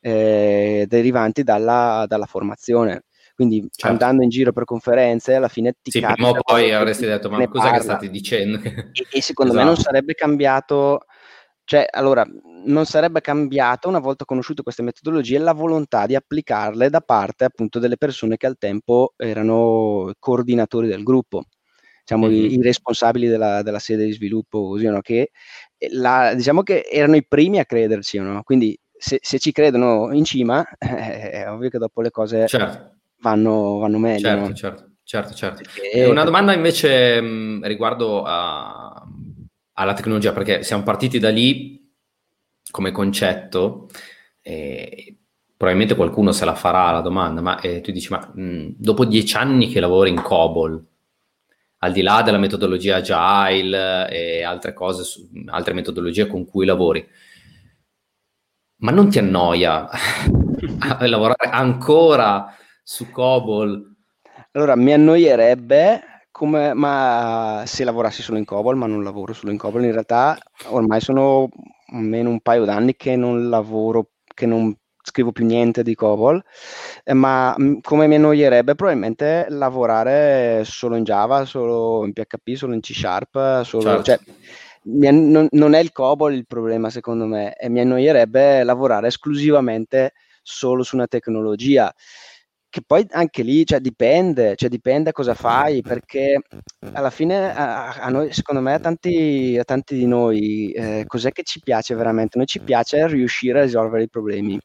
eh, 0.00 0.86
derivanti 0.88 1.42
dalla, 1.42 2.04
dalla 2.08 2.26
formazione. 2.26 3.02
Quindi 3.36 3.68
certo. 3.70 3.86
andando 3.86 4.22
in 4.22 4.30
giro 4.30 4.50
per 4.50 4.64
conferenze, 4.64 5.34
alla 5.34 5.48
fine 5.48 5.74
ti 5.82 5.90
sì, 5.90 6.00
prima 6.00 6.30
o 6.30 6.38
poi 6.42 6.72
avresti 6.72 7.04
detto, 7.04 7.28
ma 7.28 7.46
parla. 7.46 7.72
che 7.72 7.82
state 7.82 8.08
dicendo? 8.08 8.58
E, 8.62 9.06
e 9.10 9.20
secondo 9.20 9.52
esatto. 9.52 9.66
me 9.66 9.70
non 9.70 9.72
esatto. 9.74 9.90
sarebbe 9.90 10.14
cambiato, 10.14 11.00
cioè, 11.64 11.86
allora, 11.90 12.26
non 12.64 12.86
sarebbe 12.86 13.20
cambiata 13.20 13.88
una 13.88 13.98
volta 13.98 14.24
conosciute 14.24 14.62
queste 14.62 14.82
metodologie 14.82 15.36
la 15.38 15.52
volontà 15.52 16.06
di 16.06 16.14
applicarle 16.14 16.88
da 16.88 17.02
parte 17.02 17.44
appunto 17.44 17.78
delle 17.78 17.98
persone 17.98 18.38
che 18.38 18.46
al 18.46 18.56
tempo 18.56 19.12
erano 19.16 20.12
coordinatori 20.18 20.88
del 20.88 21.02
gruppo 21.02 21.44
diciamo, 22.00 22.26
mm-hmm. 22.26 22.44
i, 22.44 22.52
i, 22.54 22.62
responsabili 22.62 23.26
della, 23.26 23.62
della, 23.62 23.80
sede 23.80 24.06
di 24.06 24.12
sviluppo, 24.12 24.68
così, 24.68 24.86
no? 24.86 25.00
che 25.02 25.30
la, 25.90 26.32
diciamo 26.34 26.62
che 26.62 26.86
erano 26.88 27.16
i 27.16 27.26
primi 27.26 27.58
a 27.58 27.66
crederci, 27.66 28.18
no? 28.18 28.42
quindi 28.44 28.78
se, 28.96 29.18
se, 29.20 29.38
ci 29.38 29.52
credono 29.52 30.12
in 30.14 30.24
cima, 30.24 30.64
eh, 30.78 31.30
è 31.32 31.50
ovvio 31.50 31.68
che 31.68 31.78
dopo 31.78 32.00
le 32.00 32.10
cose 32.10 32.46
certo 32.46 32.95
vanno, 33.20 33.78
vanno 33.78 33.98
meglio. 33.98 34.28
Certo, 34.28 34.48
no? 34.48 34.54
certo, 34.54 34.90
certo, 35.02 35.34
certo. 35.34 35.62
Perché... 35.62 36.04
Una 36.04 36.24
domanda 36.24 36.52
invece 36.52 37.20
mh, 37.20 37.66
riguardo 37.66 38.22
a, 38.24 39.06
alla 39.72 39.94
tecnologia, 39.94 40.32
perché 40.32 40.62
siamo 40.62 40.82
partiti 40.82 41.18
da 41.18 41.30
lì 41.30 41.92
come 42.70 42.90
concetto, 42.90 43.88
e 44.42 45.18
probabilmente 45.56 45.96
qualcuno 45.96 46.32
se 46.32 46.44
la 46.44 46.54
farà 46.54 46.90
la 46.90 47.00
domanda, 47.00 47.40
ma 47.40 47.60
eh, 47.60 47.80
tu 47.80 47.90
dici, 47.90 48.10
ma 48.10 48.30
mh, 48.34 48.74
dopo 48.76 49.04
dieci 49.04 49.36
anni 49.36 49.68
che 49.68 49.80
lavori 49.80 50.10
in 50.10 50.20
COBOL, 50.20 50.86
al 51.78 51.92
di 51.92 52.02
là 52.02 52.22
della 52.22 52.38
metodologia 52.38 52.96
agile 52.96 54.08
e 54.10 54.42
altre 54.42 54.72
cose, 54.72 55.04
altre 55.46 55.74
metodologie 55.74 56.26
con 56.26 56.44
cui 56.44 56.66
lavori, 56.66 57.06
ma 58.78 58.90
non 58.90 59.08
ti 59.08 59.18
annoia 59.18 59.88
lavorare 61.00 61.48
ancora 61.50 62.54
su 62.88 63.10
COBOL? 63.10 63.94
Allora, 64.52 64.76
mi 64.76 64.92
annoierebbe 64.92 66.02
come, 66.30 66.72
ma 66.72 67.64
se 67.66 67.82
lavorassi 67.82 68.22
solo 68.22 68.38
in 68.38 68.44
COBOL, 68.44 68.76
ma 68.76 68.86
non 68.86 69.02
lavoro 69.02 69.32
solo 69.32 69.50
in 69.50 69.58
COBOL, 69.58 69.82
in 69.82 69.90
realtà 69.90 70.38
ormai 70.66 71.00
sono 71.00 71.48
almeno 71.92 72.30
un 72.30 72.40
paio 72.40 72.64
d'anni 72.64 72.94
che 72.94 73.16
non 73.16 73.48
lavoro, 73.48 74.10
che 74.32 74.46
non 74.46 74.72
scrivo 75.02 75.32
più 75.32 75.44
niente 75.44 75.82
di 75.82 75.96
COBOL, 75.96 76.40
eh, 77.02 77.12
ma 77.12 77.56
mm, 77.58 77.78
come 77.82 78.06
mi 78.06 78.14
annoierebbe 78.14 78.76
probabilmente 78.76 79.46
lavorare 79.48 80.62
solo 80.64 80.94
in 80.94 81.02
Java, 81.02 81.44
solo 81.44 82.04
in 82.04 82.12
PHP, 82.12 82.54
solo 82.54 82.72
in 82.72 82.80
C 82.80 82.92
Sharp, 82.94 83.62
solo, 83.62 83.82
certo. 83.82 84.02
cioè, 84.04 84.18
non, 85.10 85.48
non, 85.50 85.74
è 85.74 85.80
il 85.80 85.90
COBOL 85.90 86.32
il 86.32 86.46
problema 86.46 86.88
secondo 86.88 87.26
me, 87.26 87.56
e 87.56 87.68
mi 87.68 87.80
annoierebbe 87.80 88.62
lavorare 88.62 89.08
esclusivamente 89.08 90.12
solo 90.40 90.84
su 90.84 90.94
una 90.94 91.08
tecnologia 91.08 91.92
che 92.76 92.82
poi 92.86 93.06
anche 93.12 93.42
lì 93.42 93.64
cioè, 93.64 93.80
dipende, 93.80 94.54
cioè, 94.54 94.68
dipende 94.68 95.10
cosa 95.12 95.32
fai, 95.32 95.80
perché 95.80 96.42
alla 96.92 97.08
fine 97.08 97.50
a, 97.56 97.94
a 97.94 98.10
noi, 98.10 98.34
secondo 98.34 98.60
me, 98.60 98.74
a 98.74 98.78
tanti, 98.78 99.56
a 99.58 99.64
tanti 99.64 99.94
di 99.94 100.06
noi, 100.06 100.72
eh, 100.72 101.04
cos'è 101.06 101.32
che 101.32 101.42
ci 101.42 101.60
piace 101.60 101.94
veramente? 101.94 102.36
Noi 102.36 102.46
ci 102.46 102.60
piace 102.60 103.06
riuscire 103.06 103.60
a 103.60 103.62
risolvere 103.62 104.02
i 104.02 104.10
problemi. 104.10 104.60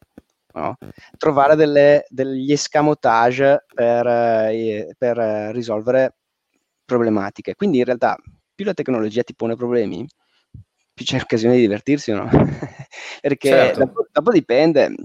No? 0.56 0.76
Trovare 1.17 1.56
delle, 1.56 2.04
degli 2.10 2.52
escamotage 2.52 3.63
per, 3.74 4.06
eh, 4.06 4.93
per 4.97 5.17
risolvere 5.54 6.15
problematiche. 6.84 7.56
Quindi 7.56 7.78
in 7.78 7.86
realtà 7.86 8.17
più 8.54 8.65
la 8.65 8.74
tecnologia 8.74 9.24
ti 9.24 9.36
pone 9.36 9.56
problemi, 9.56 10.06
più 10.93 11.06
c'è 11.06 11.15
occasione 11.21 11.56
di 11.56 11.62
divertirsi 11.62 12.12
no? 12.12 12.28
Perché 13.21 13.47
certo. 13.47 13.80
dopo, 13.86 14.08
dopo 14.12 14.32
dipende, 14.32 14.95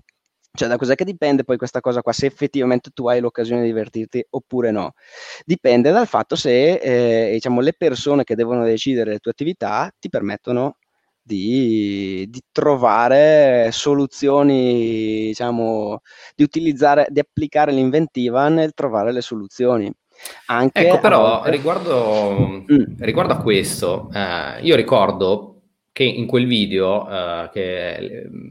cioè, 0.56 0.68
da 0.68 0.76
cos'è 0.76 0.94
che 0.94 1.04
dipende 1.04 1.44
poi 1.44 1.56
questa 1.56 1.80
cosa 1.80 2.02
qua? 2.02 2.12
Se 2.12 2.26
effettivamente 2.26 2.90
tu 2.92 3.06
hai 3.06 3.20
l'occasione 3.20 3.62
di 3.62 3.68
divertirti 3.68 4.26
oppure 4.30 4.70
no. 4.70 4.94
Dipende 5.44 5.90
dal 5.90 6.06
fatto 6.06 6.34
se 6.34 6.74
eh, 6.74 7.32
diciamo, 7.32 7.60
le 7.60 7.74
persone 7.74 8.24
che 8.24 8.34
devono 8.34 8.64
decidere 8.64 9.12
le 9.12 9.18
tue 9.18 9.30
attività 9.30 9.90
ti 9.98 10.08
permettono 10.08 10.78
di, 11.22 12.26
di 12.28 12.40
trovare 12.52 13.70
soluzioni, 13.72 15.26
diciamo, 15.26 16.00
di 16.34 16.44
utilizzare, 16.44 17.06
di 17.10 17.20
applicare 17.20 17.72
l'inventiva 17.72 18.48
nel 18.48 18.72
trovare 18.74 19.12
le 19.12 19.20
soluzioni. 19.20 19.92
Anche 20.46 20.86
ecco, 20.86 21.00
però 21.00 21.20
volte... 21.20 21.50
riguardo, 21.50 22.64
mm. 22.72 22.96
riguardo, 22.98 23.32
a 23.34 23.42
questo, 23.42 24.08
eh, 24.12 24.60
io 24.62 24.76
ricordo 24.76 25.55
che 25.96 26.04
in 26.04 26.26
quel 26.26 26.46
video, 26.46 27.06
uh, 27.06 27.48
che 27.50 27.96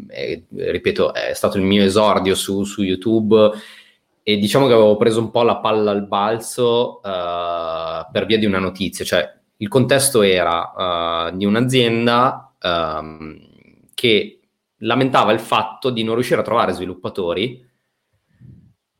è, 0.07 0.41
ripeto, 0.49 1.13
è 1.13 1.31
stato 1.35 1.57
il 1.57 1.63
mio 1.63 1.83
esordio 1.83 2.33
su, 2.33 2.63
su, 2.63 2.81
YouTube, 2.81 3.51
e 4.23 4.37
diciamo 4.37 4.65
che 4.65 4.73
avevo 4.73 4.97
preso 4.97 5.19
un 5.19 5.29
po' 5.29 5.43
la 5.43 5.57
palla 5.57 5.91
al 5.91 6.07
balzo 6.07 7.01
uh, 7.03 8.11
per 8.11 8.25
via 8.25 8.39
di 8.39 8.47
una 8.47 8.57
notizia, 8.57 9.05
cioè 9.05 9.31
il 9.57 9.67
contesto 9.67 10.23
era 10.23 11.29
uh, 11.29 11.37
di 11.37 11.45
un'azienda 11.45 12.51
um, 12.63 13.39
che 13.93 14.39
lamentava 14.77 15.31
il 15.31 15.39
fatto 15.39 15.91
di 15.91 16.03
non 16.03 16.15
riuscire 16.15 16.39
a 16.39 16.43
trovare 16.43 16.73
sviluppatori 16.73 17.63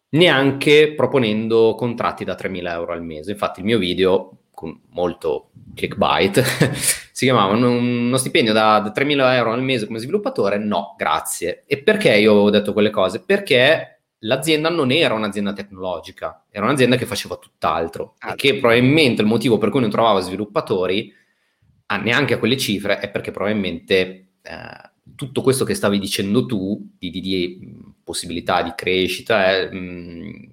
neanche 0.09 0.93
proponendo 0.95 1.73
contratti 1.73 2.23
da 2.23 2.35
3.000 2.35 2.69
euro 2.69 2.93
al 2.93 3.03
mese. 3.03 3.31
Infatti 3.31 3.61
il 3.61 3.65
mio 3.65 3.79
video, 3.79 4.37
con 4.55 4.79
molto 4.89 5.51
clickbait, 5.75 6.41
si 7.11 7.25
chiamava 7.25 7.53
uno 7.53 8.17
stipendio 8.17 8.53
da, 8.53 8.79
da 8.79 8.91
3.000 8.91 9.33
euro 9.35 9.51
al 9.51 9.61
mese 9.61 9.85
come 9.85 9.99
sviluppatore? 9.99 10.57
No, 10.57 10.95
grazie. 10.97 11.63
E 11.67 11.83
perché 11.83 12.15
io 12.15 12.31
avevo 12.31 12.49
detto 12.49 12.73
quelle 12.73 12.89
cose? 12.89 13.21
Perché 13.23 13.99
l'azienda 14.19 14.69
non 14.69 14.91
era 14.91 15.13
un'azienda 15.13 15.53
tecnologica, 15.53 16.45
era 16.49 16.65
un'azienda 16.65 16.95
che 16.95 17.05
faceva 17.05 17.37
tutt'altro 17.37 18.15
ah, 18.19 18.31
e 18.31 18.35
che 18.35 18.57
probabilmente 18.57 19.21
il 19.21 19.27
motivo 19.27 19.57
per 19.57 19.69
cui 19.69 19.81
non 19.81 19.89
trovava 19.89 20.19
sviluppatori, 20.21 21.13
ah, 21.87 21.97
neanche 21.97 22.33
a 22.33 22.39
quelle 22.39 22.57
cifre, 22.57 22.99
è 22.99 23.09
perché 23.09 23.31
probabilmente 23.31 24.27
eh, 24.41 24.91
tutto 25.15 25.41
questo 25.41 25.65
che 25.65 25.75
stavi 25.75 25.99
dicendo 25.99 26.45
tu, 26.45 26.93
di, 26.97 27.09
di, 27.09 27.21
di 27.21 27.83
possibilità 28.03 28.61
di 28.63 28.73
crescita, 28.75 29.45
è, 29.45 29.69
mh, 29.71 29.77
mm, 29.77 30.43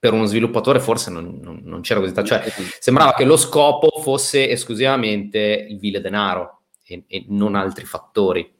per 0.00 0.14
uno 0.14 0.24
sviluppatore 0.24 0.80
forse 0.80 1.10
non, 1.10 1.38
non, 1.42 1.60
non 1.62 1.82
c'era 1.82 2.00
così 2.00 2.14
tanto. 2.14 2.30
Cioè, 2.30 2.42
sembrava 2.80 3.12
che 3.12 3.24
lo 3.24 3.36
scopo 3.36 4.00
fosse 4.00 4.48
esclusivamente 4.48 5.66
il 5.68 5.78
vile 5.78 6.00
denaro 6.00 6.62
e, 6.86 7.04
e 7.06 7.26
non 7.28 7.54
altri 7.54 7.84
fattori. 7.84 8.50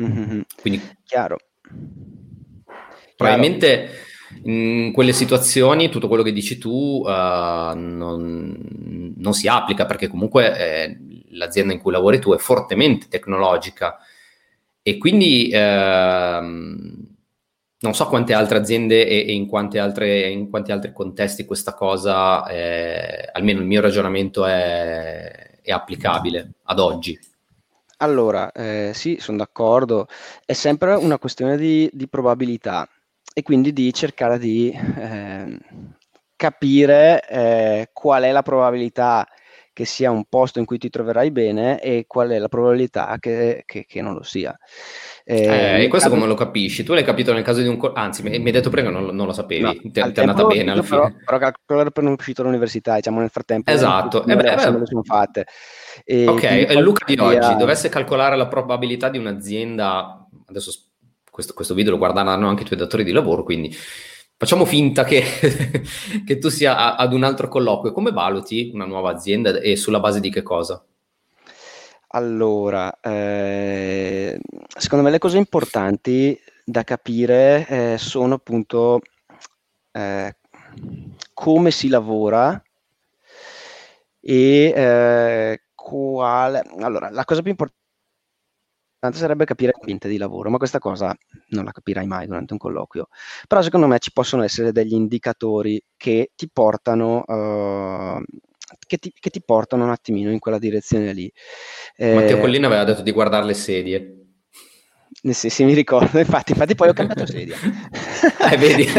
Mm-hmm. 0.00 0.40
Quindi, 0.60 0.82
chiaro. 1.04 1.38
Probabilmente 3.16 3.88
in 4.44 4.92
quelle 4.92 5.14
situazioni 5.14 5.88
tutto 5.88 6.08
quello 6.08 6.22
che 6.22 6.32
dici 6.32 6.58
tu 6.58 7.02
uh, 7.04 7.74
non, 7.74 9.14
non, 9.16 9.32
si 9.32 9.46
applica 9.46 9.86
perché 9.86 10.08
comunque 10.08 10.58
eh, 10.58 10.98
l'azienda 11.30 11.72
in 11.72 11.78
cui 11.78 11.92
lavori 11.92 12.18
tu 12.18 12.32
è 12.32 12.38
fortemente 12.38 13.08
tecnologica 13.08 13.98
e 14.82 14.98
quindi 14.98 15.50
uh, 15.52 17.11
non 17.82 17.94
so 17.94 18.06
quante 18.06 18.32
altre 18.32 18.58
aziende 18.58 19.06
e, 19.06 19.26
e 19.26 19.32
in, 19.32 19.48
altre, 19.78 20.28
in, 20.28 20.48
quanti 20.48 20.70
altri 20.70 20.92
contesti 20.92 21.44
questa 21.44 21.74
cosa, 21.74 22.46
eh, 22.46 23.28
almeno 23.32 23.60
il 23.60 23.66
mio 23.66 23.80
ragionamento 23.80 24.46
è, 24.46 25.58
è 25.60 25.70
applicabile 25.72 26.52
ad 26.64 26.78
oggi. 26.78 27.18
Allora, 27.98 28.50
eh, 28.52 28.92
sì, 28.94 29.18
sono 29.20 29.38
d'accordo, 29.38 30.06
è 30.44 30.52
sempre 30.52 30.94
una 30.94 31.18
questione 31.18 31.56
di, 31.56 31.88
di 31.92 32.08
probabilità 32.08 32.88
e 33.34 33.42
quindi 33.42 33.72
di 33.72 33.92
cercare 33.92 34.38
di 34.38 34.70
eh, 34.70 35.58
capire 36.36 37.28
eh, 37.28 37.90
qual 37.92 38.22
è 38.22 38.32
la 38.32 38.42
probabilità 38.42 39.26
che 39.72 39.84
sia 39.84 40.10
un 40.10 40.24
posto 40.28 40.58
in 40.58 40.66
cui 40.66 40.78
ti 40.78 40.90
troverai 40.90 41.30
bene 41.30 41.80
e 41.80 42.04
qual 42.06 42.28
è 42.30 42.38
la 42.38 42.48
probabilità 42.48 43.16
che, 43.18 43.62
che, 43.66 43.86
che 43.86 44.02
non 44.02 44.14
lo 44.14 44.22
sia. 44.22 44.56
Eh, 45.24 45.84
e 45.84 45.88
questo 45.88 46.08
caso... 46.08 46.20
come 46.20 46.26
lo 46.30 46.36
capisci? 46.36 46.82
Tu 46.82 46.92
l'hai 46.94 47.04
capito 47.04 47.32
nel 47.32 47.42
caso 47.42 47.60
di 47.60 47.68
un... 47.68 47.76
Co- 47.76 47.92
anzi, 47.92 48.22
mi, 48.22 48.30
hai 48.34 48.50
detto 48.50 48.70
prima 48.70 48.88
che 48.88 48.94
non, 48.94 49.14
non 49.14 49.26
lo 49.26 49.32
sapevi, 49.32 49.62
no, 49.62 49.72
ti, 49.72 50.00
è 50.00 50.20
andata 50.20 50.44
bene 50.44 50.72
alla 50.72 50.82
però, 50.82 51.06
fine. 51.06 51.22
Però 51.24 51.38
calcolare 51.38 51.90
per 51.90 52.02
non 52.02 52.14
uscito 52.18 52.42
all'università, 52.42 52.96
diciamo 52.96 53.20
nel 53.20 53.30
frattempo. 53.30 53.70
Esatto. 53.70 54.26
Eh 54.26 54.36
beh, 54.36 54.54
beh. 54.54 54.86
sono 54.86 55.02
fatte. 55.02 55.46
E 56.04 56.26
ok, 56.26 56.42
e 56.42 56.80
Luca 56.80 57.04
di 57.06 57.16
oggi 57.18 57.38
via... 57.38 57.54
dovesse 57.54 57.88
calcolare 57.88 58.36
la 58.36 58.48
probabilità 58.48 59.08
di 59.08 59.18
un'azienda, 59.18 60.26
adesso 60.46 60.72
questo, 61.30 61.54
questo 61.54 61.74
video 61.74 61.92
lo 61.92 61.98
guarderanno 61.98 62.48
anche 62.48 62.62
i 62.62 62.66
tuoi 62.66 62.78
datori 62.78 63.04
di 63.04 63.12
lavoro, 63.12 63.44
quindi 63.44 63.74
facciamo 64.36 64.64
finta 64.64 65.04
che, 65.04 65.22
che 66.26 66.38
tu 66.38 66.48
sia 66.48 66.96
ad 66.96 67.12
un 67.12 67.22
altro 67.22 67.48
colloquio. 67.48 67.92
Come 67.92 68.10
valuti 68.10 68.70
una 68.74 68.86
nuova 68.86 69.12
azienda 69.12 69.58
e 69.60 69.76
sulla 69.76 70.00
base 70.00 70.20
di 70.20 70.30
che 70.30 70.42
cosa? 70.42 70.84
Allora, 72.14 73.00
eh, 73.00 74.38
secondo 74.76 75.02
me 75.02 75.10
le 75.10 75.18
cose 75.18 75.38
importanti 75.38 76.38
da 76.62 76.84
capire 76.84 77.66
eh, 77.66 77.96
sono 77.98 78.34
appunto 78.34 79.00
eh, 79.92 80.36
come 81.32 81.70
si 81.70 81.88
lavora 81.88 82.62
e 84.20 84.72
eh, 84.76 85.62
quale... 85.74 86.62
Allora, 86.80 87.08
la 87.08 87.24
cosa 87.24 87.40
più 87.40 87.50
importante 87.50 87.78
sarebbe 89.12 89.46
capire 89.46 89.72
l'ambiente 89.74 90.06
di 90.08 90.18
lavoro, 90.18 90.50
ma 90.50 90.58
questa 90.58 90.78
cosa 90.78 91.16
non 91.48 91.64
la 91.64 91.72
capirai 91.72 92.06
mai 92.06 92.26
durante 92.26 92.52
un 92.52 92.58
colloquio. 92.58 93.08
Però 93.48 93.62
secondo 93.62 93.86
me 93.86 93.98
ci 93.98 94.12
possono 94.12 94.42
essere 94.42 94.70
degli 94.72 94.92
indicatori 94.92 95.82
che 95.96 96.32
ti 96.36 96.50
portano... 96.52 97.22
Uh, 97.26 98.22
che 98.86 98.96
ti, 98.98 99.12
che 99.18 99.30
ti, 99.30 99.42
portano 99.42 99.84
un 99.84 99.90
attimino 99.90 100.30
in 100.30 100.38
quella 100.38 100.58
direzione 100.58 101.12
lì. 101.12 101.30
Eh, 101.96 102.14
Matteo 102.14 102.38
Collina 102.38 102.66
aveva 102.66 102.84
detto 102.84 103.02
di 103.02 103.10
guardare 103.10 103.44
le 103.44 103.54
sedie. 103.54 104.16
Sì, 105.30 105.50
sì, 105.50 105.64
mi 105.64 105.74
ricordo, 105.74 106.18
infatti, 106.18 106.50
infatti 106.50 106.74
poi 106.74 106.88
ho 106.88 106.92
cambiato 106.92 107.26
sedia. 107.26 107.56
eh, 108.50 108.56
vedi? 108.56 108.88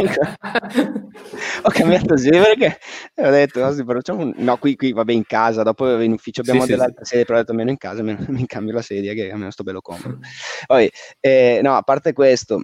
ho 1.64 1.70
cambiato 1.70 2.16
sedia 2.16 2.42
perché 2.44 2.78
ho 3.16 3.30
detto, 3.30 3.60
no, 3.60 3.74
sì, 3.74 3.84
un... 4.12 4.34
no 4.38 4.58
qui, 4.58 4.76
qui, 4.76 4.94
vabbè, 4.94 5.12
in 5.12 5.26
casa, 5.26 5.64
dopo 5.64 6.00
in 6.00 6.14
ufficio 6.14 6.40
abbiamo 6.40 6.62
sì, 6.62 6.68
delle 6.70 6.84
altre 6.84 7.04
sedie, 7.04 7.26
però 7.26 7.38
ho 7.38 7.42
detto 7.42 7.52
almeno 7.52 7.72
in 7.72 7.78
casa 7.78 8.04
mi, 8.04 8.16
mi 8.30 8.46
cambio 8.46 8.74
la 8.74 8.82
sedia 8.82 9.14
che 9.14 9.32
almeno 9.32 9.52
sto 9.52 9.64
bello 9.64 9.82
comodo. 9.82 10.20
Poi, 10.66 10.90
eh, 11.20 11.60
no, 11.62 11.76
a 11.76 11.82
parte 11.82 12.14
questo, 12.14 12.62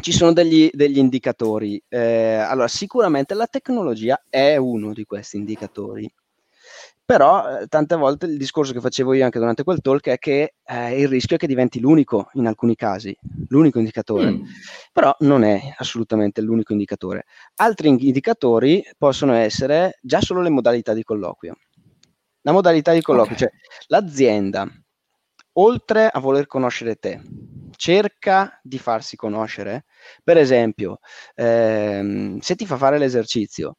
ci 0.00 0.12
sono 0.12 0.32
degli, 0.32 0.68
degli 0.72 0.98
indicatori. 0.98 1.80
Eh, 1.88 2.34
allora, 2.34 2.68
sicuramente 2.68 3.34
la 3.34 3.46
tecnologia 3.46 4.24
è 4.28 4.56
uno 4.56 4.92
di 4.92 5.04
questi 5.04 5.36
indicatori. 5.36 6.12
Però 7.04 7.58
eh, 7.58 7.66
tante 7.66 7.96
volte 7.96 8.26
il 8.26 8.38
discorso 8.38 8.72
che 8.72 8.80
facevo 8.80 9.12
io 9.12 9.24
anche 9.24 9.38
durante 9.38 9.64
quel 9.64 9.80
talk 9.80 10.08
è 10.08 10.18
che 10.18 10.54
eh, 10.64 11.00
il 11.00 11.08
rischio 11.08 11.36
è 11.36 11.38
che 11.38 11.46
diventi 11.46 11.80
l'unico 11.80 12.30
in 12.34 12.46
alcuni 12.46 12.76
casi, 12.76 13.16
l'unico 13.48 13.78
indicatore. 13.78 14.30
Mm. 14.30 14.42
Però 14.92 15.14
non 15.20 15.42
è 15.42 15.74
assolutamente 15.76 16.40
l'unico 16.40 16.72
indicatore. 16.72 17.24
Altri 17.56 17.88
indicatori 17.88 18.84
possono 18.96 19.34
essere 19.34 19.98
già 20.00 20.20
solo 20.20 20.40
le 20.40 20.50
modalità 20.50 20.94
di 20.94 21.02
colloquio. 21.02 21.56
La 22.42 22.52
modalità 22.52 22.92
di 22.92 23.02
colloquio, 23.02 23.34
okay. 23.34 23.48
cioè 23.48 23.50
l'azienda, 23.88 24.68
oltre 25.54 26.08
a 26.08 26.18
voler 26.18 26.46
conoscere 26.46 26.96
te, 26.96 27.20
cerca 27.76 28.58
di 28.62 28.78
farsi 28.78 29.16
conoscere. 29.16 29.84
Per 30.22 30.36
esempio, 30.36 30.98
ehm, 31.34 32.38
se 32.38 32.54
ti 32.54 32.66
fa 32.66 32.76
fare 32.76 32.98
l'esercizio, 32.98 33.76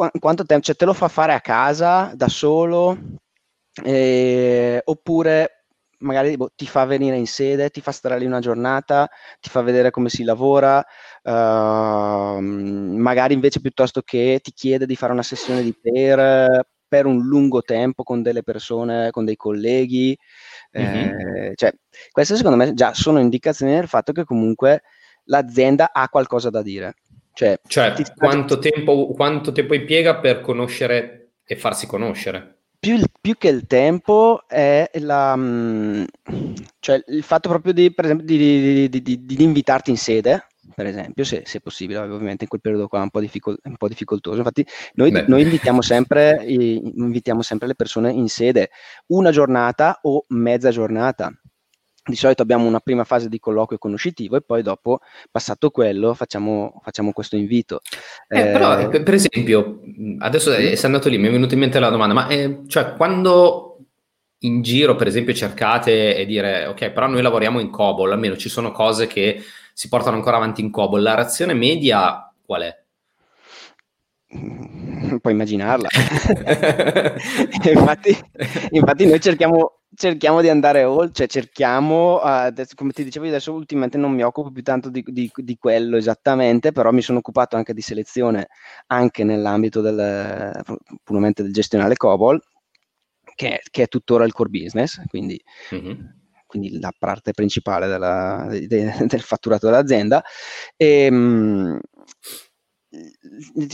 qu- 0.00 0.18
quanto 0.18 0.44
tempo, 0.44 0.64
cioè 0.64 0.76
te 0.76 0.84
lo 0.84 0.94
fa 0.94 1.08
fare 1.08 1.34
a 1.34 1.40
casa 1.40 2.12
da 2.14 2.28
solo, 2.28 2.96
eh, 3.84 4.80
oppure 4.84 5.64
magari 5.98 6.36
boh, 6.36 6.50
ti 6.56 6.66
fa 6.66 6.84
venire 6.86 7.16
in 7.16 7.26
sede, 7.26 7.68
ti 7.70 7.82
fa 7.82 7.92
stare 7.92 8.18
lì 8.18 8.24
una 8.24 8.40
giornata, 8.40 9.08
ti 9.40 9.50
fa 9.50 9.60
vedere 9.60 9.90
come 9.90 10.08
si 10.08 10.24
lavora, 10.24 10.78
uh, 11.22 12.40
magari 12.40 13.34
invece 13.34 13.60
piuttosto 13.60 14.00
che 14.02 14.40
ti 14.42 14.52
chiede 14.52 14.86
di 14.86 14.96
fare 14.96 15.12
una 15.12 15.22
sessione 15.22 15.62
di 15.62 15.76
per, 15.78 16.64
per 16.88 17.04
un 17.04 17.18
lungo 17.26 17.60
tempo 17.62 18.02
con 18.02 18.22
delle 18.22 18.42
persone, 18.42 19.10
con 19.10 19.24
dei 19.26 19.36
colleghi. 19.36 20.16
Mm-hmm. 20.78 21.52
cioè, 21.54 21.72
queste 22.12 22.36
secondo 22.36 22.56
me 22.56 22.72
già 22.74 22.94
sono 22.94 23.18
indicazioni 23.20 23.74
del 23.74 23.88
fatto 23.88 24.12
che 24.12 24.24
comunque 24.24 24.82
l'azienda 25.24 25.90
ha 25.92 26.08
qualcosa 26.08 26.48
da 26.48 26.62
dire. 26.62 26.94
Cioè, 27.32 27.60
cioè 27.66 27.94
quanto, 28.16 28.58
tempo, 28.58 29.06
quanto 29.08 29.52
tempo 29.52 29.74
impiega 29.74 30.16
per 30.16 30.40
conoscere 30.40 31.32
e 31.44 31.56
farsi 31.56 31.86
conoscere? 31.86 32.56
Più, 32.78 32.98
più, 33.20 33.36
che 33.36 33.48
il 33.48 33.66
tempo 33.66 34.44
è 34.46 34.90
la, 34.94 35.36
mm, 35.36 36.04
cioè 36.78 37.02
il 37.08 37.22
fatto 37.22 37.48
proprio 37.48 37.72
di, 37.72 37.92
per 37.92 38.06
esempio, 38.06 38.24
di, 38.24 38.88
di, 38.88 39.02
di 39.02 39.42
invitarti 39.42 39.90
in 39.90 39.98
sede, 39.98 40.46
per 40.74 40.86
esempio, 40.86 41.24
se, 41.24 41.42
se, 41.44 41.60
possibile, 41.60 41.98
ovviamente 41.98 42.44
in 42.44 42.48
quel 42.48 42.62
periodo 42.62 42.88
qua 42.88 43.00
è 43.00 43.02
un 43.02 43.10
po', 43.10 43.20
difficol- 43.20 43.58
un 43.64 43.76
po 43.76 43.88
difficoltoso. 43.88 44.38
Infatti, 44.38 44.66
noi, 44.94 45.10
noi 45.26 45.42
invitiamo, 45.42 45.82
sempre, 45.82 46.42
invitiamo 46.46 47.42
sempre 47.42 47.68
le 47.68 47.74
persone 47.74 48.12
in 48.12 48.28
sede 48.28 48.70
una 49.08 49.30
giornata 49.30 49.98
o 50.02 50.24
mezza 50.28 50.70
giornata 50.70 51.30
di 52.04 52.16
solito 52.16 52.42
abbiamo 52.42 52.66
una 52.66 52.80
prima 52.80 53.04
fase 53.04 53.28
di 53.28 53.38
colloquio 53.38 53.78
conoscitivo 53.78 54.36
e 54.36 54.40
poi 54.40 54.62
dopo, 54.62 55.00
passato 55.30 55.70
quello, 55.70 56.14
facciamo, 56.14 56.80
facciamo 56.82 57.12
questo 57.12 57.36
invito. 57.36 57.80
Eh, 58.28 58.40
eh, 58.40 58.44
però, 58.52 58.88
per 58.88 59.14
esempio, 59.14 59.80
adesso 60.18 60.52
è 60.52 60.78
andato 60.82 61.08
lì, 61.08 61.18
mi 61.18 61.28
è 61.28 61.30
venuta 61.30 61.54
in 61.54 61.60
mente 61.60 61.78
la 61.78 61.90
domanda, 61.90 62.14
ma 62.14 62.28
eh, 62.28 62.62
cioè, 62.66 62.94
quando 62.94 63.78
in 64.40 64.62
giro, 64.62 64.96
per 64.96 65.06
esempio, 65.06 65.34
cercate 65.34 66.16
e 66.16 66.24
dire, 66.24 66.66
ok, 66.66 66.90
però 66.90 67.06
noi 67.06 67.22
lavoriamo 67.22 67.60
in 67.60 67.70
COBOL, 67.70 68.12
almeno 68.12 68.36
ci 68.36 68.48
sono 68.48 68.72
cose 68.72 69.06
che 69.06 69.42
si 69.74 69.88
portano 69.88 70.16
ancora 70.16 70.36
avanti 70.36 70.62
in 70.62 70.70
COBOL, 70.70 71.02
la 71.02 71.14
reazione 71.14 71.52
media 71.54 72.32
qual 72.44 72.62
è? 72.62 72.78
Puoi 75.20 75.32
immaginarla. 75.32 75.88
infatti, 77.72 78.16
infatti 78.70 79.06
noi 79.06 79.20
cerchiamo 79.20 79.79
cerchiamo 80.00 80.40
di 80.40 80.48
andare 80.48 80.82
oltre, 80.84 81.12
cioè 81.12 81.26
cerchiamo, 81.26 82.20
uh, 82.22 82.52
come 82.74 82.92
ti 82.92 83.04
dicevo 83.04 83.26
io 83.26 83.32
adesso 83.32 83.52
ultimamente 83.52 83.98
non 83.98 84.12
mi 84.12 84.22
occupo 84.22 84.50
più 84.50 84.62
tanto 84.62 84.88
di, 84.88 85.04
di, 85.06 85.30
di, 85.34 85.56
quello 85.58 85.98
esattamente, 85.98 86.72
però 86.72 86.90
mi 86.90 87.02
sono 87.02 87.18
occupato 87.18 87.56
anche 87.56 87.74
di 87.74 87.82
selezione 87.82 88.48
anche 88.86 89.24
nell'ambito 89.24 89.82
del, 89.82 90.52
puramente 91.04 91.42
del 91.42 91.52
gestionale 91.52 91.96
COBOL, 91.96 92.40
che, 93.34 93.60
che, 93.70 93.82
è 93.82 93.88
tuttora 93.88 94.24
il 94.24 94.32
core 94.32 94.48
business, 94.48 95.02
quindi, 95.06 95.38
mm-hmm. 95.74 96.00
quindi 96.46 96.78
la 96.80 96.92
parte 96.98 97.32
principale 97.32 97.86
della, 97.86 98.46
de, 98.48 98.66
de, 98.66 98.94
del 99.06 99.20
fatturato 99.20 99.66
dell'azienda. 99.66 100.24
E, 100.76 101.04
ehm, 101.04 101.78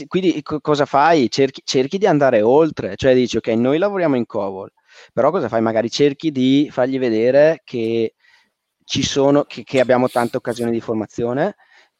quindi 0.07 0.43
cosa 0.43 0.85
fai? 0.85 1.29
Cerchi, 1.31 1.61
cerchi, 1.63 1.97
di 1.97 2.05
andare 2.05 2.41
oltre, 2.41 2.95
cioè 2.97 3.15
dici 3.15 3.37
ok, 3.37 3.47
noi 3.47 3.77
lavoriamo 3.79 4.15
in 4.15 4.25
COBOL, 4.25 4.71
però 5.13 5.31
cosa 5.31 5.47
fai? 5.47 5.61
Magari 5.61 5.89
cerchi 5.89 6.31
di 6.31 6.69
fargli 6.71 6.99
vedere 6.99 7.61
che 7.63 8.15
ci 8.83 9.03
sono, 9.03 9.43
che, 9.43 9.63
che 9.63 9.79
abbiamo 9.79 10.07
tante 10.09 10.37
occasioni 10.37 10.71
di 10.71 10.79
formazione, 10.79 11.55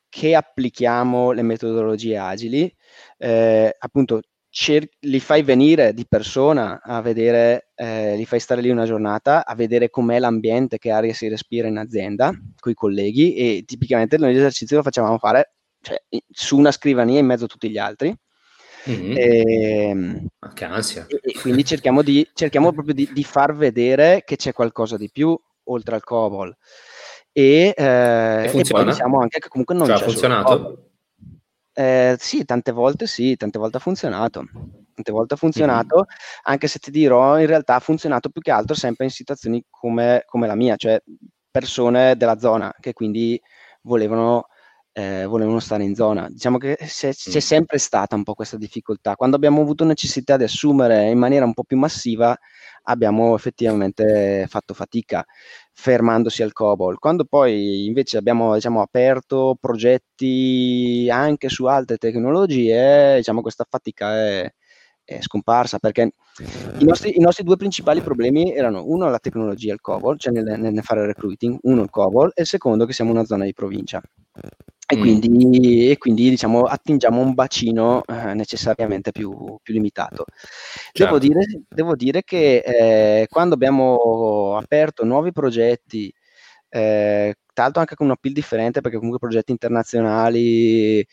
che 0.09 0.35
applichiamo 0.35 1.31
le 1.31 1.41
metodologie 1.41 2.17
agili, 2.17 2.73
eh, 3.17 3.75
appunto 3.77 4.21
cer- 4.49 4.89
li 5.01 5.19
fai 5.19 5.43
venire 5.43 5.93
di 5.93 6.05
persona 6.07 6.81
a 6.81 7.01
vedere, 7.01 7.71
eh, 7.75 8.15
li 8.15 8.25
fai 8.25 8.39
stare 8.39 8.61
lì 8.61 8.69
una 8.69 8.85
giornata 8.85 9.45
a 9.45 9.53
vedere 9.55 9.89
com'è 9.89 10.19
l'ambiente, 10.19 10.77
che 10.77 10.91
aria 10.91 11.13
si 11.13 11.27
respira 11.27 11.67
in 11.67 11.77
azienda 11.77 12.31
con 12.59 12.71
i 12.71 12.75
colleghi 12.75 13.35
e 13.35 13.63
tipicamente 13.65 14.17
noi 14.17 14.33
l'esercizio 14.33 14.77
lo 14.77 14.83
facevamo 14.83 15.17
fare 15.17 15.53
cioè, 15.81 16.01
su 16.29 16.57
una 16.57 16.71
scrivania 16.71 17.19
in 17.19 17.25
mezzo 17.25 17.45
a 17.45 17.47
tutti 17.47 17.69
gli 17.69 17.77
altri 17.77 18.15
Mm-hmm. 18.87 19.17
E, 19.17 19.89
ehm, 19.89 20.27
che 20.53 20.65
ansia. 20.65 21.05
E, 21.07 21.19
e 21.21 21.39
quindi 21.39 21.65
cerchiamo, 21.65 22.01
di, 22.01 22.27
cerchiamo 22.33 22.71
proprio 22.71 22.93
di, 22.93 23.09
di, 23.11 23.23
far 23.23 23.55
vedere 23.55 24.23
che 24.25 24.35
c'è 24.35 24.53
qualcosa 24.53 24.97
di 24.97 25.09
più 25.11 25.37
oltre 25.65 25.95
al 25.95 26.03
COBOL. 26.03 26.55
E, 27.31 27.73
eh, 27.75 28.51
e, 28.53 28.63
poi 28.67 28.85
diciamo 28.85 29.19
anche 29.19 29.39
che 29.39 29.47
comunque 29.47 29.75
non 29.75 29.85
cioè, 29.85 29.97
c'è 29.97 30.01
ha 30.01 30.05
funzionato? 30.05 30.89
Eh, 31.73 32.15
sì, 32.17 32.43
tante 32.45 32.71
volte 32.71 33.05
sì, 33.05 33.35
tante 33.35 33.59
volte 33.59 33.77
ha 33.77 33.79
funzionato. 33.79 34.45
Tante 34.95 35.11
volte 35.11 35.35
ha 35.35 35.37
funzionato, 35.37 35.95
mm-hmm. 35.97 36.07
anche 36.43 36.67
se 36.67 36.79
ti 36.79 36.89
dirò, 36.89 37.39
in 37.39 37.45
realtà 37.45 37.75
ha 37.75 37.79
funzionato 37.79 38.29
più 38.29 38.41
che 38.41 38.49
altro 38.49 38.73
sempre 38.73 39.05
in 39.05 39.11
situazioni 39.11 39.63
come, 39.69 40.23
come 40.25 40.47
la 40.47 40.55
mia, 40.55 40.75
cioè 40.75 40.99
persone 41.51 42.15
della 42.17 42.39
zona 42.39 42.73
che 42.79 42.93
quindi 42.93 43.39
volevano 43.83 44.47
eh, 44.97 45.25
volevano 45.25 45.59
stare 45.59 45.83
in 45.83 45.93
zona. 45.93 46.27
Diciamo 46.27 46.57
che 46.57 46.75
c'è, 46.75 47.13
c'è, 47.13 47.39
sempre 47.39 47.77
stata 47.77 48.15
un 48.15 48.23
po' 48.23 48.33
questa 48.33 48.57
difficoltà. 48.57 49.15
Quando 49.15 49.35
abbiamo 49.35 49.61
avuto 49.61 49.85
necessità 49.85 50.37
di 50.37 50.43
assumere 50.43 51.09
in 51.11 51.19
maniera 51.19 51.45
un 51.45 51.53
po' 51.53 51.63
più 51.63 51.77
massiva, 51.77 52.35
abbiamo 52.83 53.35
effettivamente 53.35 54.45
fatto 54.49 54.73
fatica 54.73 55.23
fermandosi 55.71 56.41
al 56.41 56.51
COBOL. 56.51 56.97
Quando 56.97 57.25
poi 57.25 57.85
invece 57.85 58.17
abbiamo 58.17 58.55
diciamo, 58.55 58.81
aperto 58.81 59.55
progetti 59.59 61.07
anche 61.11 61.49
su 61.49 61.65
altre 61.65 61.97
tecnologie, 61.97 63.17
diciamo, 63.17 63.41
questa 63.41 63.67
fatica 63.69 64.15
è, 64.15 64.51
è 65.03 65.21
scomparsa 65.21 65.77
perché 65.77 66.13
i 66.79 66.85
nostri, 66.85 67.15
i 67.17 67.19
nostri, 67.19 67.43
due 67.43 67.55
principali 67.55 68.01
problemi 68.01 68.51
erano 68.51 68.83
uno 68.85 69.07
la 69.09 69.19
tecnologia, 69.19 69.73
il 69.73 69.81
COBOL, 69.81 70.17
cioè 70.17 70.33
nel, 70.33 70.59
nel 70.59 70.83
fare 70.83 71.05
recruiting, 71.05 71.59
uno 71.63 71.83
il 71.83 71.89
COBOL 71.91 72.31
e 72.33 72.41
il 72.41 72.47
secondo 72.47 72.85
che 72.85 72.93
siamo 72.93 73.11
una 73.11 73.25
zona 73.25 73.45
di 73.45 73.53
provincia. 73.53 74.01
E 74.89 74.95
mm. 74.95 74.99
quindi, 75.01 75.89
e 75.89 75.97
quindi, 75.97 76.29
diciamo, 76.29 76.63
attingiamo 76.63 77.19
un 77.19 77.33
bacino 77.33 78.03
eh, 78.05 78.33
necessariamente 78.33 79.11
più, 79.11 79.57
più 79.61 79.73
limitato. 79.73 80.23
Certo. 80.93 81.03
Devo, 81.03 81.19
dire, 81.19 81.45
devo, 81.67 81.95
dire, 81.95 82.23
che 82.23 82.63
eh, 82.65 83.27
quando 83.29 83.55
abbiamo 83.55 84.55
aperto 84.55 85.03
nuovi 85.03 85.33
progetti, 85.33 86.11
eh, 86.69 87.35
tra 87.53 87.63
l'altro 87.63 87.81
anche 87.81 87.95
con 87.95 88.05
un 88.05 88.13
appeal 88.13 88.33
differente, 88.33 88.79
perché 88.79 88.95
comunque 88.95 89.19
progetti 89.19 89.51
internazionali 89.51 91.05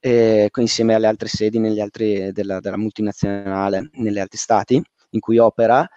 eh, 0.00 0.50
insieme 0.56 0.92
alle 0.94 1.06
altre 1.06 1.28
sedi 1.28 1.80
altri, 1.80 2.30
della, 2.30 2.60
della 2.60 2.76
multinazionale 2.76 3.88
negli 3.94 4.18
altri 4.18 4.36
stati 4.36 4.82
in 5.10 5.20
cui 5.20 5.38
opera, 5.38 5.88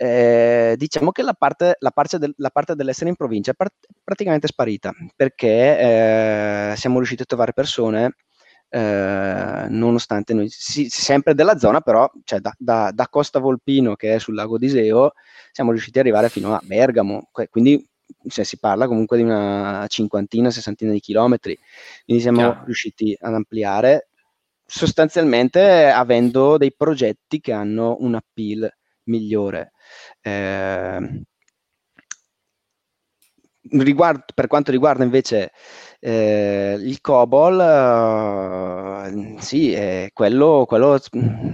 eh, 0.00 0.74
diciamo 0.76 1.10
che 1.10 1.22
la 1.22 1.32
parte, 1.32 1.74
la, 1.80 1.90
parte 1.90 2.18
del, 2.18 2.32
la 2.36 2.50
parte, 2.50 2.76
dell'essere 2.76 3.10
in 3.10 3.16
provincia 3.16 3.50
è 3.50 3.54
par- 3.54 3.72
praticamente 4.04 4.46
sparita 4.46 4.92
perché 5.16 5.78
eh, 6.70 6.74
siamo 6.76 6.98
riusciti 6.98 7.22
a 7.22 7.24
trovare 7.24 7.52
persone 7.52 8.14
eh, 8.68 9.66
nonostante 9.68 10.34
noi 10.34 10.48
si, 10.50 10.88
sempre 10.88 11.34
della 11.34 11.58
zona 11.58 11.80
però 11.80 12.08
cioè 12.22 12.38
da, 12.38 12.54
da, 12.56 12.92
da, 12.94 13.08
Costa 13.08 13.40
Volpino 13.40 13.96
che 13.96 14.14
è 14.14 14.18
sul 14.20 14.36
lago 14.36 14.56
d'Iseo 14.56 15.14
siamo 15.50 15.72
riusciti 15.72 15.98
ad 15.98 16.04
arrivare 16.04 16.28
fino 16.28 16.54
a 16.54 16.60
Bergamo 16.62 17.28
quindi 17.50 17.84
cioè, 18.28 18.44
si 18.44 18.58
parla 18.58 18.86
comunque 18.86 19.16
di 19.16 19.24
una 19.24 19.84
cinquantina, 19.88 20.50
sessantina 20.50 20.92
di 20.92 21.00
chilometri 21.00 21.58
quindi 22.04 22.22
siamo 22.22 22.38
Chiaro. 22.38 22.64
riusciti 22.66 23.16
ad 23.18 23.34
ampliare 23.34 24.10
sostanzialmente 24.64 25.88
avendo 25.88 26.56
dei 26.56 26.72
progetti 26.72 27.40
che 27.40 27.52
hanno 27.52 27.96
un 27.98 28.14
appeal 28.14 28.70
migliore 29.04 29.72
eh, 30.20 31.22
riguardo, 33.70 34.24
per 34.34 34.46
quanto 34.46 34.70
riguarda 34.70 35.04
invece 35.04 35.52
eh, 36.00 36.76
il 36.80 37.00
COBOL, 37.00 37.60
eh, 39.06 39.40
sì, 39.40 39.72
eh, 39.72 40.10
quello, 40.12 40.64
quello 40.66 40.98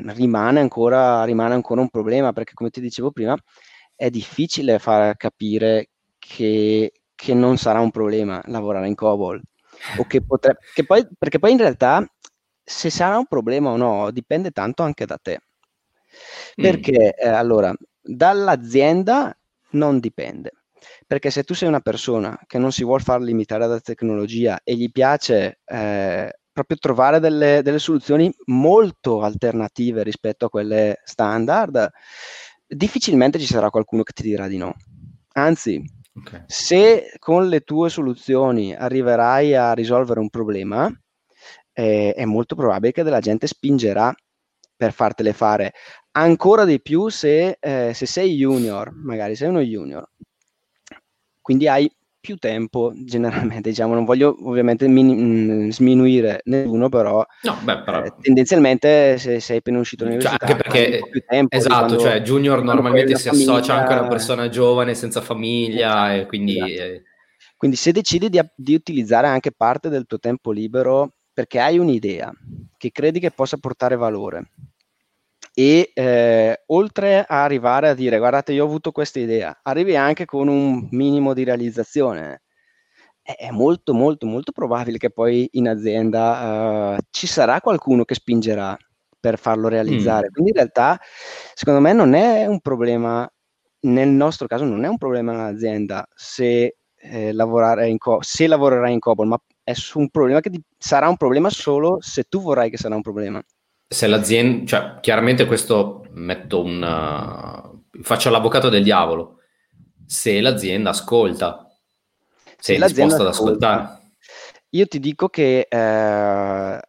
rimane, 0.07 0.61
ancora, 0.61 1.25
rimane 1.25 1.55
ancora 1.55 1.81
un 1.81 1.89
problema 1.89 2.33
perché 2.33 2.53
come 2.55 2.71
ti 2.71 2.81
dicevo 2.81 3.11
prima 3.11 3.37
è 3.97 4.11
difficile 4.11 4.79
far 4.79 5.17
capire 5.17 5.91
che 6.19 6.93
che 7.15 7.35
non 7.35 7.57
sarà 7.57 7.81
un 7.81 7.91
problema 7.91 8.43
lavorare 8.47 8.89
in 8.89 8.95
COBOL. 8.95 9.41
O 9.99 10.07
che 10.07 10.23
potrebbe, 10.23 10.59
che 10.75 10.85
poi, 10.85 11.07
perché 11.19 11.39
poi 11.39 11.53
in 11.53 11.59
realtà 11.59 12.07
se 12.63 12.91
sarà 12.91 13.19
un 13.19 13.27
problema 13.27 13.71
o 13.71 13.77
no 13.77 14.11
dipende 14.11 14.51
tanto 14.51 14.83
anche 14.83 15.07
da 15.07 15.19
te. 15.21 15.41
Mm. 16.61 16.63
Perché 16.63 17.15
mm. 17.25 17.33
allora, 17.33 17.75
dall'azienda 18.05 19.37
non 19.71 19.99
dipende. 19.99 20.53
Perché 21.07 21.31
se 21.31 21.45
tu 21.45 21.55
sei 21.55 21.69
una 21.69 21.81
persona 21.81 22.39
che 22.47 22.59
non 22.59 22.71
si 22.71 22.85
vuole 22.85 23.03
far 23.03 23.21
limitare 23.21 23.67
dalla 23.67 23.81
tecnologia 23.81 24.61
e 24.63 24.75
gli 24.75 24.91
piace 24.91 25.61
eh, 25.65 26.39
proprio 26.53 26.77
trovare 26.79 27.21
delle, 27.21 27.63
delle, 27.63 27.79
soluzioni 27.79 28.33
molto 28.47 29.23
alternative 29.23 30.03
rispetto 30.03 30.47
a 30.47 30.51
quelle 30.51 31.01
standard, 31.05 31.91
difficilmente 32.67 33.39
ci 33.39 33.47
sarà 33.47 33.71
qualcuno 33.71 34.03
che 34.03 34.13
ti 34.13 34.23
dirà 34.23 34.47
di 34.47 34.59
no. 34.59 34.75
Anzi, 35.33 35.83
okay. 36.15 36.45
se 36.47 37.13
con 37.19 37.49
le 37.49 37.61
tue 37.61 37.89
soluzioni 37.89 38.75
arriverai 38.75 39.55
a 39.55 39.73
risolvere 39.73 40.21
un 40.21 40.29
problema, 40.29 40.89
eh, 41.73 42.13
è 42.15 42.25
molto 42.25 42.55
probabile 42.55 42.93
che 42.93 43.03
della 43.03 43.21
gente 43.21 43.47
spingerà 43.47 44.15
per 44.77 44.93
fartele 44.93 45.33
fare 45.33 45.73
ancora 46.17 46.65
di 46.65 46.81
più 46.81 47.09
se, 47.09 47.57
eh, 47.61 47.93
se 47.95 48.07
sei 48.07 48.37
junior, 48.37 48.93
magari 48.95 49.35
sei 49.35 49.49
uno 49.49 49.61
junior, 49.61 50.09
quindi 51.41 51.69
hai 51.69 51.91
più 52.25 52.37
tempo 52.37 52.93
generalmente, 52.97 53.69
diciamo, 53.69 53.93
non 53.93 54.07
voglio 54.07 54.35
ovviamente 54.49 54.89
min- 54.89 55.67
mm, 55.67 55.69
sminuire 55.69 56.41
nessuno, 56.45 56.89
però, 56.89 57.25
no, 57.43 57.59
beh, 57.63 57.83
però... 57.83 58.03
Eh, 58.03 58.15
tendenzialmente 58.19 59.19
se 59.19 59.41
sei 59.41 59.59
appena 59.59 59.79
uscito 59.79 60.05
dall'università 60.05 60.47
cioè, 60.47 60.57
anche 60.57 60.71
perché 60.71 61.01
più 61.11 61.23
tempo 61.27 61.55
esatto, 61.55 61.75
quando, 61.75 61.99
cioè 61.99 62.23
junior 62.23 62.63
normalmente 62.63 63.15
si 63.17 63.29
famiglia... 63.29 63.53
associa 63.53 63.75
anche 63.75 63.93
a 63.93 64.01
una 64.01 64.09
persona 64.09 64.49
giovane 64.49 64.95
senza 64.95 65.21
famiglia 65.21 66.07
esatto, 66.07 66.23
e 66.23 66.27
quindi 66.27 66.57
esatto. 66.57 66.73
eh... 66.73 67.03
quindi 67.59 67.77
se 67.77 67.93
decidi 67.93 68.31
di, 68.31 68.41
di 68.57 68.75
utilizzare 68.75 69.27
anche 69.27 69.53
parte 69.53 69.91
del 69.91 70.07
tuo 70.07 70.19
tempo 70.19 70.51
libero 70.51 71.17
perché 71.35 71.61
hai 71.61 71.79
un'idea 71.79 72.33
che 72.79 72.91
credi 72.91 73.21
che 73.21 73.31
possa 73.31 73.59
portare 73.59 73.97
valore 73.97 74.51
e 75.57 75.93
eh, 75.95 76.63
oltre 76.67 77.25
a 77.25 77.45
arrivare 77.45 77.89
a 77.89 77.95
dire 77.95 78.19
guardate 78.19 78.53
io 78.53 78.65
ho 78.65 78.67
avuto 78.67 78.91
questa 78.91 79.21
idea, 79.21 79.61
arrivi 79.63 79.95
anche 79.95 80.25
con 80.25 80.49
un 80.49 80.89
minimo 80.91 81.33
di 81.33 81.45
realizzazione, 81.45 82.43
è 83.23 83.51
molto 83.51 83.95
molto 83.95 84.27
molto 84.27 84.53
probabile 84.53 84.99
che 84.99 85.11
poi 85.11 85.49
in 85.53 85.69
azienda 85.69 86.97
uh, 86.97 86.99
ci 87.11 87.27
sarà 87.27 87.61
qualcuno 87.61 88.05
che 88.05 88.15
spingerà 88.15 88.77
per 89.19 89.39
farlo 89.39 89.69
realizzare. 89.69 90.27
Mm. 90.27 90.33
Quindi 90.33 90.51
in 90.51 90.57
realtà 90.57 91.01
secondo 91.55 91.81
me 91.81 91.93
non 91.93 92.15
è 92.15 92.47
un 92.47 92.61
problema, 92.61 93.27
nel 93.81 94.09
nostro 94.09 94.47
caso 94.47 94.65
non 94.65 94.85
è 94.85 94.89
un 94.89 94.99
problema 94.99 95.33
nell'azienda 95.33 96.07
se, 96.15 96.77
eh, 96.97 97.33
lavorare 97.33 97.89
in 97.89 97.97
co- 97.97 98.21
se 98.21 98.47
lavorerai 98.47 98.93
in 98.93 98.99
COBOL, 98.99 99.29
ma 99.29 99.39
è 99.65 99.73
un 99.95 100.09
problema 100.11 100.41
che 100.41 100.51
ti- 100.51 100.63
sarà 100.79 101.09
un 101.09 101.17
problema 101.17 101.51
solo 101.51 101.99
se 102.01 102.25
tu 102.25 102.41
vorrai 102.41 102.71
che 102.71 102.77
sarà 102.77 102.95
un 102.95 103.03
problema 103.03 103.43
se 103.95 104.07
l'azienda, 104.07 104.67
cioè 104.67 105.01
chiaramente 105.01 105.47
questo 105.47 106.07
metto 106.11 106.63
un, 106.63 106.83
uh, 106.83 108.03
faccio 108.03 108.31
l'avvocato 108.31 108.69
del 108.69 108.83
diavolo, 108.83 109.39
se 110.05 110.41
l'azienda 110.41 110.91
ascolta, 110.91 111.67
se, 112.59 112.75
se 112.75 112.75
è 112.75 112.87
disposta 112.87 113.23
ad 113.23 113.29
ascoltare. 113.29 114.03
Io 114.71 114.87
ti 114.87 114.99
dico 114.99 115.29
che 115.29 115.69
eh, 115.71 116.81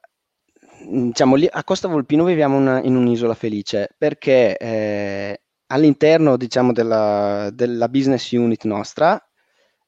diciamo 0.90 1.36
lì 1.36 1.48
a 1.50 1.64
Costa 1.64 1.88
Volpino 1.88 2.24
viviamo 2.24 2.58
una, 2.58 2.82
in 2.82 2.96
un'isola 2.96 3.36
felice 3.36 3.94
perché 3.96 4.58
eh, 4.58 5.42
all'interno 5.68 6.36
diciamo 6.36 6.74
della, 6.74 7.52
della 7.54 7.88
business 7.88 8.32
unit 8.32 8.64
nostra 8.64 9.24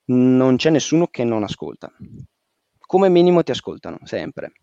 non 0.09 0.57
c'è 0.57 0.69
nessuno 0.69 1.07
che 1.07 1.23
non 1.23 1.41
ascolta. 1.41 1.91
Come 2.87 3.09
minimo 3.09 3.43
ti 3.43 3.51
ascoltano 3.51 3.99
sempre. 4.03 4.53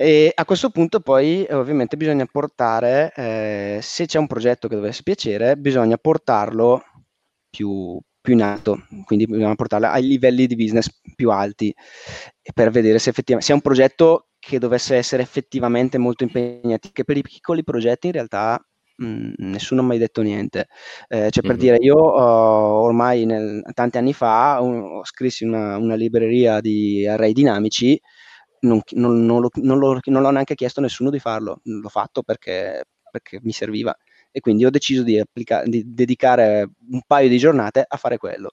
E 0.00 0.30
a 0.32 0.44
questo 0.44 0.70
punto 0.70 1.00
poi 1.00 1.44
ovviamente 1.50 1.96
bisogna 1.96 2.24
portare, 2.24 3.12
eh, 3.16 3.80
se 3.82 4.06
c'è 4.06 4.18
un 4.18 4.28
progetto 4.28 4.68
che 4.68 4.76
dovesse 4.76 5.02
piacere, 5.02 5.56
bisogna 5.56 5.96
portarlo 5.96 6.84
più, 7.50 8.00
più 8.20 8.32
in 8.34 8.42
alto, 8.42 8.86
quindi 9.04 9.26
bisogna 9.26 9.56
portarlo 9.56 9.88
ai 9.88 10.06
livelli 10.06 10.46
di 10.46 10.54
business 10.54 10.88
più 11.16 11.30
alti 11.32 11.74
per 12.54 12.70
vedere 12.70 13.00
se 13.00 13.10
effettivamente 13.10 13.46
se 13.46 13.52
è 13.52 13.56
un 13.56 13.62
progetto 13.62 14.28
che 14.38 14.60
dovesse 14.60 14.94
essere 14.94 15.22
effettivamente 15.22 15.98
molto 15.98 16.22
impegnativo, 16.22 16.92
che 16.92 17.02
per 17.02 17.16
i 17.16 17.22
piccoli 17.22 17.64
progetti 17.64 18.06
in 18.06 18.12
realtà 18.12 18.64
mh, 18.98 19.06
mm, 19.06 19.32
nessuno 19.38 19.80
ha 19.80 19.84
mai 19.84 19.98
detto 19.98 20.22
niente. 20.22 20.68
Eh, 21.08 21.30
cioè, 21.30 21.42
per 21.42 21.52
mm-hmm. 21.52 21.60
dire, 21.60 21.76
io 21.80 21.96
uh, 21.96 22.82
ormai 22.84 23.24
nel, 23.24 23.62
tanti 23.74 23.98
anni 23.98 24.12
fa 24.12 24.58
un, 24.60 25.00
scrissi 25.04 25.44
una, 25.44 25.76
una 25.76 25.94
libreria 25.94 26.60
di 26.60 27.06
array 27.06 27.32
dinamici 27.32 28.00
non, 28.60 28.80
non, 28.92 29.24
non, 29.24 29.40
lo, 29.40 29.50
non, 29.54 29.78
lo, 29.78 30.00
non 30.04 30.22
l'ho 30.22 30.30
neanche 30.30 30.54
chiesto 30.54 30.80
a 30.80 30.82
nessuno 30.82 31.10
di 31.10 31.18
farlo, 31.18 31.60
l'ho 31.62 31.88
fatto 31.88 32.22
perché, 32.22 32.84
perché 33.10 33.38
mi 33.42 33.52
serviva 33.52 33.96
e 34.30 34.40
quindi 34.40 34.64
ho 34.64 34.70
deciso 34.70 35.02
di, 35.02 35.18
applica- 35.18 35.62
di, 35.64 35.82
dedicare 35.86 36.68
un 36.90 37.00
paio 37.06 37.28
di 37.28 37.38
giornate 37.38 37.84
a 37.86 37.96
fare 37.96 38.18
quello. 38.18 38.52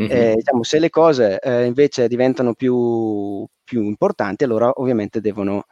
Mm-hmm. 0.00 0.10
Eh, 0.10 0.34
diciamo, 0.36 0.62
se 0.62 0.78
le 0.78 0.90
cose 0.90 1.38
eh, 1.40 1.64
invece 1.64 2.08
diventano 2.08 2.54
più, 2.54 3.44
più, 3.64 3.82
importanti, 3.82 4.44
allora 4.44 4.70
ovviamente 4.74 5.20
devono, 5.20 5.64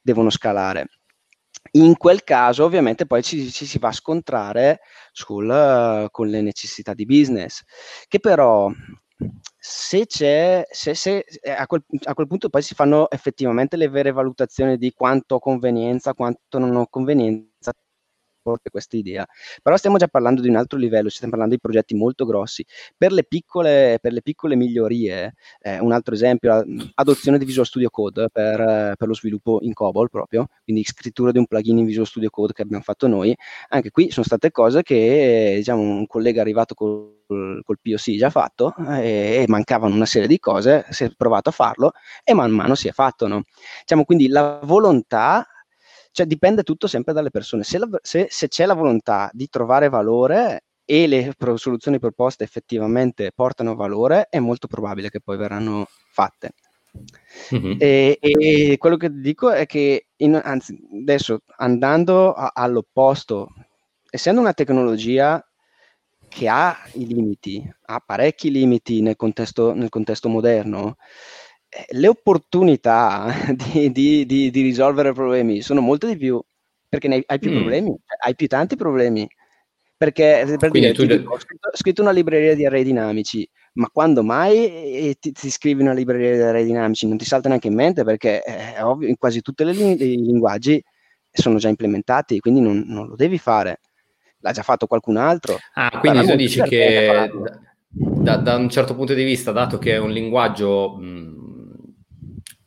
devono, 0.00 0.30
scalare. 0.30 0.86
In 1.72 1.96
quel 1.96 2.22
caso, 2.24 2.64
ovviamente, 2.64 3.06
poi 3.06 3.22
ci, 3.22 3.50
ci 3.50 3.66
si 3.66 3.78
va 3.78 3.88
a 3.88 3.92
scontrare 3.92 4.80
sul, 5.12 5.48
uh, 5.48 6.10
con 6.10 6.28
le 6.28 6.40
necessità 6.42 6.94
di 6.94 7.04
business, 7.04 7.62
che 8.08 8.20
però 8.20 8.70
se 9.58 10.06
c'è, 10.06 10.66
se, 10.70 10.94
se 10.94 11.24
eh, 11.40 11.50
a, 11.50 11.66
quel, 11.66 11.82
a, 12.04 12.14
quel, 12.14 12.26
punto 12.26 12.48
poi 12.50 12.62
si 12.62 12.74
fanno 12.74 13.10
effettivamente 13.10 13.76
le 13.76 13.88
vere 13.88 14.12
valutazioni 14.12 14.76
di 14.76 14.92
quanto 14.92 15.36
ho 15.36 15.38
convenienza, 15.38 16.14
quanto 16.14 16.58
non 16.58 16.76
ho 16.76 16.86
convenienza 16.88 17.72
forte 18.46 18.70
questa 18.70 18.96
idea. 18.96 19.26
Però 19.60 19.76
stiamo 19.76 19.96
già 19.96 20.06
parlando 20.06 20.40
di 20.40 20.48
un 20.48 20.54
altro 20.54 20.78
livello, 20.78 21.08
stiamo 21.08 21.30
parlando 21.30 21.54
di 21.56 21.60
progetti 21.60 21.96
molto 21.96 22.24
grossi. 22.24 22.64
Per 22.96 23.10
le 23.10 23.24
piccole, 23.24 23.98
per 24.00 24.12
le 24.12 24.22
piccole 24.22 24.54
migliorie, 24.54 25.34
eh, 25.60 25.80
un 25.80 25.90
altro 25.90 26.14
esempio, 26.14 26.64
adozione 26.94 27.38
di 27.38 27.44
Visual 27.44 27.66
Studio 27.66 27.90
Code 27.90 28.28
per, 28.30 28.94
per, 28.96 29.08
lo 29.08 29.14
sviluppo 29.14 29.58
in 29.62 29.72
COBOL 29.72 30.08
proprio, 30.10 30.46
quindi 30.62 30.84
scrittura 30.84 31.32
di 31.32 31.38
un 31.38 31.46
plugin 31.46 31.78
in 31.78 31.86
Visual 31.86 32.06
Studio 32.06 32.30
Code 32.30 32.52
che 32.52 32.62
abbiamo 32.62 32.84
fatto 32.84 33.08
noi. 33.08 33.34
Anche 33.70 33.90
qui 33.90 34.10
sono 34.12 34.24
state 34.24 34.52
cose 34.52 34.82
che 34.82 35.54
diciamo, 35.56 35.80
un 35.80 36.06
collega 36.06 36.40
arrivato 36.40 36.74
col, 36.74 37.62
col 37.64 37.78
POC 37.80 38.16
già 38.16 38.30
fatto 38.30 38.74
e, 38.76 39.42
e, 39.42 39.44
mancavano 39.48 39.94
una 39.94 40.06
serie 40.06 40.28
di 40.28 40.38
cose, 40.38 40.86
si 40.90 41.04
è 41.04 41.10
provato 41.16 41.48
a 41.48 41.52
farlo 41.52 41.92
e 42.22 42.34
man 42.34 42.50
mano 42.52 42.74
si 42.74 42.88
è 42.88 42.92
fatto. 42.92 43.26
No? 43.26 43.42
Diciamo, 43.80 44.04
quindi 44.04 44.28
la 44.28 44.60
volontà 44.62 45.46
cioè 46.16 46.24
dipende 46.24 46.62
tutto 46.62 46.86
sempre 46.86 47.12
dalle 47.12 47.28
persone. 47.28 47.62
Se, 47.62 47.76
la, 47.76 47.86
se, 48.00 48.28
se 48.30 48.48
c'è 48.48 48.64
la 48.64 48.72
volontà 48.72 49.28
di 49.34 49.48
trovare 49.48 49.90
valore 49.90 50.64
e 50.82 51.06
le 51.06 51.34
pro- 51.36 51.58
soluzioni 51.58 51.98
proposte 51.98 52.42
effettivamente 52.42 53.32
portano 53.34 53.74
valore, 53.74 54.28
è 54.30 54.38
molto 54.38 54.66
probabile 54.66 55.10
che 55.10 55.20
poi 55.20 55.36
verranno 55.36 55.86
fatte. 56.10 56.52
Mm-hmm. 57.54 57.76
E, 57.78 58.16
e, 58.18 58.76
quello 58.78 58.96
che 58.96 59.10
dico 59.12 59.50
è 59.50 59.66
che, 59.66 60.06
in, 60.16 60.40
anzi, 60.42 60.74
adesso 61.02 61.42
andando 61.58 62.32
a, 62.32 62.52
all'opposto, 62.54 63.52
essendo 64.08 64.40
una 64.40 64.54
tecnologia 64.54 65.46
che 66.28 66.48
ha 66.48 66.78
i 66.94 67.06
limiti, 67.06 67.62
ha 67.88 68.00
parecchi 68.00 68.50
limiti 68.50 69.02
nel 69.02 69.16
contesto, 69.16 69.74
nel 69.74 69.90
contesto 69.90 70.30
moderno, 70.30 70.96
le 71.88 72.08
opportunità 72.08 73.26
di, 73.72 73.90
di, 73.92 74.26
di, 74.26 74.50
di, 74.50 74.62
risolvere 74.62 75.12
problemi 75.12 75.60
sono 75.60 75.80
molte 75.80 76.06
di 76.06 76.16
più, 76.16 76.42
perché 76.88 77.08
ne 77.08 77.22
hai 77.26 77.38
più 77.38 77.50
mm. 77.50 77.56
problemi, 77.56 77.96
hai 78.24 78.34
più 78.34 78.46
tanti 78.46 78.76
problemi. 78.76 79.28
Perché 79.98 80.56
per 80.58 80.70
dire, 80.70 80.92
tu... 80.92 81.06
dico, 81.06 81.32
ho, 81.32 81.38
scritto, 81.38 81.68
ho, 81.68 81.76
scritto, 81.76 82.02
una 82.02 82.10
libreria 82.10 82.54
di 82.54 82.66
array 82.66 82.84
dinamici, 82.84 83.48
ma 83.74 83.88
quando 83.90 84.22
mai 84.22 84.66
eh, 84.66 85.16
ti, 85.18 85.32
ti, 85.32 85.50
scrivi 85.50 85.80
una 85.80 85.94
libreria 85.94 86.34
di 86.34 86.42
array 86.42 86.64
dinamici? 86.66 87.08
Non 87.08 87.16
ti 87.16 87.24
salta 87.24 87.48
neanche 87.48 87.68
in 87.68 87.74
mente 87.74 88.04
perché 88.04 88.42
eh, 88.44 88.74
è 88.74 88.84
ovvio, 88.84 89.08
in 89.08 89.16
quasi 89.16 89.40
tutti 89.40 89.62
i 89.62 90.16
linguaggi 90.16 90.82
sono 91.30 91.56
già 91.56 91.68
implementati, 91.68 92.40
quindi 92.40 92.60
non, 92.60 92.84
non, 92.86 93.08
lo 93.08 93.16
devi 93.16 93.38
fare. 93.38 93.80
L'ha 94.40 94.52
già 94.52 94.62
fatto 94.62 94.86
qualcun 94.86 95.16
altro. 95.16 95.56
Ah, 95.74 95.98
quindi 95.98 96.26
tu 96.26 96.36
dici 96.36 96.60
che 96.62 97.30
da, 97.88 98.36
da, 98.36 98.56
un 98.56 98.68
certo 98.68 98.94
punto 98.94 99.14
di 99.14 99.24
vista, 99.24 99.52
dato 99.52 99.78
che 99.78 99.92
è 99.92 99.98
un 99.98 100.10
linguaggio 100.10 100.96
mh, 100.96 101.45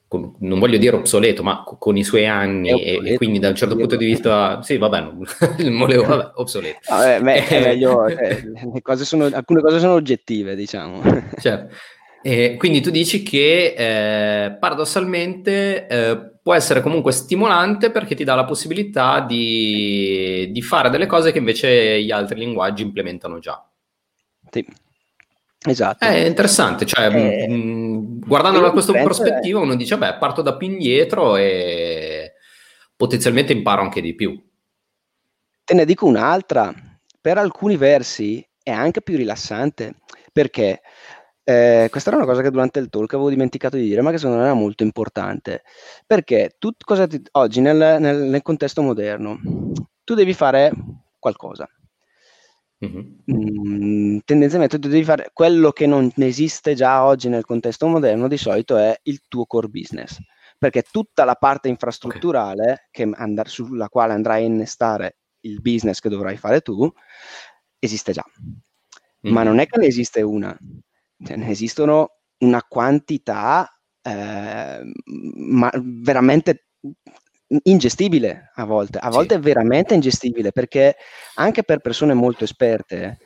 con, 0.10 0.36
non 0.40 0.58
voglio 0.58 0.80
dire 0.80 0.96
obsoleto, 0.96 1.44
ma 1.44 1.64
con 1.64 1.96
i 1.96 2.04
suoi 2.04 2.26
anni 2.26 2.72
obsoleto, 2.72 3.06
e, 3.06 3.16
quindi 3.16 3.38
da 3.38 3.50
un 3.50 3.56
certo 3.56 3.76
punto 3.76 3.96
di 3.96 4.06
vista, 4.06 4.60
sì, 4.64 4.78
vabbè, 4.78 5.02
non, 5.02 5.24
volevo, 5.78 6.04
vabbè, 6.04 6.32
obsoleto. 6.34 6.80
No, 6.90 7.02
è, 7.02 7.20
è 7.20 7.62
meglio, 7.62 8.10
cioè, 8.10 8.82
cose 8.82 9.06
sono, 9.06 9.26
alcune 9.26 9.62
cose 9.62 9.80
sono 9.80 9.94
oggettive, 9.94 10.56
diciamo. 10.56 11.02
Certo. 11.40 11.76
E 12.24 12.56
quindi 12.58 12.82
tu 12.82 12.90
dici 12.90 13.22
che 13.22 13.76
eh, 13.78 14.52
paradossalmente 14.60 15.88
eh, 15.88 16.32
può 16.42 16.56
essere 16.56 16.82
comunque 16.82 17.12
stimolante 17.12 17.92
perché 17.92 18.16
ti 18.16 18.24
dà 18.24 18.34
la 18.34 18.46
possibilità 18.46 19.22
di, 19.22 20.50
di, 20.52 20.62
fare 20.64 20.90
delle 20.90 21.06
cose 21.06 21.32
che 21.32 21.38
invece 21.38 22.02
gli 22.02 22.12
altri 22.12 22.40
linguaggi 22.40 22.82
implementano 22.82 23.38
già. 23.38 23.64
Sì. 24.50 24.66
Esatto. 25.68 26.06
È 26.06 26.26
interessante, 26.26 26.86
cioè, 26.86 27.14
eh, 27.14 27.48
mh, 27.48 28.20
guardandolo 28.20 28.68
da 28.68 28.72
questa 28.72 28.94
prospettiva, 28.94 29.60
uno 29.60 29.76
dice, 29.76 29.98
beh, 29.98 30.16
parto 30.16 30.42
da 30.42 30.56
più 30.56 30.68
indietro 30.68 31.36
e 31.36 32.34
potenzialmente 32.96 33.52
imparo 33.52 33.82
anche 33.82 34.02
di 34.02 34.16
più. 34.16 34.42
Te 35.64 35.74
ne 35.74 35.86
dico 35.86 36.06
un'altra, 36.06 36.74
per 37.20 37.38
alcuni 37.38 37.76
versi 37.76 38.46
è 38.64 38.72
anche 38.72 39.02
più 39.02 39.18
rilassante, 39.18 39.96
perché 40.32 40.82
eh, 41.44 41.88
questa 41.90 42.10
era 42.10 42.20
una 42.20 42.28
cosa 42.28 42.42
che 42.42 42.52
durante 42.52 42.80
il 42.80 42.90
talk 42.90 43.14
avevo 43.14 43.30
dimenticato 43.30 43.76
di 43.76 43.84
dire, 43.84 44.02
ma 44.02 44.12
che 44.12 44.18
secondo 44.18 44.40
me 44.40 44.46
era 44.46 44.54
molto 44.54 44.84
importante, 44.84 45.64
perché 46.06 46.56
tu, 46.58 46.72
ti, 46.72 47.22
oggi 47.32 47.60
nel, 47.60 47.98
nel, 48.00 48.18
nel 48.18 48.42
contesto 48.42 48.82
moderno 48.82 49.40
tu 50.04 50.14
devi 50.14 50.34
fare 50.34 50.72
qualcosa, 51.20 51.68
Mm-hmm. 52.82 54.20
tendenzialmente 54.24 54.80
tu 54.80 54.88
devi 54.88 55.04
fare 55.04 55.32
quello 55.34 55.72
che 55.72 55.86
non 55.86 56.10
esiste 56.16 56.76
già 56.76 57.04
oggi 57.04 57.28
nel 57.28 57.44
contesto 57.44 57.88
moderno, 57.88 58.30
di 58.30 58.38
solito 58.38 58.78
è 58.78 58.98
il 59.04 59.24
tuo 59.28 59.46
core 59.46 59.68
business, 59.68 60.18
perché 60.58 60.84
tutta 60.90 61.26
la 61.26 61.36
parte 61.36 61.68
infrastrutturale 61.68 62.88
okay. 62.88 63.12
and- 63.16 63.46
sulla 63.48 63.90
quale 63.90 64.14
andrai 64.14 64.44
a 64.44 64.48
innestare 64.48 65.18
il 65.42 65.62
business 65.62 66.00
che 66.00 66.08
dovrai 66.08 66.38
fare 66.38 66.62
tu 66.62 66.90
esiste 67.80 68.14
già. 68.14 68.24
Mm-hmm. 68.34 69.34
Ma 69.34 69.44
non 69.44 69.60
è 69.60 69.68
che 69.68 69.78
ne 69.78 69.88
esiste 69.88 70.22
una, 70.22 70.58
cioè, 71.22 71.36
ne 71.36 71.50
esistono 71.50 72.12
una 72.40 72.64
quantità 72.64 73.70
eh, 74.02 74.82
ma 75.36 75.72
veramente 75.76 76.68
ingestibile 77.64 78.52
a 78.56 78.66
volte, 78.66 79.00
a 79.00 79.10
volte 79.10 79.34
sì. 79.34 79.40
è 79.40 79.44
veramente 79.44 79.94
ingestibile 79.94 80.52
perché 80.52 80.96
anche 81.36 81.64
per 81.64 81.80
persone 81.80 82.14
molto 82.14 82.44
esperte 82.44 83.18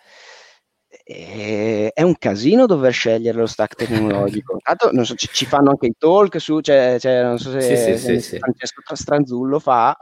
eh, 1.06 1.92
è 1.94 2.02
un 2.02 2.18
casino 2.18 2.66
dover 2.66 2.94
scegliere 2.94 3.38
lo 3.38 3.46
stack 3.46 3.76
tecnologico. 3.76 4.58
Tanto, 4.64 4.92
non 4.92 5.06
so, 5.06 5.16
ci, 5.16 5.28
ci, 5.32 5.46
fanno 5.46 5.72
anche 5.72 5.88
i 5.88 5.96
talk 5.98 6.40
su, 6.40 6.62
cioè, 6.62 6.98
cioè 7.00 7.24
non 7.24 7.38
so 7.38 7.52
se, 7.52 7.62
sì, 7.62 7.98
se 7.98 8.20
sì, 8.20 8.38
Francesco 8.38 8.82
Stranzullo 8.96 9.60
fa, 9.60 9.96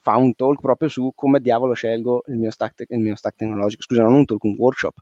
fa, 0.00 0.16
un 0.16 0.34
talk 0.34 0.60
proprio 0.60 0.88
su 0.88 1.12
come 1.14 1.40
diavolo 1.40 1.74
scelgo 1.74 2.22
il 2.28 2.36
mio 2.36 2.50
stack, 2.50 2.84
il 2.88 3.00
mio 3.00 3.16
stack 3.16 3.36
tecnologico. 3.36 3.82
Scusa, 3.82 4.02
non 4.02 4.14
un 4.14 4.24
talk, 4.24 4.44
un 4.44 4.54
workshop 4.56 4.94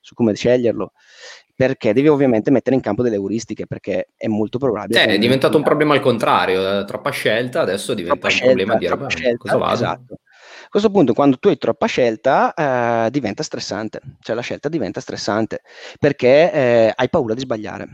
su 0.00 0.14
come 0.14 0.34
sceglierlo 0.34 0.92
perché 1.56 1.94
devi 1.94 2.08
ovviamente 2.08 2.50
mettere 2.50 2.76
in 2.76 2.82
campo 2.82 3.02
delle 3.02 3.14
euristiche, 3.14 3.66
perché 3.66 4.10
è 4.14 4.26
molto 4.26 4.58
probabile. 4.58 5.02
Eh, 5.02 5.14
è 5.14 5.18
diventato 5.18 5.56
un 5.56 5.62
problema 5.62 5.94
al 5.94 6.00
contrario, 6.00 6.84
troppa 6.84 7.10
scelta, 7.10 7.62
adesso 7.62 7.94
diventa 7.94 8.28
un 8.28 8.38
problema 8.38 8.76
dire 8.76 8.96
beh, 8.96 9.08
scelta, 9.08 9.36
cosa 9.38 9.56
vado? 9.56 9.72
Esatto. 9.72 10.14
A 10.66 10.68
questo 10.68 10.90
punto, 10.90 11.14
quando 11.14 11.38
tu 11.38 11.48
hai 11.48 11.56
troppa 11.56 11.86
scelta, 11.86 12.52
eh, 12.52 13.10
diventa 13.10 13.42
stressante, 13.42 14.00
cioè 14.20 14.36
la 14.36 14.42
scelta 14.42 14.68
diventa 14.68 15.00
stressante, 15.00 15.62
perché 15.98 16.52
eh, 16.52 16.92
hai 16.94 17.08
paura 17.08 17.32
di 17.32 17.40
sbagliare. 17.40 17.88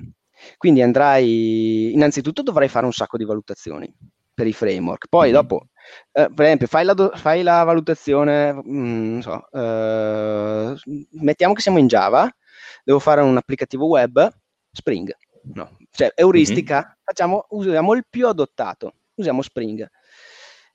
Quindi 0.57 0.83
andrai, 0.83 1.93
innanzitutto 1.93 2.43
dovrai 2.43 2.67
fare 2.67 2.85
un 2.85 2.93
sacco 2.93 3.17
di 3.17 3.25
valutazioni 3.25 3.95
per 4.35 4.49
i 4.49 4.53
framework, 4.53 5.07
poi 5.09 5.31
mm-hmm. 5.31 5.35
dopo 5.41 5.67
Uh, 6.13 6.33
per 6.33 6.45
esempio, 6.45 6.69
fai 6.69 6.85
la, 6.85 6.95
do- 6.95 7.13
fai 7.15 7.43
la 7.43 7.65
valutazione, 7.65 8.53
mm, 8.53 9.19
so, 9.19 9.49
uh, 9.51 10.75
mettiamo 11.21 11.55
che 11.55 11.61
siamo 11.61 11.79
in 11.79 11.89
Java, 11.89 12.31
devo 12.83 12.99
fare 12.99 13.21
un 13.21 13.37
applicativo 13.37 13.87
web, 13.87 14.31
Spring. 14.71 15.15
No. 15.55 15.77
Cioè, 15.91 16.13
euristica, 16.15 16.77
mm-hmm. 16.77 16.95
facciamo, 17.05 17.47
usiamo 17.51 17.95
il 17.95 18.05
più 18.09 18.27
adottato, 18.27 18.95
usiamo 19.15 19.43
Spring. 19.43 19.89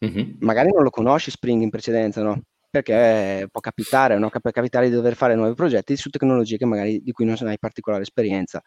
Mm-hmm. 0.05 0.31
Magari 0.39 0.69
non 0.71 0.83
lo 0.83 0.89
conosci 0.89 1.31
Spring 1.31 1.61
in 1.61 1.69
precedenza, 1.69 2.21
no? 2.21 2.41
Perché 2.69 3.47
può 3.49 3.61
capitare, 3.61 4.17
no? 4.17 4.29
Può 4.29 4.51
capitare 4.51 4.89
di 4.89 4.95
dover 4.95 5.15
fare 5.15 5.35
nuovi 5.35 5.55
progetti 5.55 5.95
su 5.95 6.09
tecnologie 6.09 6.57
che 6.57 6.65
magari 6.65 7.01
di 7.01 7.11
cui 7.11 7.25
non 7.25 7.35
hai 7.41 7.57
particolare 7.57 8.03
esperienza. 8.03 8.61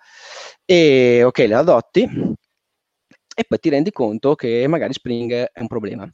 E 0.64 1.22
ok, 1.22 1.38
le 1.38 1.54
adotti 1.54 2.02
e 3.32 3.44
poi 3.46 3.58
ti 3.58 3.68
rendi 3.68 3.92
conto 3.92 4.34
che 4.34 4.66
magari 4.66 4.92
Spring 4.92 5.32
è 5.32 5.60
un 5.60 5.66
problema 5.68 6.10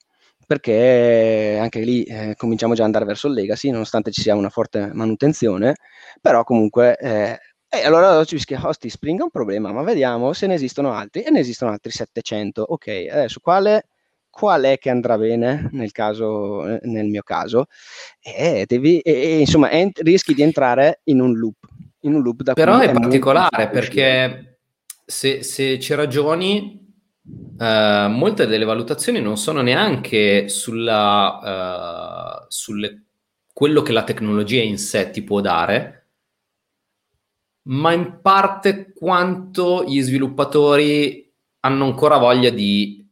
perché 0.46 1.58
anche 1.60 1.80
lì 1.80 2.04
eh, 2.04 2.34
cominciamo 2.36 2.74
già 2.74 2.80
ad 2.80 2.86
andare 2.86 3.04
verso 3.04 3.26
il 3.26 3.34
legacy, 3.34 3.70
nonostante 3.70 4.12
ci 4.12 4.22
sia 4.22 4.36
una 4.36 4.50
forte 4.50 4.90
manutenzione, 4.92 5.74
però 6.20 6.44
comunque... 6.44 6.96
Eh, 6.96 7.38
e 7.68 7.84
allora 7.84 8.24
ci 8.24 8.38
si 8.38 8.54
hosti 8.54 8.88
Spring 8.88 9.18
è 9.18 9.24
un 9.24 9.30
problema, 9.30 9.72
ma 9.72 9.82
vediamo 9.82 10.32
se 10.32 10.46
ne 10.46 10.54
esistono 10.54 10.92
altri, 10.92 11.22
e 11.22 11.30
ne 11.30 11.40
esistono 11.40 11.72
altri 11.72 11.90
700. 11.90 12.62
Ok, 12.62 12.86
adesso 13.10 13.40
quale, 13.40 13.88
qual 14.30 14.62
è 14.62 14.78
che 14.78 14.88
andrà 14.88 15.18
bene 15.18 15.68
nel, 15.72 15.90
caso, 15.90 16.62
nel 16.82 17.06
mio 17.06 17.22
caso? 17.22 17.66
E, 18.22 18.64
devi, 18.66 19.00
e, 19.00 19.40
insomma, 19.40 19.70
ent- 19.70 20.00
rischi 20.00 20.32
di 20.32 20.42
entrare 20.42 21.00
in 21.04 21.20
un 21.20 21.36
loop. 21.36 21.56
In 22.02 22.14
un 22.14 22.22
loop 22.22 22.42
da 22.42 22.52
Però 22.52 22.78
è, 22.78 22.88
è 22.88 22.92
particolare 22.92 23.68
perché 23.68 24.60
se, 25.04 25.42
se 25.42 25.80
ci 25.80 25.92
ragioni 25.94 26.85
Uh, 27.28 28.08
molte 28.08 28.46
delle 28.46 28.64
valutazioni 28.64 29.20
non 29.20 29.36
sono 29.36 29.60
neanche 29.62 30.48
sulla, 30.48 32.42
uh, 32.42 32.44
sulle, 32.48 33.06
quello 33.52 33.82
che 33.82 33.92
la 33.92 34.04
tecnologia 34.04 34.62
in 34.62 34.78
sé 34.78 35.10
ti 35.10 35.22
può 35.22 35.40
dare, 35.40 36.08
ma 37.68 37.92
in 37.92 38.20
parte 38.22 38.92
quanto 38.92 39.84
gli 39.84 40.00
sviluppatori 40.02 41.32
hanno 41.60 41.84
ancora 41.86 42.18
voglia 42.18 42.50
di 42.50 43.04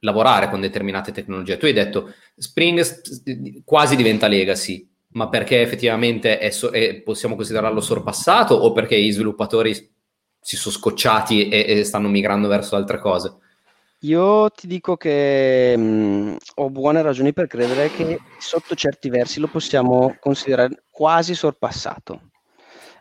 lavorare 0.00 0.48
con 0.48 0.60
determinate 0.60 1.10
tecnologie. 1.10 1.56
Tu 1.56 1.66
hai 1.66 1.72
detto 1.72 2.12
Spring 2.36 3.64
quasi 3.64 3.96
diventa 3.96 4.28
legacy, 4.28 4.88
ma 5.12 5.28
perché 5.28 5.60
effettivamente 5.60 6.38
è 6.38 6.50
so- 6.50 6.70
è, 6.70 7.00
possiamo 7.00 7.34
considerarlo 7.34 7.80
sorpassato 7.80 8.54
o 8.54 8.72
perché 8.72 9.00
gli 9.00 9.10
sviluppatori 9.10 9.98
si 10.40 10.56
sono 10.56 10.74
scocciati 10.74 11.48
e, 11.48 11.64
e 11.66 11.84
stanno 11.84 12.08
migrando 12.08 12.48
verso 12.48 12.76
altre 12.76 12.98
cose? 12.98 13.36
Io 14.04 14.48
ti 14.50 14.66
dico 14.66 14.96
che 14.96 15.76
mh, 15.76 15.82
mm, 15.82 16.36
ho 16.56 16.70
buone 16.70 17.02
ragioni 17.02 17.34
per 17.34 17.46
credere 17.46 17.90
che 17.90 18.18
sotto 18.38 18.74
certi 18.74 19.10
versi 19.10 19.40
lo 19.40 19.48
possiamo 19.48 20.16
considerare 20.20 20.84
quasi 20.90 21.34
sorpassato. 21.34 22.30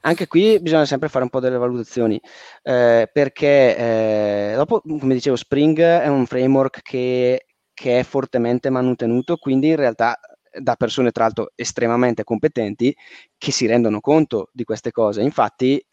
Anche 0.01 0.27
qui 0.27 0.59
bisogna 0.59 0.85
sempre 0.85 1.09
fare 1.09 1.23
un 1.23 1.29
po' 1.29 1.39
delle 1.39 1.57
valutazioni, 1.57 2.19
eh, 2.63 3.09
perché 3.11 4.51
eh, 4.51 4.53
dopo, 4.55 4.81
come 4.81 5.13
dicevo, 5.13 5.35
Spring 5.35 5.79
è 5.79 6.07
un 6.07 6.25
framework 6.25 6.81
che, 6.81 7.45
che, 7.73 7.99
è 7.99 8.03
fortemente 8.03 8.69
mantenuto, 8.69 9.37
quindi 9.37 9.69
in 9.69 9.75
realtà 9.75 10.17
da 10.51 10.75
persone 10.75 11.11
tra 11.11 11.25
l'altro 11.25 11.51
estremamente 11.55 12.23
competenti 12.23 12.95
che 13.37 13.51
si 13.51 13.67
rendono 13.67 13.99
conto 13.99 14.49
di 14.53 14.63
queste 14.63 14.91
cose. 14.91 15.21
Infatti, 15.21 15.83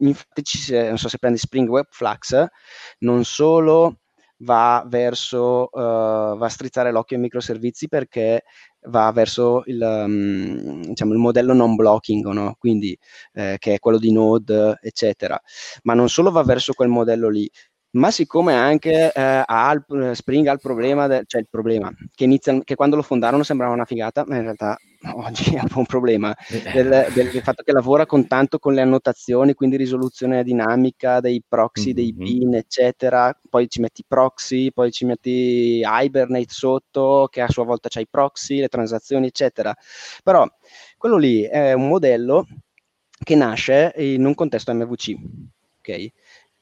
infatti 0.00 0.42
ci, 0.42 0.72
non 0.72 0.98
so 0.98 1.08
se 1.08 1.18
prendi 1.18 1.38
Spring 1.38 1.68
Web 1.68 1.86
Flux, 1.90 2.46
non 3.00 3.24
solo 3.24 4.00
va 4.42 4.84
verso, 4.86 5.68
uh, 5.70 6.36
va 6.36 6.46
a 6.46 6.48
strizzare 6.48 6.92
l'occhio 6.92 7.16
ai 7.16 7.22
microservizi 7.22 7.88
perché 7.88 8.44
va 8.84 9.10
verso 9.12 9.62
il, 9.66 9.80
um, 9.82 10.82
diciamo, 10.82 11.12
il 11.12 11.18
modello 11.18 11.52
non 11.52 11.74
blocking, 11.74 12.24
no? 12.26 12.56
quindi 12.58 12.96
eh, 13.34 13.56
che 13.58 13.74
è 13.74 13.78
quello 13.78 13.98
di 13.98 14.12
Node, 14.12 14.78
eccetera. 14.80 15.40
Ma 15.82 15.94
non 15.94 16.08
solo 16.08 16.30
va 16.30 16.42
verso 16.42 16.72
quel 16.72 16.88
modello 16.88 17.28
lì, 17.28 17.50
ma 17.92 18.10
siccome 18.10 18.54
anche 18.54 19.12
eh, 19.12 19.42
ha 19.44 19.72
il, 19.72 20.10
Spring 20.14 20.46
ha 20.46 20.52
il 20.52 20.60
problema, 20.60 21.06
de, 21.06 21.24
cioè 21.26 21.40
il 21.40 21.48
problema 21.50 21.92
che, 22.14 22.24
inizia, 22.24 22.58
che 22.62 22.74
quando 22.76 22.96
lo 22.96 23.02
fondarono 23.02 23.42
sembrava 23.42 23.74
una 23.74 23.84
figata, 23.84 24.24
ma 24.26 24.36
in 24.36 24.42
realtà 24.42 24.78
oggi 25.14 25.54
è 25.54 25.62
un 25.74 25.86
problema 25.86 26.34
eh. 26.48 26.72
del, 26.72 27.06
del, 27.14 27.30
del, 27.30 27.42
fatto 27.42 27.62
che 27.62 27.72
lavora 27.72 28.04
con 28.04 28.26
tanto 28.26 28.58
con 28.58 28.74
le 28.74 28.82
annotazioni, 28.82 29.54
quindi 29.54 29.76
risoluzione 29.76 30.44
dinamica 30.44 31.20
dei 31.20 31.42
proxy, 31.46 31.86
mm-hmm. 31.86 31.94
dei 31.94 32.14
pin, 32.14 32.54
eccetera. 32.54 33.38
Poi 33.48 33.68
ci 33.68 33.80
metti 33.80 34.04
proxy, 34.06 34.70
poi 34.72 34.90
ci 34.90 35.06
metti 35.06 35.82
Hibernate 35.84 36.46
sotto, 36.48 37.28
che 37.30 37.40
a 37.40 37.48
sua 37.48 37.64
volta 37.64 37.88
c'ha 37.88 38.00
i 38.00 38.08
proxy, 38.08 38.58
le 38.60 38.68
transazioni, 38.68 39.26
eccetera. 39.26 39.74
Però 40.22 40.46
quello 40.98 41.16
lì 41.16 41.42
è 41.42 41.72
un 41.72 41.88
modello 41.88 42.46
che 43.22 43.34
nasce 43.34 43.94
in 43.96 44.24
un 44.24 44.34
contesto 44.34 44.74
MVC. 44.74 45.14
ok? 45.78 46.08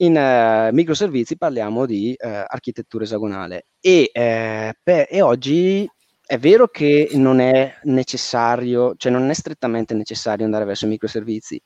In 0.01 0.14
uh, 0.14 0.72
microservizi 0.72 1.36
parliamo 1.36 1.84
di 1.84 2.14
uh, 2.16 2.26
architettura 2.47 3.03
esagonale 3.03 3.66
e, 3.80 4.11
uh, 4.14 4.78
per, 4.80 5.09
e, 5.11 5.22
oggi 5.22 5.91
è 6.29 6.37
vero 6.37 6.68
che 6.68 7.09
non 7.14 7.41
è 7.41 7.72
necessario, 7.85 8.95
cioè 8.99 9.11
non 9.11 9.31
è 9.31 9.33
strettamente 9.33 9.95
necessario 9.95 10.45
andare 10.45 10.66
verso 10.66 10.85
i 10.85 10.89
microservizi, 10.89 11.59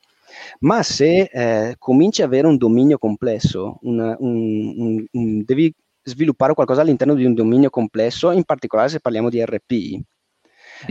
ma 0.59 0.81
se 0.83 1.75
cominci 1.77 2.21
ad 2.21 2.29
avere 2.29 2.47
un 2.47 2.55
dominio 2.55 2.97
complesso, 2.97 3.77
un, 3.81 4.15
un, 4.19 4.73
un, 4.77 5.05
un, 5.11 5.43
devi 5.43 5.73
sviluppare 6.01 6.53
qualcosa 6.53 6.79
all'interno 6.79 7.13
di 7.13 7.25
un 7.25 7.33
dominio 7.33 7.69
complesso, 7.69 8.31
in 8.31 8.45
particolare 8.45 8.87
se 8.87 9.01
parliamo 9.01 9.29
di 9.29 9.43
RP, 9.43 10.01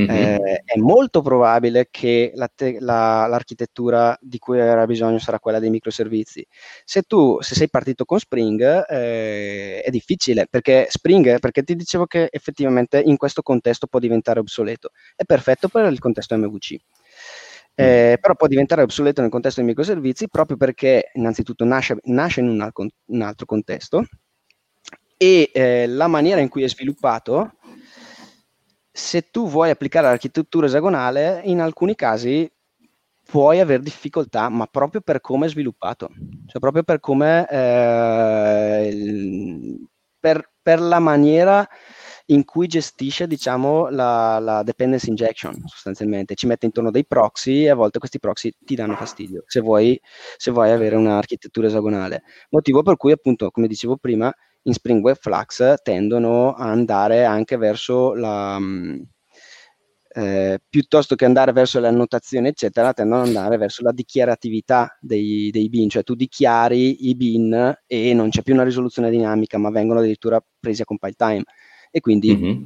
Mm-hmm. 0.01 0.11
Eh, 0.11 0.63
è 0.65 0.79
molto 0.79 1.21
probabile 1.21 1.89
che 1.91 2.33
la 2.35 2.49
te- 2.55 2.79
la, 2.81 3.27
l'architettura 3.27 4.17
di 4.21 4.39
cui 4.39 4.61
avrà 4.61 4.87
bisogno 4.87 5.19
sarà 5.19 5.39
quella 5.39 5.59
dei 5.59 5.71
microservizi. 5.71 6.47
Se 6.85 7.03
tu 7.03 7.41
se 7.41 7.55
sei 7.55 7.69
partito 7.69 8.05
con 8.05 8.19
Spring 8.19 8.85
eh, 8.89 9.83
è 9.83 9.91
difficile 9.91 10.47
perché 10.49 10.87
Spring, 10.89 11.39
perché 11.39 11.63
ti 11.63 11.77
dicevo 11.77 12.07
che 12.07 12.29
effettivamente 12.31 13.01
in 13.01 13.17
questo 13.17 13.43
contesto 13.43 13.87
può 13.87 13.99
diventare 13.99 14.41
obsoleto, 14.41 14.91
è 15.15 15.25
perfetto 15.25 15.69
per 15.69 15.91
il 15.93 15.99
contesto 15.99 16.37
MVC. 16.37 16.77
eh, 17.75 18.19
però 18.21 18.35
può 18.35 18.47
diventare 18.47 18.83
obsoleto 18.83 19.23
nel 19.23 19.31
contesto 19.31 19.61
dei 19.61 19.69
microservizi 19.71 20.29
proprio 20.29 20.57
perché 20.57 21.11
innanzitutto 21.15 21.65
nasce, 21.65 21.97
nasce 22.05 22.41
in 22.41 22.49
un, 22.49 22.71
un, 23.07 23.23
altro 23.23 23.47
contesto 23.47 24.05
e 25.17 25.51
eh, 25.55 25.87
la 25.87 26.09
maniera 26.09 26.41
in 26.41 26.49
cui 26.49 26.65
è 26.65 26.69
sviluppato, 26.69 27.53
se 28.93 29.31
tu 29.31 29.49
vuoi 29.49 29.71
applicare 29.71 30.07
l'architettura 30.07 30.67
esagonale, 30.67 31.41
in 31.45 31.61
alcuni 31.61 31.95
casi 31.95 32.51
puoi 33.25 33.61
avere 33.61 33.83
difficoltà, 33.83 34.49
ma 34.51 34.67
proprio 34.67 35.01
per 35.01 35.21
come 35.21 35.47
è 35.47 35.49
sviluppato, 35.49 36.11
cioè 36.47 36.61
proprio 36.61 36.83
per 36.83 37.01
come, 37.01 37.49
eh, 37.49 38.89
per, 40.21 40.53
per 40.61 40.81
la 40.81 40.99
maniera 40.99 41.67
in 42.27 42.45
cui 42.45 42.67
gestisce 42.67 43.27
diciamo, 43.27 43.89
la, 43.89 44.39
la, 44.39 44.63
dependency 44.63 45.09
injection 45.09 45.55
sostanzialmente, 45.67 46.35
ci 46.35 46.47
mette 46.47 46.67
intorno 46.67 46.91
dei 46.91 47.07
proxy 47.07 47.65
e 47.65 47.71
a 47.71 47.75
volte 47.75 47.99
questi 47.99 48.19
proxy 48.19 48.53
ti 48.59 48.75
danno 48.75 48.95
fastidio 48.95 49.43
se 49.47 49.61
vuoi, 49.61 49.99
se 50.37 50.51
vuoi 50.51 50.71
avere 50.71 50.97
un'architettura 50.97 51.67
esagonale. 51.67 52.23
Motivo 52.51 52.83
per 52.83 52.97
cui 52.97 53.13
appunto, 53.13 53.51
come 53.51 53.67
dicevo 53.67 53.97
prima, 53.97 54.33
in 54.63 54.73
Spring 54.73 55.03
Web 55.03 55.17
Flux 55.17 55.75
tendono 55.83 56.55
a 56.55 56.71
andare 56.71 57.25
anche 57.25 57.57
verso 57.57 58.15
la... 58.15 58.59
Mm, 58.59 59.03
eh, 60.15 60.61
piuttosto 60.69 61.15
che 61.15 61.25
andare 61.25 61.53
verso 61.53 61.81
le 61.81 61.89
annotazioni, 61.89 62.49
eccetera, 62.49 62.93
tendono 62.93 63.23
ad 63.23 63.29
andare 63.29 63.57
verso 63.57 63.83
la 63.83 63.93
dichiaratività 63.93 64.99
dei, 65.01 65.51
dei, 65.51 65.71
bin, 65.71 65.89
cioè 65.89 66.03
tu 66.03 66.15
dichiari 66.15 67.09
i 67.09 67.15
bin 67.15 67.75
e 67.87 68.13
non 68.13 68.29
c'è 68.29 68.43
più 68.43 68.53
una 68.53 68.63
risoluzione 68.63 69.11
dinamica, 69.11 69.57
ma 69.57 69.71
vengono 69.71 70.01
addirittura 70.01 70.45
presi 70.61 70.83
a 70.83 70.85
compile 70.85 71.15
time 71.17 71.45
e 71.91 72.01
quindi, 72.01 72.37
mm-hmm. 72.37 72.63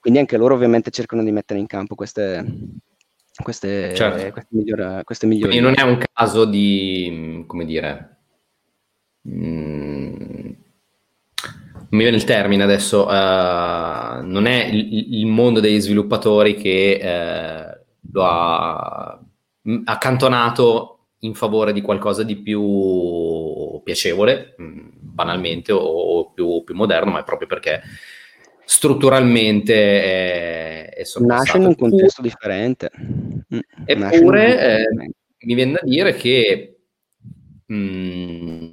quindi 0.00 0.18
anche 0.18 0.36
loro 0.36 0.54
ovviamente 0.54 0.90
cercano 0.90 1.22
di 1.22 1.30
mettere 1.30 1.60
in 1.60 1.66
campo 1.66 1.94
queste, 1.94 2.44
queste, 3.42 3.94
certo. 3.94 4.32
queste, 4.32 4.56
miglior, 4.56 5.04
queste 5.04 5.26
migliorie. 5.26 5.60
Quindi 5.60 5.76
non 5.76 5.88
è 5.88 5.88
un 5.88 6.02
caso 6.12 6.44
di, 6.44 7.44
come 7.46 7.64
dire, 7.64 8.18
mm, 9.28 10.50
mi 11.90 11.98
viene 12.02 12.16
il 12.16 12.24
termine 12.24 12.62
adesso, 12.62 13.06
uh, 13.06 14.22
non 14.26 14.46
è 14.46 14.66
il, 14.66 15.14
il, 15.14 15.26
mondo 15.26 15.60
degli 15.60 15.80
sviluppatori 15.80 16.54
che 16.54 17.00
uh, 17.02 17.78
lo 18.12 18.24
ha 18.24 19.20
accantonato 19.84 20.98
in 21.20 21.34
favore 21.34 21.72
di 21.72 21.80
qualcosa 21.80 22.22
di 22.22 22.36
più 22.36 23.80
piacevole, 23.82 24.54
mm, 24.60 24.88
banalmente, 24.92 25.72
o, 25.72 25.78
o 25.78 26.30
più, 26.32 26.62
più, 26.64 26.74
moderno, 26.74 27.12
ma 27.12 27.20
è 27.20 27.24
proprio 27.24 27.48
perché 27.48 27.80
strutturalmente 28.64 30.02
è, 30.02 30.88
è 30.90 31.02
Nasce 31.20 31.56
in 31.56 31.64
un 31.64 31.74
contesto 31.74 32.20
differente. 32.20 32.90
Mm, 33.54 33.58
Eppure 33.86 34.82
eh, 34.82 34.84
mi 35.46 35.54
viene 35.54 35.72
da 35.72 35.80
dire 35.82 36.14
che 36.14 36.80
mh, 37.66 37.74
mm, 37.74 38.68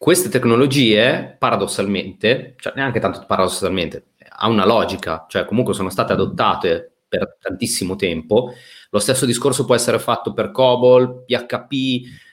queste 0.00 0.30
tecnologie, 0.30 1.36
paradossalmente, 1.38 2.54
cioè 2.56 2.72
neanche 2.74 3.00
tanto 3.00 3.22
paradossalmente, 3.26 4.12
ha 4.30 4.48
una 4.48 4.64
logica, 4.64 5.26
cioè 5.28 5.44
comunque 5.44 5.74
sono 5.74 5.90
state 5.90 6.14
adottate 6.14 7.00
per 7.06 7.36
tantissimo 7.38 7.96
tempo. 7.96 8.54
Lo 8.88 8.98
stesso 8.98 9.26
discorso 9.26 9.66
può 9.66 9.74
essere 9.74 9.98
fatto 9.98 10.32
per 10.32 10.52
COBOL, 10.52 11.24
PHP 11.26 11.72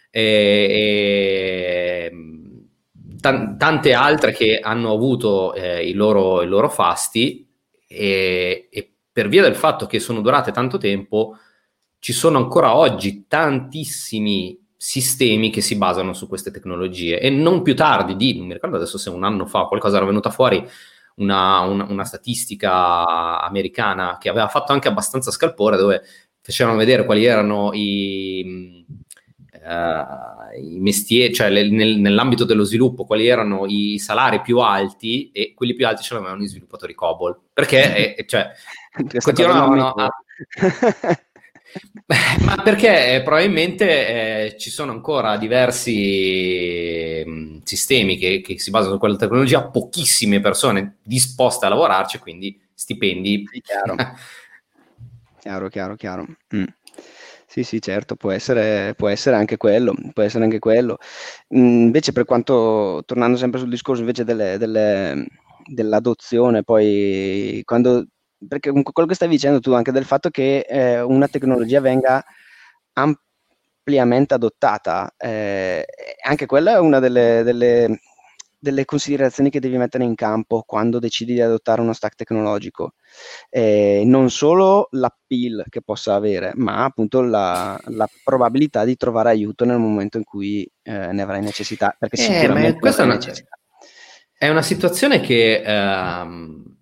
e, 0.09 0.21
e 0.21 2.11
t- 3.19 3.57
tante 3.57 3.93
altre 3.93 4.31
che 4.31 4.59
hanno 4.63 4.93
avuto 4.93 5.53
eh, 5.53 5.85
i, 5.89 5.91
loro, 5.91 6.43
i, 6.43 6.47
loro, 6.47 6.69
fasti 6.69 7.53
e, 7.85 8.69
e, 8.71 8.93
per 9.11 9.27
via 9.27 9.41
del 9.41 9.55
fatto 9.55 9.87
che 9.87 9.99
sono 9.99 10.21
durate 10.21 10.53
tanto 10.53 10.77
tempo 10.77 11.37
ci 11.99 12.13
sono 12.13 12.37
ancora 12.37 12.77
oggi 12.77 13.25
tantissimi 13.27 14.66
sistemi 14.77 15.49
che 15.49 15.61
si 15.61 15.75
basano 15.75 16.13
su 16.13 16.27
queste 16.27 16.51
tecnologie 16.51 17.19
e 17.19 17.29
non 17.29 17.63
più 17.63 17.75
tardi 17.75 18.15
di, 18.15 18.37
non 18.37 18.47
mi 18.47 18.53
ricordo 18.53 18.75
adesso 18.75 18.97
se 18.97 19.09
un 19.09 19.23
anno 19.23 19.45
fa 19.47 19.65
qualcosa 19.65 19.97
era 19.97 20.05
venuta 20.05 20.29
fuori, 20.29 20.63
una, 21.15 21.61
una, 21.61 21.85
una 21.89 22.03
statistica 22.05 23.41
americana 23.41 24.17
che 24.19 24.29
aveva 24.29 24.47
fatto 24.47 24.71
anche 24.71 24.87
abbastanza 24.87 25.31
scalpore 25.31 25.77
dove 25.77 26.03
facevano 26.41 26.77
vedere 26.77 27.05
quali 27.05 27.25
erano 27.25 27.71
i 27.73 28.85
uh, 29.67 30.37
i 30.59 30.79
mestieri, 30.79 31.33
cioè 31.33 31.49
le, 31.49 31.69
nel, 31.69 31.97
nell'ambito 31.97 32.45
dello 32.45 32.63
sviluppo, 32.63 33.05
quali 33.05 33.27
erano 33.27 33.65
i 33.67 33.99
salari 33.99 34.41
più 34.41 34.59
alti 34.59 35.29
e 35.31 35.53
quelli 35.53 35.73
più 35.73 35.85
alti 35.85 36.03
ce 36.03 36.13
l'avevano 36.13 36.43
i 36.43 36.47
sviluppatori 36.47 36.93
COBOL. 36.93 37.39
Perché, 37.53 38.15
eh, 38.15 38.25
cioè, 38.25 38.51
continuavano 39.21 39.91
a... 39.91 40.09
ma 42.45 42.61
perché 42.63 43.15
eh, 43.15 43.21
probabilmente 43.23 44.45
eh, 44.45 44.57
ci 44.57 44.69
sono 44.69 44.91
ancora 44.91 45.37
diversi 45.37 47.23
mh, 47.25 47.31
mm, 47.31 47.57
sistemi 47.63 48.17
che, 48.17 48.41
che, 48.41 48.59
si 48.59 48.69
basano 48.69 48.93
su 48.93 48.99
quella 48.99 49.17
tecnologia, 49.17 49.67
pochissime 49.67 50.39
persone 50.39 50.97
disposte 51.03 51.65
a 51.65 51.69
lavorarci, 51.69 52.19
quindi 52.19 52.59
stipendi. 52.73 53.47
Sì, 53.51 53.61
chiaro. 53.61 53.95
chiaro, 55.39 55.69
chiaro, 55.69 55.95
chiaro. 55.95 56.25
Mm. 56.55 56.63
Sì, 57.49 57.63
sì, 57.63 57.81
certo, 57.81 58.15
può 58.15 58.31
essere, 58.31 58.93
può 58.95 59.07
essere 59.07 59.35
anche 59.37 59.57
quello, 59.57 59.95
può 60.13 60.21
essere 60.21 60.43
anche 60.43 60.59
quello. 60.59 60.97
Mm, 61.55 61.85
invece 61.85 62.11
per 62.11 62.25
quanto, 62.25 63.03
tornando 63.05 63.37
sempre 63.37 63.59
sul 63.59 63.69
discorso 63.69 64.01
invece 64.01 64.23
delle, 64.23 64.57
delle, 64.57 65.25
dell'adozione, 65.65 66.63
poi 66.63 67.61
quando, 67.63 68.05
perché 68.45 68.71
quello 68.71 69.07
che 69.07 69.15
stai 69.15 69.27
dicendo 69.27 69.59
tu 69.59 69.71
anche 69.73 69.91
del 69.91 70.05
fatto 70.05 70.29
che 70.29 70.65
eh, 70.67 71.01
una 71.01 71.27
tecnologia 71.27 71.79
venga 71.79 72.23
ampliamente 72.93 74.33
adottata, 74.33 75.13
eh, 75.17 75.85
anche 76.23 76.45
quella 76.45 76.73
è 76.73 76.79
una 76.79 76.99
delle, 76.99 77.43
delle 77.43 77.99
delle 78.59 78.85
considerazioni 78.85 79.49
che 79.49 79.59
devi 79.59 79.77
mettere 79.77 80.03
in 80.03 80.15
campo 80.15 80.63
quando 80.65 80.99
decidi 80.99 81.33
di 81.33 81.41
adottare 81.41 81.81
uno 81.81 81.93
stack 81.93 82.15
tecnologico. 82.15 82.93
Eh, 83.49 84.03
non 84.05 84.29
solo 84.29 84.87
l'appeal 84.91 85.65
che 85.69 85.81
possa 85.81 86.15
avere, 86.15 86.51
ma 86.55 86.83
appunto 86.83 87.21
la, 87.21 87.79
la, 87.85 88.07
probabilità 88.23 88.83
di 88.83 88.95
trovare 88.97 89.29
aiuto 89.29 89.63
nel 89.65 89.77
momento 89.77 90.17
in 90.17 90.23
cui 90.23 90.69
eh, 90.83 91.11
ne 91.11 91.21
avrai 91.21 91.41
necessità. 91.41 91.95
Perché 91.97 92.15
eh, 92.15 92.23
sicuramente 92.23 92.79
questa 92.79 93.03
è 93.03 93.05
una, 93.05 93.19
è 94.37 94.49
una, 94.49 94.61
situazione 94.61 95.19
che 95.19 95.61
ehm, 95.63 96.76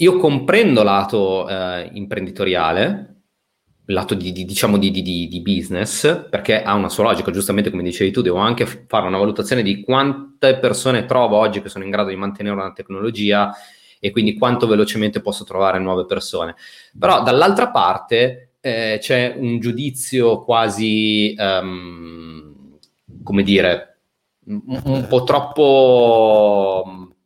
io 0.00 0.16
comprendo 0.16 0.82
lato 0.82 1.46
eh, 1.48 1.90
imprenditoriale, 1.92 3.22
lato 3.86 4.14
di, 4.14 4.32
di 4.32 4.44
diciamo 4.44 4.78
di, 4.78 4.90
di, 4.90 5.02
di, 5.02 5.40
business, 5.42 6.26
perché 6.28 6.62
ha 6.62 6.74
una 6.74 6.88
sua 6.88 7.04
logica, 7.04 7.30
giustamente 7.30 7.70
come 7.70 7.82
dicevi 7.82 8.10
tu, 8.10 8.22
devo 8.22 8.38
anche 8.38 8.66
fare 8.86 9.06
una 9.06 9.18
valutazione 9.18 9.62
di 9.62 9.82
quante 9.82 10.58
persone 10.58 11.04
trovo 11.04 11.36
oggi 11.36 11.60
che 11.60 11.68
sono 11.68 11.84
in 11.84 11.90
grado 11.90 12.08
di 12.08 12.16
mantenere 12.16 12.54
una 12.54 12.72
tecnologia 12.72 13.52
e 13.98 14.10
quindi 14.10 14.38
quanto 14.38 14.66
velocemente 14.66 15.20
posso 15.20 15.44
trovare 15.44 15.78
nuove 15.78 16.06
persone. 16.06 16.54
Però 16.98 17.22
dall'altra 17.22 17.70
parte 17.70 18.52
eh, 18.60 18.96
c'è 19.00 19.34
un 19.36 19.58
giudizio 19.58 20.42
quasi, 20.44 21.34
um, 21.36 22.78
come 23.22 23.42
dire, 23.42 23.98
un, 24.46 24.80
un 24.82 25.06
po' 25.08 25.24
troppo 25.24 27.16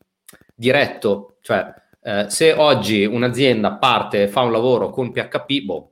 diretto, 0.57 1.37
cioè 1.41 1.83
eh, 2.07 2.27
se 2.29 2.53
oggi 2.53 3.07
un'azienda 3.07 3.73
parte 3.77 4.25
e 4.25 4.29
fa 4.29 4.43
un 4.43 4.53
lavoro 4.53 4.91
con 4.91 5.11
PHP, 5.11 5.61
boh, 5.65 5.91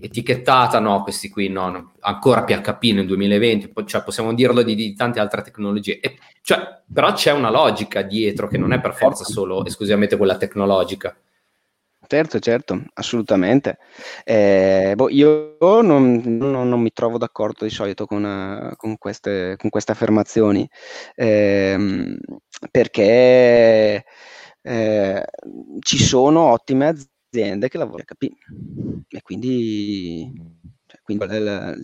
etichettata, 0.00 0.78
no, 0.78 1.02
questi 1.02 1.28
qui 1.28 1.48
no, 1.48 1.70
no, 1.70 1.92
ancora 2.00 2.44
PHP 2.44 2.82
nel 2.92 3.06
2020, 3.06 3.72
cioè 3.84 4.04
possiamo 4.04 4.32
dirlo 4.32 4.62
di, 4.62 4.76
di 4.76 4.94
tante 4.94 5.18
altre 5.18 5.42
tecnologie, 5.42 5.98
e, 5.98 6.18
cioè, 6.40 6.82
però 6.92 7.12
c'è 7.12 7.32
una 7.32 7.50
logica 7.50 8.02
dietro 8.02 8.46
che 8.46 8.58
non 8.58 8.72
è 8.72 8.80
per 8.80 8.94
forza 8.94 9.24
solo 9.24 9.66
esclusivamente 9.66 10.16
quella 10.16 10.36
tecnologica. 10.36 11.16
Certo, 12.06 12.38
certo, 12.38 12.82
assolutamente. 12.94 13.78
Eh, 14.24 14.92
boh, 14.94 15.08
io 15.08 15.56
non, 15.58 16.22
non, 16.24 16.68
non, 16.68 16.80
mi 16.80 16.92
trovo 16.92 17.18
d'accordo 17.18 17.64
di 17.64 17.70
solito 17.70 18.06
con, 18.06 18.22
uh, 18.22 18.76
con, 18.76 18.98
queste, 18.98 19.56
con 19.58 19.70
queste, 19.70 19.92
affermazioni, 19.92 20.68
eh, 21.14 22.16
perché 22.70 24.04
eh, 24.66 25.24
ci 25.80 25.98
sono 26.02 26.40
ottime 26.52 26.88
aziende 27.30 27.68
che 27.68 27.78
lavorano 27.78 28.04
HP 28.04 28.28
e 29.08 29.22
quindi, 29.22 30.32
cioè, 30.86 31.00
quindi 31.02 31.26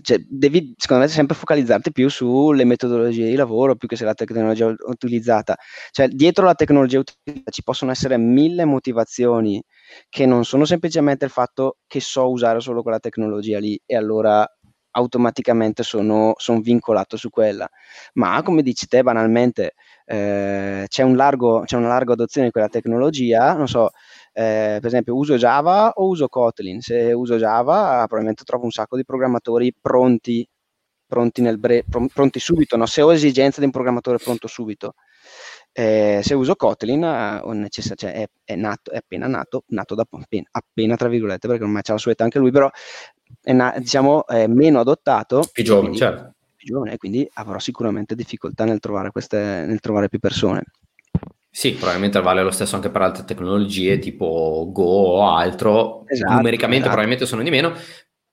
cioè, 0.03 0.19
devi 0.29 0.75
secondo 0.77 1.05
me 1.05 1.09
sempre 1.11 1.37
focalizzarti 1.37 1.93
più 1.93 2.09
sulle 2.09 2.65
metodologie 2.65 3.29
di 3.29 3.35
lavoro 3.37 3.77
più 3.77 3.87
che 3.89 3.97
sulla 3.97 4.15
tecnologia 4.15 4.67
utilizzata. 4.87 5.57
Cioè 5.91 6.09
dietro 6.09 6.45
la 6.47 6.55
tecnologia 6.55 6.99
utilizzata 7.01 7.51
ci 7.51 7.63
possono 7.63 7.91
essere 7.91 8.17
mille 8.17 8.65
motivazioni 8.65 9.63
che 10.09 10.27
non 10.27 10.45
sono 10.45 10.65
semplicemente 10.65 11.25
il 11.27 11.31
fatto 11.31 11.77
che 11.87 12.01
so 12.01 12.31
usare 12.31 12.61
solo 12.61 12.83
quella 12.83 12.99
tecnologia 13.01 13.59
lì 13.59 13.81
e 13.87 13.97
allora 13.97 14.47
automaticamente 14.93 15.83
sono, 15.85 16.33
sono 16.37 16.61
vincolato 16.61 17.17
su 17.17 17.31
quella. 17.31 17.69
Ma 18.15 18.43
come 18.43 18.63
dici 18.63 18.87
te 18.87 19.03
banalmente 19.03 19.75
eh, 20.11 20.87
c'è, 20.89 21.03
un 21.03 21.15
largo, 21.15 21.63
c'è 21.65 21.77
una 21.77 21.89
larga 21.89 22.15
adozione 22.15 22.49
di 22.49 22.53
quella 22.53 22.69
tecnologia 22.69 23.53
non 23.55 23.69
so 23.69 23.91
eh, 24.33 24.79
per 24.81 24.87
esempio 24.87 25.17
uso 25.17 25.37
Java 25.37 25.93
o 25.97 26.07
uso 26.07 26.29
Kotlin? 26.29 26.81
Se 26.81 27.13
uso 27.13 27.37
Java 27.37 27.99
probabilmente 28.07 28.45
trovo 28.45 28.65
un 28.65 28.71
sacco 28.71 28.97
di 28.97 29.05
programmatori 29.05 29.75
pronti, 29.79 30.49
pronti, 31.07 31.57
bre- 31.57 31.85
pronti 32.13 32.39
subito, 32.39 32.77
no? 32.77 32.87
se 32.87 33.03
ho 33.03 33.13
esigenza 33.13 33.59
di 33.61 33.67
un 33.67 33.73
programmatore 33.73 34.19
pronto 34.19 34.47
subito. 34.47 34.95
Eh, 35.73 36.21
se 36.25 36.35
uso 36.35 36.57
Kotlin 36.57 37.01
necess- 37.55 37.93
cioè 37.95 38.13
è, 38.13 38.27
è, 38.45 38.57
nato, 38.57 38.91
è, 38.91 38.97
appena 38.97 39.29
nato, 39.29 39.65
nato 39.69 39.95
da 39.95 40.05
appena, 40.09 40.49
appena, 40.51 40.97
tra 40.97 41.09
virgolette, 41.09 41.47
perché 41.47 41.63
ormai 41.63 41.83
c'ha 41.83 41.93
la 41.93 41.99
sua 41.99 42.13
età 42.13 42.25
anche 42.25 42.39
lui, 42.39 42.51
però 42.51 42.69
è, 43.41 43.53
na- 43.53 43.75
diciamo, 43.79 44.27
è 44.27 44.47
meno 44.47 44.81
adottato. 44.81 45.45
Più 45.53 45.63
giovane, 45.63 45.95
certo. 45.95 46.35
Più 46.61 46.75
giovane, 46.75 46.99
quindi 46.99 47.27
avrò 47.35 47.59
sicuramente 47.59 48.15
difficoltà 48.15 48.67
nel 48.67 48.81
trovare, 48.81 49.11
queste, 49.11 49.65
nel 49.67 49.81
trovare 49.81 50.11
più 50.11 50.19
persone. 50.19 50.65
Sì, 51.49 51.73
probabilmente 51.73 52.21
vale 52.21 52.43
lo 52.43 52.51
stesso 52.51 52.77
anche 52.77 52.91
per 52.91 53.01
altre 53.01 53.25
tecnologie 53.25 53.99
tipo 53.99 54.69
Go 54.71 54.83
o 54.83 55.35
altro. 55.35 56.05
Esatto, 56.07 56.35
Numericamente 56.35 56.87
esatto. 56.87 56.97
probabilmente 56.97 57.25
sono 57.25 57.43
di 57.43 57.49
meno, 57.49 57.73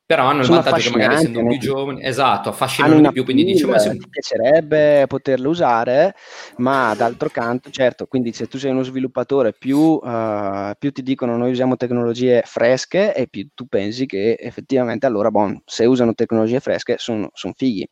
però 0.07 0.23
hanno 0.23 0.41
il 0.41 0.47
vantaggio 0.47 0.89
che 0.89 0.97
magari 0.97 1.15
essendo 1.15 1.45
più 1.45 1.57
giovani, 1.59 2.01
esatto, 2.01 2.47
affascinano 2.47 3.01
di 3.01 3.11
più, 3.11 3.25
quindi 3.25 3.43
dice 3.43 3.65
ma 3.65 3.77
se... 3.77 3.91
ti 3.97 4.07
piacerebbe 4.09 5.05
poterlo 5.05 5.49
usare, 5.49 6.15
ma 6.59 6.95
d'altro 6.95 7.27
canto, 7.27 7.69
certo, 7.71 8.05
quindi 8.05 8.31
se 8.31 8.47
tu 8.47 8.57
sei 8.57 8.71
uno 8.71 8.83
sviluppatore 8.83 9.51
più, 9.51 9.77
uh, 9.77 10.71
più 10.79 10.93
ti 10.93 11.03
dicono 11.03 11.35
noi 11.35 11.51
usiamo 11.51 11.75
tecnologie 11.75 12.41
fresche 12.45 13.13
e 13.13 13.27
più 13.27 13.49
tu 13.53 13.67
pensi 13.67 14.05
che 14.05 14.37
effettivamente 14.39 15.05
allora 15.05 15.29
bon, 15.29 15.61
se 15.65 15.83
usano 15.83 16.13
tecnologie 16.13 16.61
fresche 16.61 16.95
sono 16.97 17.29
son 17.33 17.51
fighi. 17.53 17.85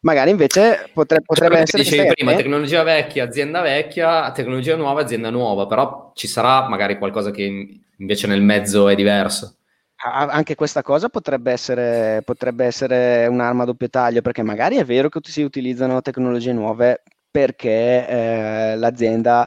Magari 0.00 0.30
invece 0.30 0.88
potre, 0.94 1.20
potrebbe 1.20 1.56
cioè, 1.56 1.62
essere... 1.64 1.82
Dicevi 1.82 2.08
prima, 2.14 2.34
tecnologia 2.36 2.82
vecchia, 2.82 3.24
azienda 3.24 3.60
vecchia, 3.60 4.32
tecnologia 4.32 4.76
nuova, 4.76 5.02
azienda 5.02 5.28
nuova, 5.28 5.66
però 5.66 6.12
ci 6.14 6.26
sarà 6.26 6.66
magari 6.70 6.96
qualcosa 6.96 7.30
che 7.30 7.80
invece 7.98 8.26
nel 8.26 8.40
mezzo 8.40 8.88
è 8.88 8.94
diverso 8.94 9.56
anche 10.02 10.54
questa 10.54 10.82
cosa 10.82 11.08
potrebbe 11.08 11.52
essere, 11.52 12.22
potrebbe 12.24 12.64
essere, 12.64 13.26
un'arma 13.26 13.62
a 13.64 13.66
doppio 13.66 13.88
taglio, 13.90 14.22
perché 14.22 14.42
magari 14.42 14.76
è 14.76 14.84
vero 14.84 15.08
che 15.08 15.20
si 15.24 15.42
utilizzano 15.42 16.00
tecnologie 16.00 16.52
nuove 16.52 17.02
perché 17.30 18.06
eh, 18.08 18.76
l'azienda 18.76 19.46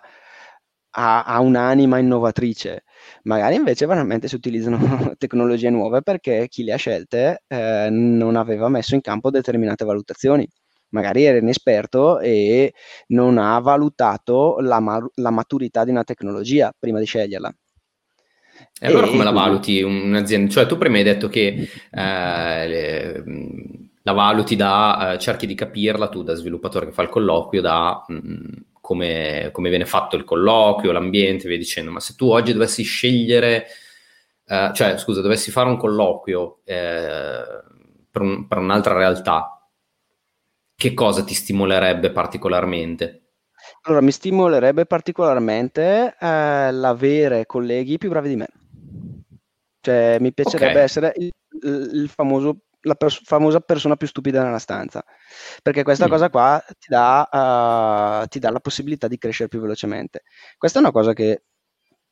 ha, 0.95 1.24
ha, 1.24 1.39
un'anima 1.39 1.97
innovatrice, 1.97 2.84
magari 3.24 3.56
invece 3.56 3.86
veramente 3.88 4.28
si 4.28 4.36
utilizzano 4.36 4.78
tecnologie 5.18 5.70
nuove 5.70 6.01
perché 6.04 6.47
chi 6.49 6.64
le 6.64 6.74
ha 6.74 6.78
scelte 6.78 7.43
eh, 7.47 7.88
non 7.91 8.36
aveva 8.36 8.70
messo 8.70 8.95
in 8.95 9.01
campo 9.01 9.30
determinate 9.32 9.86
valutazioni. 9.86 10.47
Magari 10.89 11.24
era 11.24 11.39
inesperto 11.39 12.20
e 12.20 12.74
non 13.08 13.39
ha 13.39 13.58
valutato 13.60 14.58
la, 14.60 14.80
ma- 14.80 15.04
la 15.16 15.32
maturità 15.32 15.84
di 15.84 15.89
una 15.89 16.04
tecnologia 16.04 16.72
prima 16.78 16.99
di 16.99 17.06
sceglierla. 17.06 17.51
E 18.80 18.88
allora 18.88 19.07
come 19.07 19.24
la 19.24 19.32
valuti 19.32 19.82
un'azienda? 19.82 20.51
Cioè 20.51 20.66
tu 20.66 20.78
prima 20.78 20.97
hai 20.97 21.03
detto 21.03 21.28
che 21.28 21.70
eh, 21.91 22.68
le, 22.68 23.24
la 24.03 24.11
valuti 24.11 24.55
da, 24.55 25.14
eh, 25.14 25.20
cerchi 25.20 25.47
di 25.47 25.55
capirla 25.55 26.09
tu 26.09 26.24
da 26.24 26.36
sviluppatore 26.36 26.88
che 26.88 26.91
fa 26.91 27.01
il 27.01 27.09
colloquio, 27.09 27.61
da 27.61 28.03
mh, 28.07 28.14
mm, 28.16 28.47
come, 28.82 29.49
come, 29.51 29.70
viene 29.70 29.86
fatto 29.86 30.16
il 30.16 30.24
colloquio, 30.26 30.91
l'ambiente, 30.91 31.47
via 31.47 31.57
dicendo, 31.57 31.91
ma 31.91 31.99
se 31.99 32.16
tu 32.16 32.30
oggi 32.30 32.51
dovessi 32.51 32.84
scegliere, 32.84 33.66
eh, 34.45 34.72
cioè 34.74 34.97
scusa, 34.97 35.22
dovessi 35.22 35.51
fare 35.51 35.70
un 35.70 35.78
colloquio 35.78 36.59
eh, 36.66 37.43
per, 38.11 38.22
un, 38.22 38.47
per 38.47 38.57
un'altra 38.57 38.93
realtà, 38.93 39.70
che 40.76 40.93
cosa 40.93 41.24
ti 41.24 41.34
stimolerebbe 41.34 42.11
particolarmente? 42.11 43.23
Allora, 43.86 44.02
mi 44.02 44.12
stimolerebbe 44.12 44.86
particolarmente 44.86 46.16
eh, 46.18 46.72
l'avere 46.72 47.46
colleghi 47.46 47.98
più 47.98 48.10
bravi 48.10 48.30
di 48.30 48.36
me. 48.38 48.48
Cioè, 49.82 50.18
mi 50.22 50.34
piacerebbe 50.34 50.72
okay. 50.72 50.84
essere 50.84 51.14
il, 51.18 51.32
il 51.92 52.08
famoso, 52.08 52.60
la 52.82 52.96
pers- 52.96 53.22
famosa 53.26 53.60
persona 53.60 53.98
più 53.98 54.08
stupida 54.08 54.42
nella 54.42 54.60
stanza, 54.60 55.04
perché 55.62 55.84
questa 55.84 56.08
mm. 56.08 56.10
cosa 56.10 56.30
qua 56.30 56.64
ti 56.80 56.88
dà, 56.88 58.22
uh, 58.24 58.28
ti 58.28 58.40
dà 58.40 58.50
la 58.52 58.62
possibilità 58.62 59.10
di 59.10 59.18
crescere 59.18 59.50
più 59.50 59.60
velocemente. 59.60 60.24
Questa 60.58 60.80
è 60.80 60.82
una 60.82 60.92
cosa 60.92 61.12
che 61.12 61.44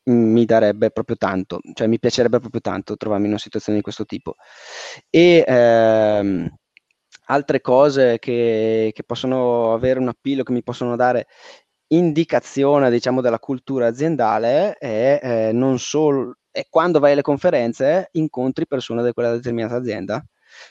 mi 0.04 0.44
darebbe 0.44 0.90
proprio 0.90 1.16
tanto, 1.16 1.60
cioè 1.72 1.86
mi 1.86 1.98
piacerebbe 1.98 2.40
proprio 2.40 2.60
tanto 2.60 2.96
trovarmi 2.96 3.24
in 3.24 3.30
una 3.30 3.40
situazione 3.40 3.78
di 3.78 3.84
questo 3.84 4.04
tipo. 4.04 4.34
E 5.08 5.42
ehm, 5.46 6.48
altre 7.26 7.60
cose 7.60 8.18
che, 8.18 8.90
che, 8.92 9.02
possono 9.04 9.72
avere 9.72 10.00
un 10.00 10.08
appeal, 10.08 10.42
che 10.42 10.52
mi 10.52 10.62
possono 10.62 10.96
dare 10.96 11.26
indicazione, 11.94 12.90
diciamo, 12.90 13.20
della 13.20 13.38
cultura 13.38 13.86
aziendale 13.86 14.74
è 14.74 15.20
eh, 15.22 15.52
non 15.52 15.78
solo 15.78 16.36
e 16.50 16.66
quando 16.68 16.98
vai 17.00 17.12
alle 17.12 17.22
conferenze 17.22 18.08
incontri 18.12 18.66
persone 18.66 19.02
di 19.02 19.12
quella 19.12 19.32
determinata 19.32 19.76
azienda. 19.76 20.22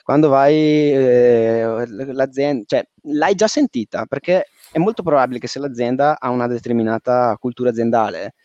Quando 0.04 0.30
vai, 0.30 0.56
eh, 0.94 1.86
l'azienda, 2.14 2.64
cioè, 2.68 2.88
l'hai 3.14 3.34
già 3.34 3.48
sentita 3.48 4.06
perché 4.06 4.46
è 4.72 4.78
molto 4.78 5.02
probabile 5.02 5.40
che 5.40 5.48
se 5.48 5.60
l'azienda 5.60 6.18
ha 6.20 6.30
una 6.30 6.48
determinata 6.48 7.36
cultura 7.40 7.72
aziendale, 7.72 8.36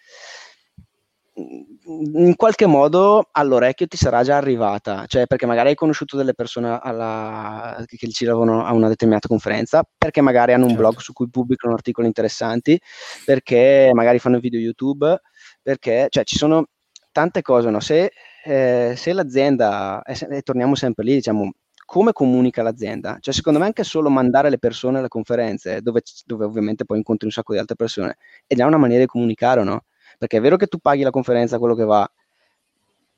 in 1.39 2.34
qualche 2.34 2.64
modo 2.64 3.28
all'orecchio 3.30 3.87
ti 3.87 3.99
sarà 3.99 4.22
già 4.22 4.37
arrivata, 4.39 5.05
cioè 5.07 5.26
perché 5.26 5.45
magari 5.45 5.68
hai 5.68 5.74
conosciuto 5.74 6.16
delle 6.16 6.32
persone 6.32 6.78
alla, 6.80 7.84
che 7.87 8.09
ci 8.09 8.24
lavorano 8.24 8.64
a 8.64 8.72
una 8.72 8.89
determinata 8.89 9.28
conferenza, 9.28 9.87
perché 9.97 10.22
magari 10.22 10.55
hanno 10.55 10.64
un 10.64 10.70
certo. 10.70 10.82
blog 10.84 10.99
su 10.99 11.12
cui 11.12 11.28
pubblicano 11.28 11.74
articoli 11.74 12.07
interessanti, 12.07 12.80
perché 13.24 13.91
magari 13.93 14.18
fanno 14.18 14.39
video 14.39 14.59
YouTube, 14.59 15.20
perché 15.62 16.07
cioè, 16.09 16.24
ci 16.24 16.37
sono 16.37 16.68
tante 17.12 17.43
cose, 17.43 17.68
no? 17.68 17.80
se, 17.80 18.12
eh, 18.45 18.95
se 18.97 19.12
l'azienda, 19.12 20.03
e 20.03 20.41
torniamo 20.41 20.74
sempre 20.74 21.05
lì, 21.05 21.14
diciamo, 21.14 21.53
come 21.84 22.12
comunica 22.12 22.62
l'azienda? 22.62 23.18
Cioè, 23.20 23.34
secondo 23.34 23.59
me 23.59 23.66
anche 23.66 23.84
solo 23.84 24.09
mandare 24.09 24.49
le 24.51 24.59
persone 24.59 24.99
alle 24.99 25.09
conferenze, 25.09 25.82
dove, 25.82 26.03
dove 26.24 26.45
ovviamente 26.47 26.84
poi 26.84 26.97
incontri 26.97 27.26
un 27.26 27.32
sacco 27.32 27.53
di 27.53 27.59
altre 27.59 27.76
persone, 27.76 28.16
è 28.47 28.55
già 28.55 28.66
una 28.66 28.78
maniera 28.78 29.03
di 29.03 29.07
comunicare, 29.07 29.62
no? 29.62 29.84
Perché 30.19 30.39
è 30.39 30.41
vero 30.41 30.57
che 30.57 30.67
tu 30.67 30.79
paghi 30.79 31.03
la 31.03 31.11
conferenza 31.11 31.59
quello 31.59 31.75
che 31.75 31.85
va, 31.85 32.11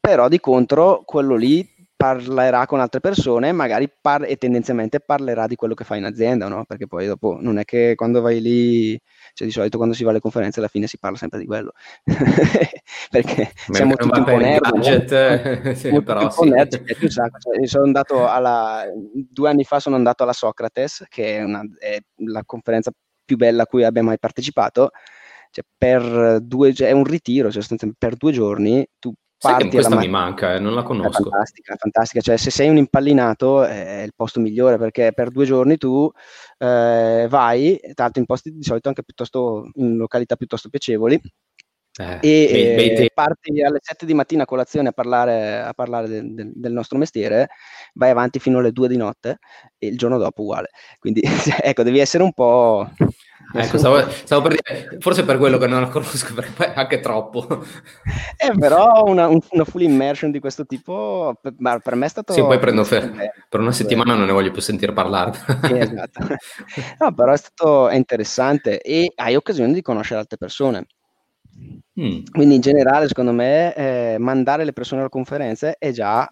però 0.01 0.28
di 0.28 0.40
contro 0.40 1.03
quello 1.05 1.34
lì 1.36 1.76
parlerà 1.99 2.64
con 2.66 2.78
altre 2.78 3.01
persone, 3.01 3.51
magari 3.51 3.90
par- 3.90 4.24
e 4.24 4.36
tendenzialmente 4.36 5.01
parlerà 5.01 5.49
di 5.49 5.57
quello 5.57 5.74
che 5.74 5.82
fa 5.82 5.96
in 5.96 6.05
azienda, 6.05 6.46
no? 6.46 6.64
Perché 6.64 6.86
poi 6.86 7.09
dopo 7.09 7.38
non 7.40 7.59
è 7.59 7.64
che 7.64 7.96
quando 7.96 8.20
vai 8.20 8.40
lì, 8.40 8.96
cioè 9.34 9.49
di 9.49 9.53
solito 9.53 9.78
quando 9.78 9.96
si 9.96 10.05
va 10.05 10.11
alle 10.11 10.20
conferenze 10.20 10.61
alla 10.61 10.68
fine 10.68 10.86
si 10.86 10.96
parla 10.96 11.16
sempre 11.16 11.40
di 11.40 11.46
quello. 11.46 11.72
Perché 13.11 13.53
Beh, 13.66 13.74
siamo 13.74 13.96
tutti 13.96 14.16
un 14.16 14.24
po' 14.24 14.36
nerd. 14.36 14.70
Budget, 14.70 15.72
sì, 15.72 16.01
però 16.01 16.30
sì. 16.30 16.49
nerd, 16.49 16.84
cioè, 17.09 17.66
sono 17.66 17.84
andato 17.84 18.28
alla, 18.28 18.84
due 19.28 19.51
anni 19.51 19.64
fa 19.64 19.80
sono 19.80 19.96
andato 19.96 20.22
alla 20.22 20.32
Socrates, 20.32 21.05
che 21.09 21.38
è, 21.38 21.42
una, 21.42 21.62
è 21.80 21.99
la 22.18 22.44
conferenza 22.46 22.92
più 23.24 23.36
bella 23.36 23.64
a 23.64 23.66
cui 23.66 23.82
abbia 23.82 24.05
mai 24.05 24.20
partecipato, 24.20 24.90
cioè 25.51 25.64
per 25.76 26.40
due, 26.42 26.72
cioè 26.74 26.88
è 26.88 26.92
un 26.92 27.05
ritiro, 27.05 27.51
cioè 27.51 27.62
per 27.96 28.16
due 28.16 28.32
giorni 28.32 28.86
tu 28.99 29.12
Sai 29.40 29.70
questa 29.70 29.94
mi 29.94 30.09
manca, 30.09 30.55
eh, 30.55 30.59
non 30.59 30.74
la 30.74 30.82
conosco. 30.82 31.20
È 31.20 31.22
fantastica, 31.22 31.76
fantastica. 31.76 32.20
Cioè, 32.20 32.36
se 32.36 32.51
sei 32.51 32.68
un 32.68 32.76
impallinato 32.76 33.62
è 33.62 34.03
il 34.03 34.12
posto 34.16 34.40
migliore 34.40 34.78
perché 34.78 35.12
per 35.14 35.30
due 35.30 35.44
giorni 35.44 35.76
tu 35.76 36.11
eh, 36.59 37.26
vai, 37.30 37.78
tra 37.78 38.05
l'altro 38.05 38.20
in 38.20 38.26
posti 38.26 38.53
di 38.53 38.64
solito 38.64 38.88
anche 38.88 39.05
piuttosto 39.05 39.70
in 39.76 39.96
località 39.96 40.34
piuttosto 40.34 40.68
piacevoli. 40.68 41.20
Eh, 42.01 42.18
e 42.20 42.74
bei, 42.76 42.94
bei 42.94 43.11
parti 43.12 43.62
alle 43.62 43.78
7 43.80 44.07
di 44.07 44.14
mattina 44.14 44.42
a 44.42 44.46
colazione 44.46 44.88
a 44.88 44.92
parlare, 44.92 45.61
a 45.61 45.72
parlare 45.72 46.09
del, 46.09 46.34
del, 46.34 46.53
del, 46.55 46.72
nostro 46.72 46.99
mestiere, 46.99 47.49
vai 47.94 48.11
avanti 48.11 48.38
fino 48.38 48.59
alle 48.59 48.70
2 48.72 48.88
di 48.88 48.96
notte 48.96 49.38
e 49.78 49.86
il 49.86 49.96
giorno 49.96 50.18
dopo 50.18 50.42
uguale. 50.42 50.70
Quindi 50.99 51.22
ecco, 51.62 51.84
devi 51.84 52.01
essere 52.01 52.24
un 52.24 52.32
po' 52.32 52.88
Ecco, 53.51 53.78
stavo, 53.78 54.11
stavo, 54.11 54.42
per 54.42 54.57
dire, 54.61 54.99
forse 55.01 55.24
per 55.24 55.38
quello 55.38 55.57
che 55.57 55.66
non 55.66 55.80
la 55.80 55.88
conosco, 55.90 56.34
perché 56.34 56.51
poi 56.51 56.70
anche 56.74 57.01
troppo. 57.01 57.64
Eh, 58.36 58.53
però 58.59 59.05
una, 59.05 59.26
una, 59.26 59.64
full 59.64 59.80
immersion 59.80 60.30
di 60.30 60.38
questo 60.38 60.66
tipo, 60.66 61.38
per, 61.40 61.55
per 61.78 61.94
me 61.94 62.07
è 62.07 62.09
stato... 62.09 62.34
Sì, 62.34 62.42
poi 62.42 62.59
prendo 62.59 62.84
fer- 62.84 63.11
per 63.49 63.61
una 63.61 63.72
settimana 63.72 64.14
non 64.14 64.26
ne 64.26 64.32
voglio 64.32 64.51
più 64.51 64.61
sentire 64.61 64.92
parlare. 64.92 65.32
Sì, 65.62 65.78
esatto. 65.78 66.26
No, 66.99 67.14
però 67.14 67.32
è 67.32 67.36
stato 67.36 67.88
è 67.88 67.94
interessante 67.94 68.80
e 68.80 69.12
hai 69.14 69.36
occasione 69.36 69.72
di 69.72 69.82
conoscere 69.82 70.20
altre 70.20 70.36
persone. 70.36 70.86
Mm. 72.01 72.24
Quindi 72.30 72.57
in 72.57 72.61
generale, 72.61 73.09
secondo 73.09 73.32
me, 73.32 73.74
eh, 73.74 74.16
mandare 74.18 74.64
le 74.64 74.72
persone 74.72 75.01
alle 75.01 75.11
conferenze 75.11 75.76
è 75.78 75.90
già, 75.90 76.28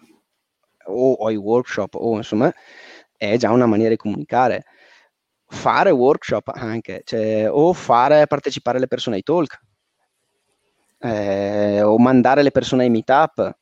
o, 0.85 1.11
o 1.13 1.27
ai 1.27 1.35
workshop, 1.35 1.95
o 1.95 2.15
insomma, 2.15 2.53
è 3.15 3.37
già 3.37 3.51
una 3.51 3.65
maniera 3.65 3.91
di 3.91 3.97
comunicare 3.97 4.65
fare 5.47 5.91
workshop 5.91 6.51
anche, 6.53 7.01
cioè, 7.05 7.49
o 7.49 7.73
fare 7.73 8.27
partecipare 8.27 8.79
le 8.79 8.87
persone 8.87 9.17
ai 9.17 9.23
talk, 9.23 9.59
eh, 10.99 11.81
o 11.81 11.97
mandare 11.97 12.43
le 12.43 12.51
persone 12.51 12.83
ai 12.83 12.89
meetup. 12.89 13.55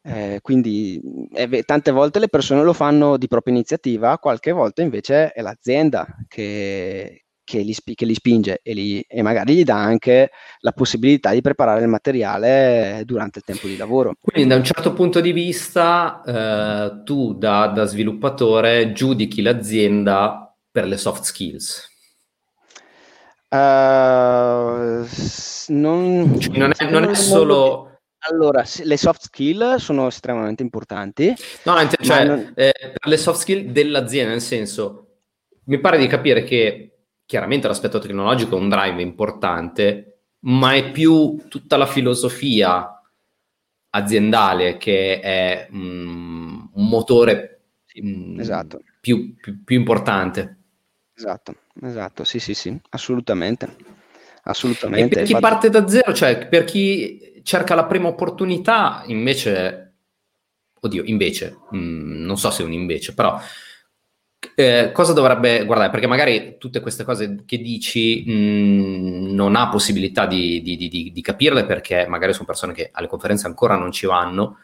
Eh, 0.00 0.38
quindi 0.40 1.00
eh, 1.34 1.62
tante 1.64 1.90
volte 1.90 2.18
le 2.18 2.28
persone 2.28 2.62
lo 2.62 2.72
fanno 2.72 3.16
di 3.16 3.28
propria 3.28 3.54
iniziativa, 3.54 4.18
qualche 4.18 4.52
volta 4.52 4.80
invece 4.80 5.32
è 5.32 5.42
l'azienda 5.42 6.06
che, 6.26 7.24
che 7.44 7.58
li, 7.60 7.74
che 7.94 8.06
li 8.06 8.14
spinge 8.14 8.60
e, 8.62 8.72
li, 8.72 9.04
e, 9.06 9.22
magari 9.22 9.54
gli 9.54 9.64
dà 9.64 9.76
anche 9.76 10.30
la 10.60 10.72
possibilità 10.72 11.32
di 11.32 11.42
preparare 11.42 11.82
il 11.82 11.88
materiale 11.88 13.02
durante 13.04 13.40
il 13.40 13.44
tempo 13.44 13.66
di 13.66 13.76
lavoro. 13.76 14.14
Quindi 14.18 14.48
da 14.48 14.56
un 14.56 14.64
certo 14.64 14.94
punto 14.94 15.20
di 15.20 15.32
vista 15.32 16.22
eh, 16.24 17.02
tu 17.04 17.34
da, 17.34 17.66
da, 17.66 17.84
sviluppatore 17.84 18.92
giudichi 18.92 19.42
l'azienda 19.42 20.47
per 20.78 20.86
le 20.86 20.96
soft 20.96 21.24
skills. 21.24 21.90
Uh, 23.48 25.04
non, 25.72 26.38
cioè, 26.38 26.56
non, 26.56 26.72
è, 26.76 26.88
non 26.88 27.04
è 27.04 27.14
solo... 27.14 28.00
Allora, 28.30 28.62
le 28.84 28.96
soft 28.96 29.22
skill 29.22 29.76
sono 29.76 30.06
estremamente 30.06 30.62
importanti. 30.62 31.34
No, 31.64 31.74
cioè, 32.00 32.24
non... 32.24 32.52
eh, 32.54 32.72
per 32.78 33.08
le 33.08 33.16
soft 33.16 33.40
skill 33.40 33.72
dell'azienda, 33.72 34.30
nel 34.30 34.40
senso, 34.40 35.22
mi 35.64 35.80
pare 35.80 35.98
di 35.98 36.06
capire 36.06 36.44
che 36.44 36.98
chiaramente 37.26 37.66
l'aspetto 37.66 37.98
tecnologico 37.98 38.56
è 38.56 38.60
un 38.60 38.68
drive 38.68 39.02
importante, 39.02 40.20
ma 40.40 40.74
è 40.74 40.92
più 40.92 41.44
tutta 41.48 41.76
la 41.76 41.86
filosofia 41.86 43.02
aziendale 43.90 44.76
che 44.76 45.18
è 45.18 45.66
um, 45.72 46.70
un 46.72 46.88
motore 46.88 47.62
um, 47.94 48.36
esatto. 48.38 48.80
più, 49.00 49.34
più, 49.34 49.64
più, 49.64 49.76
importante. 49.76 50.57
Esatto, 51.18 51.54
esatto, 51.82 52.22
sì, 52.22 52.38
sì, 52.38 52.54
sì, 52.54 52.80
assolutamente. 52.90 53.74
assolutamente. 54.44 55.06
E 55.06 55.08
per 55.08 55.24
chi 55.24 55.32
Infatti... 55.32 55.52
parte 55.52 55.68
da 55.68 55.88
zero, 55.88 56.14
cioè 56.14 56.46
per 56.46 56.62
chi 56.62 57.42
cerca 57.42 57.74
la 57.74 57.86
prima 57.86 58.06
opportunità, 58.06 59.02
invece, 59.06 59.94
oddio, 60.78 61.02
invece, 61.06 61.58
mh, 61.70 61.76
mm, 61.76 62.24
non 62.24 62.38
so 62.38 62.52
se 62.52 62.62
è 62.62 62.64
un 62.64 62.72
invece, 62.72 63.14
però 63.14 63.36
eh, 64.54 64.92
cosa 64.92 65.12
dovrebbe 65.12 65.64
guardare? 65.64 65.90
Perché 65.90 66.06
magari 66.06 66.54
tutte 66.56 66.78
queste 66.78 67.02
cose 67.02 67.42
che 67.44 67.58
dici 67.58 68.22
mh, 68.24 68.32
mm, 68.32 69.34
non 69.34 69.56
ha 69.56 69.68
possibilità 69.68 70.24
di, 70.24 70.62
di, 70.62 70.76
di, 70.76 71.10
di, 71.12 71.20
capirle 71.20 71.64
perché 71.64 72.06
magari 72.06 72.32
sono 72.32 72.44
persone 72.46 72.72
che 72.72 72.90
alle 72.92 73.08
conferenze 73.08 73.48
ancora 73.48 73.74
non 73.76 73.90
ci 73.90 74.06
vanno, 74.06 74.58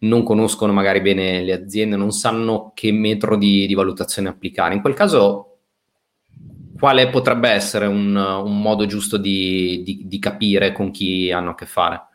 non 0.00 0.22
conoscono 0.22 0.74
magari 0.74 1.00
bene 1.00 1.42
le 1.42 1.54
aziende, 1.54 1.96
non 1.96 2.10
sanno 2.12 2.72
che 2.74 2.92
metro 2.92 3.36
di, 3.36 3.72
valutazione 3.74 4.28
applicare. 4.28 4.74
In 4.74 4.82
quel 4.82 4.94
caso, 4.94 5.47
quale 6.78 7.08
potrebbe 7.08 7.48
essere 7.50 7.86
un, 7.86 8.14
un 8.14 8.60
modo 8.60 8.86
giusto 8.86 9.16
di 9.16 10.18
capire 10.20 10.72
con 10.72 10.90
chi 10.90 11.30
hanno 11.32 11.50
a 11.50 11.54
che 11.54 11.66
fare? 11.66 12.08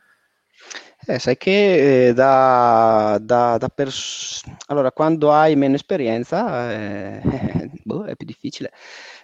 Eh, 1.05 1.19
sai 1.19 1.35
che 1.35 2.07
eh, 2.07 2.13
da, 2.13 3.17
da, 3.21 3.57
da 3.57 3.67
pers- 3.67 4.43
allora, 4.67 4.89
quando 4.93 5.33
hai 5.33 5.55
meno 5.57 5.75
esperienza 5.75 6.71
eh, 6.71 7.21
boh, 7.83 8.05
è 8.05 8.15
più 8.15 8.25
difficile. 8.25 8.71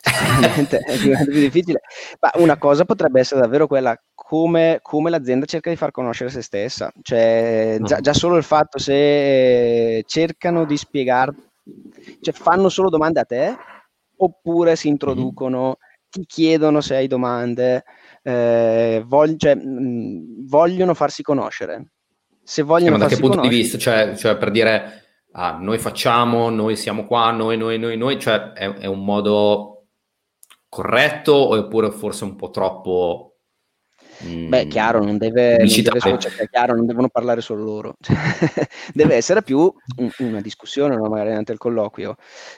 è 0.01 0.97
più 0.97 1.39
difficile. 1.39 1.81
Ma 2.19 2.31
una 2.35 2.57
cosa 2.57 2.83
potrebbe 2.83 3.21
essere 3.21 3.39
davvero 3.39 3.65
quella 3.65 3.97
come, 4.13 4.79
come 4.81 5.09
l'azienda 5.09 5.45
cerca 5.45 5.69
di 5.69 5.77
far 5.77 5.91
conoscere 5.91 6.29
se 6.29 6.41
stessa. 6.41 6.91
Cioè, 7.01 7.77
già, 7.81 8.01
già 8.01 8.13
solo 8.13 8.35
il 8.35 8.43
fatto 8.43 8.77
se 8.77 10.03
cercano 10.05 10.65
di 10.65 10.75
spiegare, 10.75 11.33
cioè 12.19 12.33
fanno 12.33 12.67
solo 12.67 12.89
domande 12.89 13.21
a 13.21 13.25
te 13.25 13.57
oppure 14.21 14.75
si 14.75 14.87
introducono, 14.87 15.77
ti 16.09 16.25
chiedono 16.25 16.81
se 16.81 16.95
hai 16.95 17.07
domande 17.07 17.83
eh, 18.23 19.03
vog- 19.05 19.37
cioè, 19.37 19.55
mh, 19.55 20.47
vogliono 20.47 20.93
farsi 20.93 21.23
conoscere. 21.23 21.91
Se 22.43 22.61
vogliono 22.61 22.95
eh, 22.95 22.97
ma 22.99 23.05
da 23.05 23.09
che 23.09 23.19
punto 23.19 23.41
di 23.41 23.47
vista? 23.47 23.77
Cioè, 23.77 24.15
cioè 24.15 24.37
per 24.37 24.51
dire, 24.51 25.03
ah, 25.33 25.57
noi 25.59 25.77
facciamo, 25.77 26.49
noi 26.49 26.75
siamo 26.75 27.05
qua, 27.05 27.31
noi, 27.31 27.57
noi, 27.57 27.77
noi, 27.77 27.97
noi, 27.97 28.19
cioè 28.19 28.53
è, 28.53 28.71
è 28.73 28.85
un 28.85 29.03
modo 29.03 29.85
corretto 30.67 31.33
oppure 31.55 31.91
forse 31.91 32.23
un 32.23 32.35
po' 32.35 32.49
troppo 32.49 33.28
Beh, 34.21 34.67
chiaro, 34.67 35.03
non 35.03 35.17
deve, 35.17 35.57
non 35.57 35.67
deve 35.67 35.99
solo, 35.99 36.17
cioè, 36.17 36.49
chiaro, 36.49 36.75
non 36.75 36.85
devono 36.85 37.07
parlare 37.07 37.41
solo 37.41 37.63
loro. 37.63 37.97
deve 38.93 39.15
essere 39.15 39.43
più 39.43 39.59
un, 39.97 40.11
una 40.19 40.41
discussione, 40.41 40.95
no? 40.95 41.07
magari 41.07 41.29
durante 41.29 41.53
il 41.53 41.57
colloquio. 41.57 42.15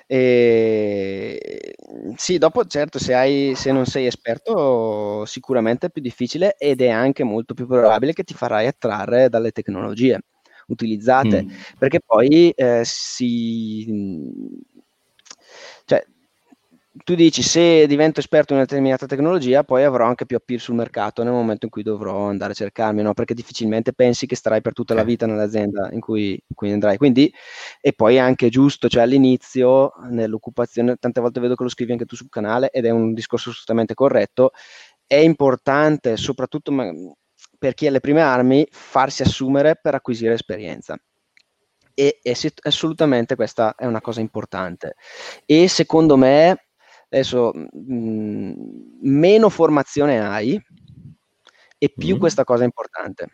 E, 0.07 1.75
sì, 2.15 2.37
dopo, 2.37 2.65
certo, 2.65 2.97
se, 2.97 3.13
hai, 3.13 3.53
se 3.55 3.71
non 3.71 3.85
sei 3.85 4.07
esperto, 4.07 5.23
sicuramente 5.25 5.87
è 5.87 5.89
più 5.91 6.01
difficile 6.01 6.55
ed 6.57 6.81
è 6.81 6.89
anche 6.89 7.23
molto 7.23 7.53
più 7.53 7.67
probabile 7.67 8.13
che 8.13 8.23
ti 8.23 8.33
farai 8.33 8.65
attrarre 8.65 9.29
dalle 9.29 9.51
tecnologie 9.51 10.19
utilizzate, 10.67 11.43
mm. 11.43 11.49
perché 11.77 11.99
poi 11.99 12.49
eh, 12.51 12.81
si... 12.83 14.49
Cioè, 15.85 16.05
tu 17.03 17.15
dici 17.15 17.41
se 17.41 17.87
divento 17.87 18.19
esperto 18.19 18.51
in 18.51 18.59
una 18.59 18.67
determinata 18.67 19.05
tecnologia 19.05 19.63
poi 19.63 19.83
avrò 19.83 20.05
anche 20.05 20.25
più 20.25 20.35
appeal 20.35 20.59
sul 20.59 20.75
mercato 20.75 21.23
nel 21.23 21.31
momento 21.31 21.65
in 21.65 21.71
cui 21.71 21.83
dovrò 21.83 22.27
andare 22.27 22.51
a 22.51 22.55
cercarmi, 22.55 23.01
no? 23.01 23.13
perché 23.13 23.33
difficilmente 23.33 23.93
pensi 23.93 24.25
che 24.25 24.35
starai 24.35 24.61
per 24.61 24.73
tutta 24.73 24.93
la 24.93 25.03
vita 25.03 25.25
nell'azienda 25.25 25.89
in 25.91 26.01
cui, 26.01 26.31
in 26.31 26.55
cui 26.55 26.71
andrai. 26.71 26.97
Quindi, 26.97 27.33
e 27.79 27.93
poi 27.93 28.15
è 28.15 28.19
anche 28.19 28.49
giusto, 28.49 28.89
cioè 28.89 29.03
all'inizio 29.03 29.93
nell'occupazione, 30.09 30.97
tante 30.97 31.21
volte 31.21 31.39
vedo 31.39 31.55
che 31.55 31.63
lo 31.63 31.69
scrivi 31.69 31.93
anche 31.93 32.05
tu 32.05 32.15
sul 32.15 32.29
canale 32.29 32.69
ed 32.71 32.85
è 32.85 32.89
un 32.89 33.13
discorso 33.13 33.51
assolutamente 33.51 33.93
corretto, 33.93 34.51
è 35.07 35.15
importante 35.15 36.17
soprattutto 36.17 36.73
per 37.57 37.73
chi 37.73 37.87
ha 37.87 37.91
le 37.91 38.01
prime 38.01 38.21
armi 38.21 38.67
farsi 38.69 39.21
assumere 39.21 39.79
per 39.81 39.95
acquisire 39.95 40.33
esperienza. 40.33 40.99
E, 41.93 42.19
e 42.21 42.35
assolutamente 42.63 43.35
questa 43.35 43.75
è 43.75 43.85
una 43.85 44.01
cosa 44.01 44.19
importante. 44.19 44.95
E 45.45 45.67
secondo 45.69 46.17
me 46.17 46.65
Adesso 47.13 47.51
mh, 47.53 47.93
mm, 47.93 48.53
meno 49.01 49.49
formazione 49.49 50.25
hai 50.25 50.59
e 51.77 51.93
più 51.93 52.15
mm. 52.15 52.19
questa 52.19 52.45
cosa 52.45 52.63
è 52.63 52.65
importante. 52.65 53.27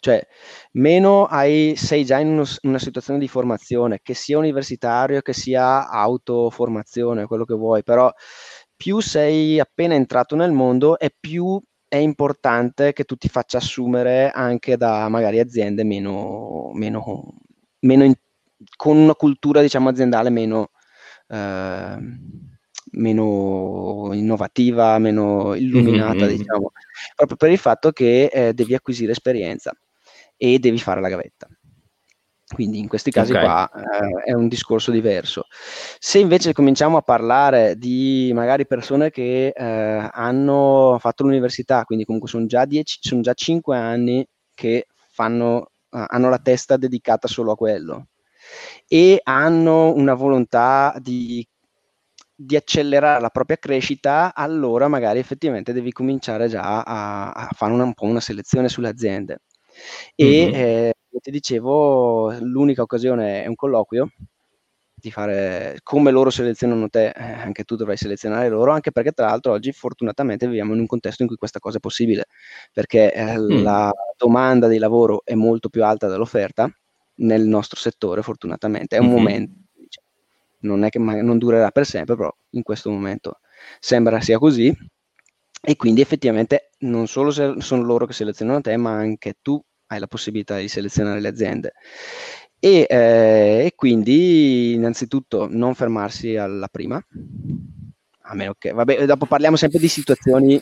Cioè, 0.00 0.24
meno 0.72 1.24
hai, 1.24 1.74
sei 1.76 2.04
già 2.04 2.18
in 2.18 2.28
uno, 2.28 2.44
una 2.62 2.78
situazione 2.78 3.18
di 3.18 3.26
formazione, 3.26 4.00
che 4.02 4.14
sia 4.14 4.38
universitario, 4.38 5.22
che 5.22 5.32
sia 5.32 5.88
autoformazione, 5.88 7.26
quello 7.26 7.44
che 7.44 7.54
vuoi, 7.54 7.82
però 7.82 8.12
più 8.76 9.00
sei 9.00 9.58
appena 9.58 9.94
entrato 9.94 10.36
nel 10.36 10.52
mondo 10.52 10.98
e 10.98 11.12
più 11.18 11.60
è 11.88 11.96
importante 11.96 12.92
che 12.92 13.04
tu 13.04 13.16
ti 13.16 13.28
faccia 13.28 13.58
assumere 13.58 14.30
anche 14.30 14.76
da 14.76 15.08
magari 15.08 15.40
aziende 15.40 15.82
meno, 15.82 16.70
meno, 16.74 17.34
meno 17.80 18.04
in, 18.04 18.14
con 18.76 18.96
una 18.98 19.14
cultura 19.14 19.62
diciamo 19.62 19.88
aziendale 19.88 20.30
meno, 20.30 20.70
eh, 21.28 21.98
meno 22.92 24.10
innovativa, 24.12 24.98
meno 24.98 25.54
illuminata, 25.54 26.26
mm-hmm. 26.26 26.36
diciamo, 26.36 26.72
proprio 27.14 27.36
per 27.36 27.50
il 27.50 27.58
fatto 27.58 27.90
che 27.90 28.26
eh, 28.26 28.52
devi 28.54 28.74
acquisire 28.74 29.12
esperienza 29.12 29.72
e 30.36 30.58
devi 30.58 30.78
fare 30.78 31.00
la 31.00 31.08
gavetta. 31.08 31.48
Quindi 32.54 32.78
in 32.78 32.88
questi 32.88 33.10
casi 33.10 33.32
okay. 33.32 33.44
qua 33.44 33.70
eh, 33.70 34.30
è 34.30 34.32
un 34.32 34.48
discorso 34.48 34.90
diverso. 34.90 35.44
Se 35.98 36.18
invece 36.18 36.54
cominciamo 36.54 36.96
a 36.96 37.02
parlare 37.02 37.76
di 37.76 38.30
magari 38.32 38.66
persone 38.66 39.10
che 39.10 39.52
eh, 39.54 40.08
hanno 40.10 40.96
fatto 40.98 41.24
l'università, 41.24 41.84
quindi 41.84 42.06
comunque 42.06 42.30
sono 42.30 42.46
già, 42.46 42.64
dieci, 42.64 42.98
sono 43.02 43.20
già 43.20 43.34
5 43.34 43.76
anni 43.76 44.26
che 44.54 44.86
fanno, 45.10 45.72
uh, 45.90 46.04
hanno 46.06 46.30
la 46.30 46.38
testa 46.38 46.76
dedicata 46.76 47.28
solo 47.28 47.52
a 47.52 47.56
quello 47.56 48.06
e 48.86 49.20
hanno 49.22 49.92
una 49.92 50.14
volontà 50.14 50.96
di 51.00 51.46
di 52.40 52.54
accelerare 52.54 53.20
la 53.20 53.30
propria 53.30 53.56
crescita, 53.56 54.32
allora 54.32 54.86
magari 54.86 55.18
effettivamente 55.18 55.72
devi 55.72 55.90
cominciare 55.90 56.46
già 56.46 56.84
a, 56.84 57.32
a 57.32 57.48
fare 57.52 57.72
una, 57.72 57.82
un 57.82 57.94
po' 57.94 58.04
una 58.04 58.20
selezione 58.20 58.68
sulle 58.68 58.88
aziende. 58.88 59.40
E 60.14 60.46
mm-hmm. 60.46 60.54
eh, 60.54 60.92
ti 61.20 61.30
dicevo, 61.32 62.32
l'unica 62.38 62.82
occasione 62.82 63.42
è 63.42 63.48
un 63.48 63.56
colloquio, 63.56 64.12
di 64.94 65.10
fare 65.10 65.80
come 65.82 66.12
loro 66.12 66.30
selezionano 66.30 66.88
te, 66.88 67.08
eh, 67.08 67.22
anche 67.22 67.64
tu 67.64 67.74
dovrai 67.74 67.96
selezionare 67.96 68.48
loro, 68.48 68.70
anche 68.70 68.92
perché 68.92 69.10
tra 69.10 69.26
l'altro 69.26 69.52
oggi 69.52 69.72
fortunatamente 69.72 70.46
viviamo 70.46 70.74
in 70.74 70.80
un 70.80 70.86
contesto 70.86 71.22
in 71.22 71.28
cui 71.28 71.36
questa 71.36 71.58
cosa 71.58 71.78
è 71.78 71.80
possibile, 71.80 72.26
perché 72.72 73.12
eh, 73.12 73.36
mm. 73.36 73.62
la 73.64 73.92
domanda 74.16 74.68
di 74.68 74.78
lavoro 74.78 75.22
è 75.24 75.34
molto 75.34 75.68
più 75.70 75.84
alta 75.84 76.06
dell'offerta 76.06 76.70
nel 77.16 77.46
nostro 77.46 77.80
settore, 77.80 78.22
fortunatamente, 78.22 78.96
è 78.96 79.00
un 79.00 79.06
mm-hmm. 79.06 79.16
momento 79.16 79.67
non 80.60 80.84
è 80.84 80.88
che 80.88 80.98
non 80.98 81.38
durerà 81.38 81.70
per 81.70 81.86
sempre, 81.86 82.16
però 82.16 82.34
in 82.50 82.62
questo 82.62 82.90
momento 82.90 83.40
sembra 83.80 84.20
sia 84.20 84.38
così. 84.38 84.74
E 85.60 85.76
quindi 85.76 86.00
effettivamente 86.00 86.70
non 86.80 87.08
solo 87.08 87.30
sono 87.30 87.82
loro 87.82 88.06
che 88.06 88.12
selezionano 88.12 88.60
te, 88.60 88.76
ma 88.76 88.92
anche 88.92 89.34
tu 89.42 89.60
hai 89.88 89.98
la 89.98 90.06
possibilità 90.06 90.56
di 90.56 90.68
selezionare 90.68 91.20
le 91.20 91.28
aziende. 91.28 91.72
E, 92.60 92.86
eh, 92.88 93.64
e 93.66 93.72
quindi 93.74 94.74
innanzitutto 94.74 95.46
non 95.50 95.74
fermarsi 95.74 96.36
alla 96.36 96.68
prima, 96.68 97.00
a 98.22 98.34
meno 98.34 98.54
che, 98.58 98.72
vabbè, 98.72 99.06
dopo 99.06 99.26
parliamo 99.26 99.56
sempre 99.56 99.78
di 99.78 99.88
situazioni 99.88 100.60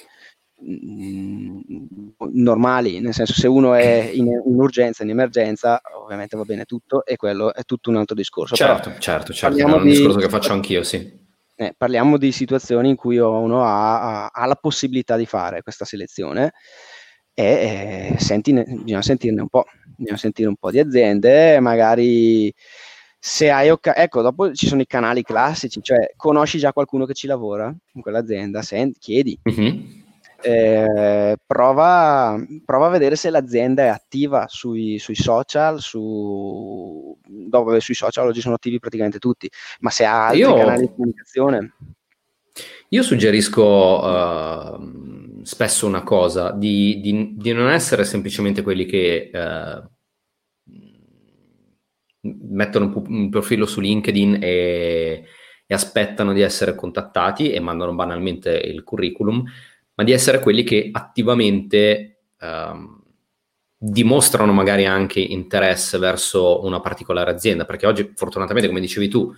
normali, 2.33 3.01
nel 3.01 3.13
senso 3.13 3.35
se 3.35 3.47
uno 3.47 3.75
è 3.75 4.11
in, 4.13 4.27
in, 4.27 4.59
urgenza, 4.59 5.03
in 5.03 5.11
emergenza, 5.11 5.81
ovviamente 6.03 6.37
va 6.37 6.45
bene 6.45 6.65
tutto 6.65 7.05
e 7.05 7.17
quello 7.17 7.53
è 7.53 7.63
tutto 7.65 7.91
un 7.91 7.97
altro 7.97 8.15
discorso. 8.15 8.55
Certo, 8.55 8.89
Però 8.89 9.01
certo, 9.01 9.33
certo, 9.33 9.59
è 9.59 9.63
un 9.63 9.83
di... 9.83 9.91
discorso 9.91 10.19
che 10.19 10.29
faccio 10.29 10.53
anch'io, 10.53 10.83
sì. 10.83 11.13
eh, 11.55 11.75
parliamo 11.77 12.17
di 12.17 12.33
situazioni 12.33 12.89
in 12.89 12.97
cui 12.97 13.19
uno 13.19 13.63
ha, 13.65 14.29
ha, 14.29 14.47
la 14.47 14.57
possibilità 14.57 15.17
di 15.17 15.27
fare 15.27 15.63
questa 15.63 15.85
selezione 15.85 16.53
e 17.35 18.15
eh, 18.15 18.19
sentine, 18.19 18.65
bisogna 18.65 19.03
sentirne 19.03 19.43
un 19.43 19.49
po', 19.49 19.67
bisogna 19.97 20.17
sentire 20.17 20.49
un 20.49 20.57
po' 20.57 20.71
di 20.71 20.79
aziende, 20.79 21.61
magari 21.61 22.53
se 23.19 23.51
hai 23.51 23.69
occasione, 23.71 24.05
ecco, 24.07 24.23
dopo 24.23 24.53
ci 24.55 24.69
sono 24.69 24.81
i 24.81 24.87
canali 24.87 25.23
classici, 25.23 25.83
cioè 25.83 26.13
conosci 26.17 26.59
già 26.59 26.73
qualcuno 26.73 27.05
che 27.05 27.13
ci 27.13 27.27
lavora 27.27 27.75
in 27.93 28.01
quell'azienda, 28.01 28.63
senti, 28.63 28.99
chiedi. 28.99 29.39
Mm-hmm. 29.51 30.05
Eh, 30.43 31.37
prova, 31.47 32.37
prova, 32.65 32.87
a 32.87 32.91
vedere 32.91 33.17
se 33.17 33.31
l'azienda 33.31 33.85
è 33.85 33.89
attiva 33.89 34.47
sui, 34.49 34.99
sui 34.99 35.15
social, 35.15 35.81
su, 35.81 37.19
dove 37.25 37.81
sui 37.81 37.95
social 37.95 38.27
oggi 38.27 38.41
sono 38.41 38.55
attivi 38.55 38.79
praticamente 38.79 39.19
tutti, 39.19 39.51
ma 39.81 39.91
se 39.91 40.05
ha 40.05 40.27
altri 40.27 40.41
io, 40.41 40.55
canali 40.55 40.81
di 40.83 40.91
comunicazione. 40.95 41.73
Io 42.91 43.03
suggerisco 43.03 43.65
uh, 44.05 45.43
spesso 45.43 45.87
una 45.87 46.03
cosa, 46.03 46.53
di, 46.53 47.01
di, 47.01 47.35
di, 47.37 47.53
non 47.53 47.71
essere 47.71 48.05
semplicemente 48.05 48.63
quelli 48.63 48.87
che 48.87 49.31
uh, 49.33 49.89
mettono 52.21 53.05
un 53.09 53.29
profilo 53.31 53.67
su 53.67 53.81
LinkedIn 53.81 54.39
e, 54.41 55.25
e 55.67 55.75
aspettano 55.75 56.33
di 56.33 56.41
essere 56.41 56.75
contattati 56.75 57.51
e 57.51 57.61
mandano 57.61 57.95
banalmente 57.95 58.51
il 58.51 58.83
curriculum, 58.85 59.45
ma 59.97 60.05
di 60.05 60.13
essere 60.13 60.41
quelli 60.41 60.63
che 60.63 60.91
attivamente 60.93 62.21
um, 62.41 63.03
dimostrano 63.79 64.53
magari 64.53 64.87
anche 64.87 65.21
interesse 65.21 65.99
verso 65.99 66.65
una 66.65 66.81
particolare 66.81 67.31
azienda, 67.31 67.65
perché 67.65 67.87
oggi 67.87 68.13
fortunatamente, 68.15 68.69
come 68.69 68.81
dicevi 68.81 69.09
tu, 69.09 69.35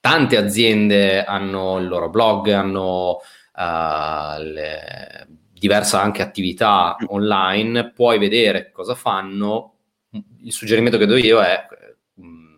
tante 0.00 0.36
aziende 0.36 1.24
hanno 1.24 1.78
il 1.78 1.88
loro 1.88 2.10
blog, 2.10 2.48
hanno 2.50 3.20
uh, 3.54 4.42
le, 4.42 5.26
diverse 5.52 5.96
anche 5.96 6.20
attività 6.20 6.96
online, 7.06 7.90
puoi 7.90 8.18
vedere 8.18 8.70
cosa 8.70 8.94
fanno. 8.94 9.72
Il 10.42 10.52
suggerimento 10.52 10.98
che 10.98 11.06
do 11.06 11.16
io 11.16 11.40
è 11.40 11.66
mh, 12.14 12.56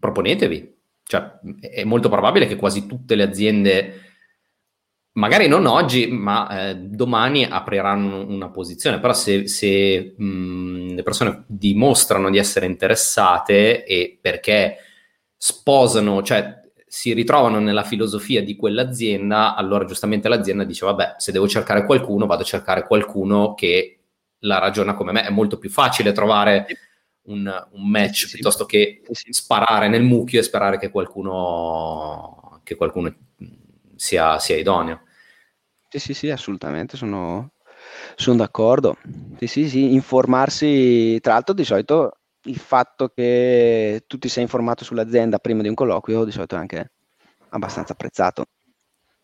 proponetevi. 0.00 0.74
Cioè, 1.04 1.38
è 1.60 1.84
molto 1.84 2.08
probabile 2.08 2.46
che 2.46 2.56
quasi 2.56 2.86
tutte 2.86 3.14
le 3.14 3.22
aziende 3.22 4.05
magari 5.16 5.48
non 5.48 5.66
oggi, 5.66 6.08
ma 6.08 6.68
eh, 6.68 6.76
domani 6.76 7.44
apriranno 7.44 8.26
una 8.26 8.50
posizione, 8.50 9.00
però 9.00 9.12
se, 9.12 9.48
se 9.48 10.14
mh, 10.16 10.94
le 10.94 11.02
persone 11.02 11.44
dimostrano 11.46 12.30
di 12.30 12.38
essere 12.38 12.66
interessate 12.66 13.84
e 13.84 14.18
perché 14.20 14.76
sposano, 15.36 16.22
cioè 16.22 16.60
si 16.86 17.12
ritrovano 17.12 17.58
nella 17.58 17.82
filosofia 17.82 18.42
di 18.42 18.56
quell'azienda, 18.56 19.54
allora 19.54 19.84
giustamente 19.84 20.28
l'azienda 20.28 20.64
dice, 20.64 20.86
vabbè, 20.86 21.14
se 21.18 21.32
devo 21.32 21.48
cercare 21.48 21.84
qualcuno, 21.84 22.26
vado 22.26 22.42
a 22.42 22.46
cercare 22.46 22.86
qualcuno 22.86 23.54
che 23.54 23.98
la 24.40 24.58
ragiona 24.58 24.94
come 24.94 25.12
me. 25.12 25.24
È 25.26 25.30
molto 25.30 25.58
più 25.58 25.70
facile 25.70 26.12
trovare 26.12 26.66
un, 27.22 27.66
un 27.72 27.90
match 27.90 28.26
sì, 28.26 28.34
piuttosto 28.34 28.66
che 28.66 29.02
sì. 29.10 29.32
sparare 29.32 29.88
nel 29.88 30.02
mucchio 30.02 30.40
e 30.40 30.42
sperare 30.42 30.78
che 30.78 30.90
qualcuno, 30.90 32.60
che 32.62 32.76
qualcuno 32.76 33.12
sia, 33.96 34.38
sia 34.38 34.56
idoneo. 34.56 35.00
Sì, 35.88 35.98
sì, 35.98 36.14
sì, 36.14 36.30
assolutamente, 36.30 36.96
sono, 36.96 37.52
sono 38.16 38.36
d'accordo. 38.36 38.96
Sì, 39.38 39.46
sì, 39.46 39.68
sì, 39.68 39.92
informarsi, 39.94 41.18
tra 41.20 41.34
l'altro 41.34 41.54
di 41.54 41.64
solito 41.64 42.18
il 42.46 42.58
fatto 42.58 43.08
che 43.08 44.04
tu 44.06 44.18
ti 44.18 44.28
sei 44.28 44.42
informato 44.42 44.84
sull'azienda 44.84 45.38
prima 45.38 45.62
di 45.62 45.68
un 45.68 45.74
colloquio 45.74 46.24
di 46.24 46.30
solito 46.30 46.54
è 46.54 46.58
anche 46.58 46.92
abbastanza 47.50 47.92
apprezzato. 47.92 48.46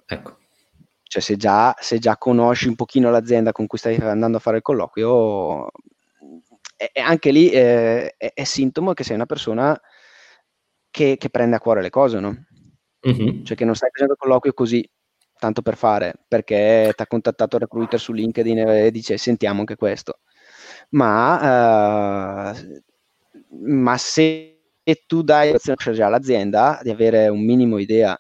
Ecco. 0.07 0.39
Cioè 1.03 1.23
se 1.23 1.37
già, 1.37 1.75
se 1.79 1.99
già 1.99 2.17
conosci 2.17 2.69
un 2.69 2.75
pochino 2.75 3.11
l'azienda 3.11 3.53
con 3.53 3.67
cui 3.67 3.79
stai 3.79 3.97
andando 3.97 4.39
a 4.39 4.41
fare 4.41 4.57
il 4.57 4.63
colloquio, 4.63 5.67
è, 6.77 6.91
è 6.93 7.01
anche 7.01 7.31
lì 7.31 7.49
è, 7.51 8.15
è, 8.17 8.45
sintomo 8.45 8.95
che 8.95 9.05
sei 9.05 9.17
una 9.17 9.27
persona 9.27 9.79
che, 10.91 11.17
che, 11.19 11.31
prende 11.31 11.57
a 11.57 11.61
cuore 11.61 11.83
le 11.83 11.91
cose, 11.91 12.19
no? 12.19 12.45
Mm-hmm. 13.07 13.45
Cioè 13.45 13.57
che 13.57 13.65
non 13.65 13.75
stai 13.75 13.91
facendo 13.91 14.15
il 14.15 14.19
colloquio 14.19 14.55
così, 14.55 14.89
tanto 15.43 15.61
per 15.61 15.77
fare, 15.77 16.15
perché 16.29 16.93
ti 16.95 17.03
ha 17.03 17.07
contattato 17.09 17.57
il 17.57 17.63
recruiter 17.63 17.99
su 17.99 18.13
LinkedIn 18.13 18.59
e 18.59 18.91
dice 18.93 19.17
sentiamo 19.17 19.59
anche 19.59 19.75
questo. 19.75 20.21
Ma, 20.91 22.53
uh, 22.53 22.83
ma 23.67 23.97
se 23.99 24.61
tu 25.05 25.23
dai 25.23 25.53
già 25.59 26.09
l'azienda, 26.09 26.79
di 26.81 26.91
avere 26.91 27.27
un 27.27 27.45
minimo 27.45 27.79
idea 27.79 28.17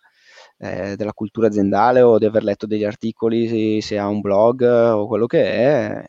eh, 0.58 0.96
della 0.96 1.12
cultura 1.12 1.46
aziendale 1.46 2.00
o 2.00 2.18
di 2.18 2.24
aver 2.24 2.42
letto 2.42 2.66
degli 2.66 2.82
articoli, 2.82 3.46
se, 3.46 3.86
se 3.86 3.98
ha 3.98 4.08
un 4.08 4.20
blog 4.20 4.62
o 4.62 5.06
quello 5.06 5.26
che 5.26 5.44
è, 5.44 6.04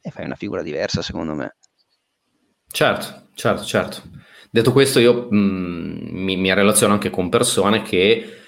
e 0.00 0.10
fai 0.10 0.24
una 0.24 0.34
figura 0.34 0.62
diversa 0.62 1.02
secondo 1.02 1.34
me. 1.34 1.56
Certo, 2.68 3.28
certo, 3.34 3.64
certo. 3.64 4.02
Detto 4.50 4.72
questo, 4.72 4.98
io 4.98 5.28
mh, 5.30 5.36
mm, 5.36 6.24
mi, 6.24 6.36
mi 6.38 6.54
relaziono 6.54 6.94
anche 6.94 7.10
con 7.10 7.28
persone 7.28 7.82
che 7.82 8.44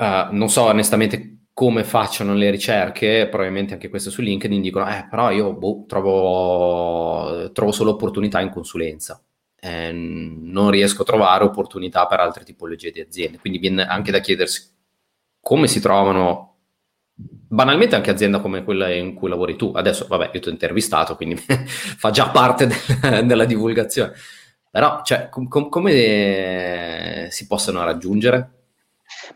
Uh, 0.00 0.28
non 0.34 0.48
so 0.48 0.62
onestamente 0.62 1.48
come 1.52 1.84
facciano 1.84 2.32
le 2.32 2.48
ricerche, 2.48 3.28
probabilmente 3.28 3.74
anche 3.74 3.90
queste 3.90 4.08
su 4.08 4.22
LinkedIn 4.22 4.62
dicono, 4.62 4.88
eh, 4.88 5.06
però 5.10 5.30
io 5.30 5.52
boh, 5.52 5.84
trovo, 5.86 7.50
trovo, 7.52 7.70
solo 7.70 7.90
opportunità 7.90 8.40
in 8.40 8.48
consulenza, 8.48 9.22
eh, 9.60 9.92
non 9.92 10.70
riesco 10.70 11.02
a 11.02 11.04
trovare 11.04 11.44
opportunità 11.44 12.06
per 12.06 12.20
altre 12.20 12.44
tipologie 12.44 12.90
di 12.92 13.00
aziende, 13.00 13.38
quindi 13.38 13.58
viene 13.58 13.84
anche 13.86 14.10
da 14.10 14.20
chiedersi 14.20 14.70
come 15.38 15.66
si 15.68 15.80
trovano 15.80 16.46
banalmente 17.14 17.94
anche 17.94 18.10
azienda 18.10 18.40
come 18.40 18.64
quella 18.64 18.90
in 18.90 19.12
cui 19.14 19.28
lavori 19.28 19.56
tu. 19.56 19.72
Adesso, 19.74 20.06
vabbè, 20.08 20.30
io 20.32 20.40
ti 20.40 20.48
ho 20.48 20.52
intervistato, 20.52 21.14
quindi 21.16 21.36
fa 21.66 22.10
già 22.10 22.30
parte 22.30 22.66
del, 22.68 23.26
della 23.26 23.44
divulgazione. 23.44 24.12
Però, 24.70 25.02
cioè, 25.02 25.28
com- 25.28 25.48
com- 25.48 25.68
come 25.68 27.28
si 27.30 27.46
possono 27.46 27.84
raggiungere? 27.84 28.59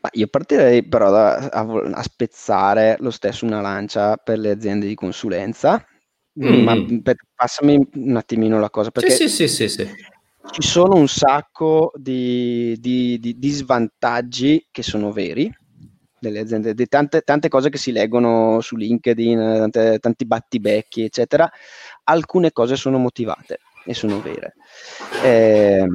Ma 0.01 0.09
io 0.13 0.27
partirei 0.27 0.87
però 0.87 1.11
da, 1.11 1.37
a, 1.49 1.61
a, 1.61 2.03
spezzare 2.03 2.97
lo 3.01 3.11
stesso 3.11 3.45
una 3.45 3.61
lancia 3.61 4.17
per 4.17 4.39
le 4.39 4.51
aziende 4.51 4.87
di 4.87 4.95
consulenza. 4.95 5.85
Mm. 6.43 6.63
Ma 6.63 6.75
per, 7.03 7.17
passami 7.35 7.79
un 7.95 8.17
attimino 8.17 8.59
la 8.59 8.71
cosa 8.71 8.91
perché 8.91 9.11
sì, 9.11 9.29
sì, 9.29 9.47
sì, 9.47 9.69
sì, 9.69 9.89
ci 10.51 10.63
sono 10.63 10.97
un 10.97 11.07
sacco 11.07 11.93
di, 11.95 12.77
di, 12.81 13.19
di, 13.19 13.39
di 13.39 13.51
svantaggi 13.51 14.67
che 14.71 14.83
sono 14.83 15.13
veri 15.13 15.53
delle 16.19 16.41
aziende, 16.41 16.75
di 16.75 16.87
tante, 16.87 17.21
tante, 17.21 17.49
cose 17.49 17.71
che 17.71 17.79
si 17.79 17.93
leggono 17.93 18.61
su 18.61 18.77
LinkedIn, 18.77 19.39
tante, 19.39 19.99
tanti 19.99 20.27
battibecchi, 20.27 21.05
eccetera. 21.05 21.51
Alcune 22.05 22.51
cose 22.53 22.77
sono 22.77 22.99
motivate 22.99 23.59
e 23.85 23.95
sono 23.95 24.21
vere. 24.21 24.55
Eh, 25.23 25.87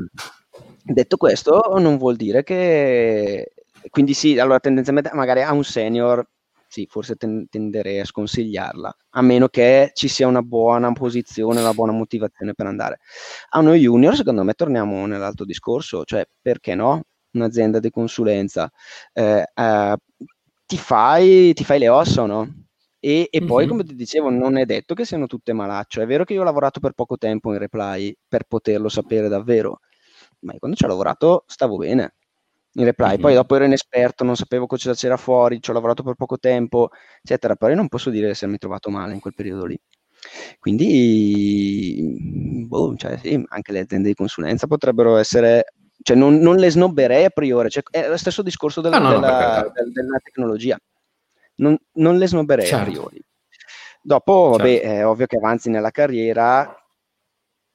detto 0.83 1.17
questo, 1.17 1.75
non 1.79 1.97
vuol 1.97 2.15
dire 2.15 2.43
che 2.43 3.53
quindi 3.89 4.13
sì, 4.13 4.37
allora 4.39 4.59
tendenzialmente 4.59 5.11
magari 5.13 5.41
a 5.41 5.53
un 5.53 5.63
senior 5.63 6.25
sì, 6.69 6.85
forse 6.87 7.15
ten- 7.15 7.47
tenderei 7.49 7.99
a 7.99 8.05
sconsigliarla, 8.05 8.95
a 9.09 9.21
meno 9.23 9.47
che 9.47 9.89
ci 9.95 10.07
sia 10.07 10.27
una 10.27 10.43
buona 10.43 10.91
posizione, 10.91 11.59
una 11.59 11.73
buona 11.73 11.91
motivazione 11.93 12.53
per 12.53 12.67
andare. 12.67 12.99
A 13.49 13.59
uno 13.59 13.73
junior, 13.73 14.15
secondo 14.15 14.43
me, 14.43 14.53
torniamo 14.53 15.05
nell'altro 15.07 15.45
discorso, 15.45 16.03
cioè 16.05 16.27
perché 16.39 16.75
no? 16.75 17.05
Un'azienda 17.31 17.79
di 17.79 17.89
consulenza 17.89 18.71
eh, 19.13 19.45
eh, 19.53 19.97
ti, 20.65 20.77
fai, 20.77 21.53
ti, 21.53 21.63
fai, 21.63 21.79
le 21.79 21.89
ossa, 21.89 22.25
no? 22.25 22.47
E, 22.99 23.27
e 23.31 23.43
poi, 23.43 23.61
mm-hmm. 23.61 23.69
come 23.71 23.83
ti 23.83 23.95
dicevo, 23.95 24.29
non 24.29 24.57
è 24.57 24.65
detto 24.65 24.93
che 24.93 25.05
siano 25.05 25.25
tutte 25.25 25.53
malaccio. 25.53 26.01
È 26.01 26.05
vero 26.05 26.23
che 26.23 26.33
io 26.33 26.41
ho 26.41 26.43
lavorato 26.43 26.79
per 26.79 26.91
poco 26.93 27.17
tempo 27.17 27.51
in 27.51 27.57
reply 27.57 28.15
per 28.27 28.43
poterlo 28.43 28.89
sapere 28.89 29.27
davvero, 29.27 29.79
ma 30.41 30.53
quando 30.59 30.77
ci 30.77 30.85
ho 30.85 30.87
lavorato 30.87 31.45
stavo 31.47 31.77
bene 31.77 32.13
in 32.73 32.83
reply. 32.83 33.11
Mm-hmm. 33.11 33.21
Poi 33.21 33.33
dopo 33.33 33.55
ero 33.55 33.65
inesperto, 33.65 34.23
non 34.23 34.35
sapevo 34.35 34.67
cosa 34.67 34.93
c'era 34.93 35.17
fuori, 35.17 35.61
ci 35.61 35.69
ho 35.69 35.73
lavorato 35.73 36.03
per 36.03 36.15
poco 36.15 36.37
tempo, 36.37 36.89
eccetera. 37.21 37.55
Però 37.55 37.71
io 37.71 37.77
non 37.77 37.87
posso 37.87 38.09
dire 38.09 38.25
di 38.25 38.31
essermi 38.31 38.57
trovato 38.57 38.89
male 38.89 39.13
in 39.13 39.19
quel 39.19 39.33
periodo 39.33 39.65
lì. 39.65 39.79
Quindi, 40.59 42.17
boh, 42.67 42.95
cioè, 42.97 43.17
sì, 43.17 43.41
anche 43.47 43.71
le 43.71 43.79
aziende 43.79 44.09
di 44.09 44.13
consulenza 44.13 44.67
potrebbero 44.67 45.15
essere, 45.15 45.73
cioè 46.01 46.17
non, 46.17 46.37
non 46.39 46.57
le 46.57 46.69
snobberei 46.69 47.25
a 47.25 47.29
priori, 47.29 47.69
cioè, 47.69 47.83
è 47.89 48.07
lo 48.07 48.17
stesso 48.17 48.41
discorso 48.41 48.81
del, 48.81 48.93
ah, 48.93 48.99
no, 48.99 49.09
della, 49.11 49.61
no, 49.61 49.71
del, 49.73 49.91
della 49.93 50.19
tecnologia, 50.21 50.77
non, 51.55 51.77
non 51.93 52.17
le 52.17 52.27
snobberei 52.27 52.65
certo. 52.65 52.83
a 52.83 52.91
priori. 52.91 53.23
Dopo, 54.01 54.55
certo. 54.55 54.57
vabbè, 54.57 54.81
è 54.81 55.07
ovvio 55.07 55.25
che 55.25 55.37
avanzi 55.37 55.69
nella 55.69 55.91
carriera, 55.91 56.75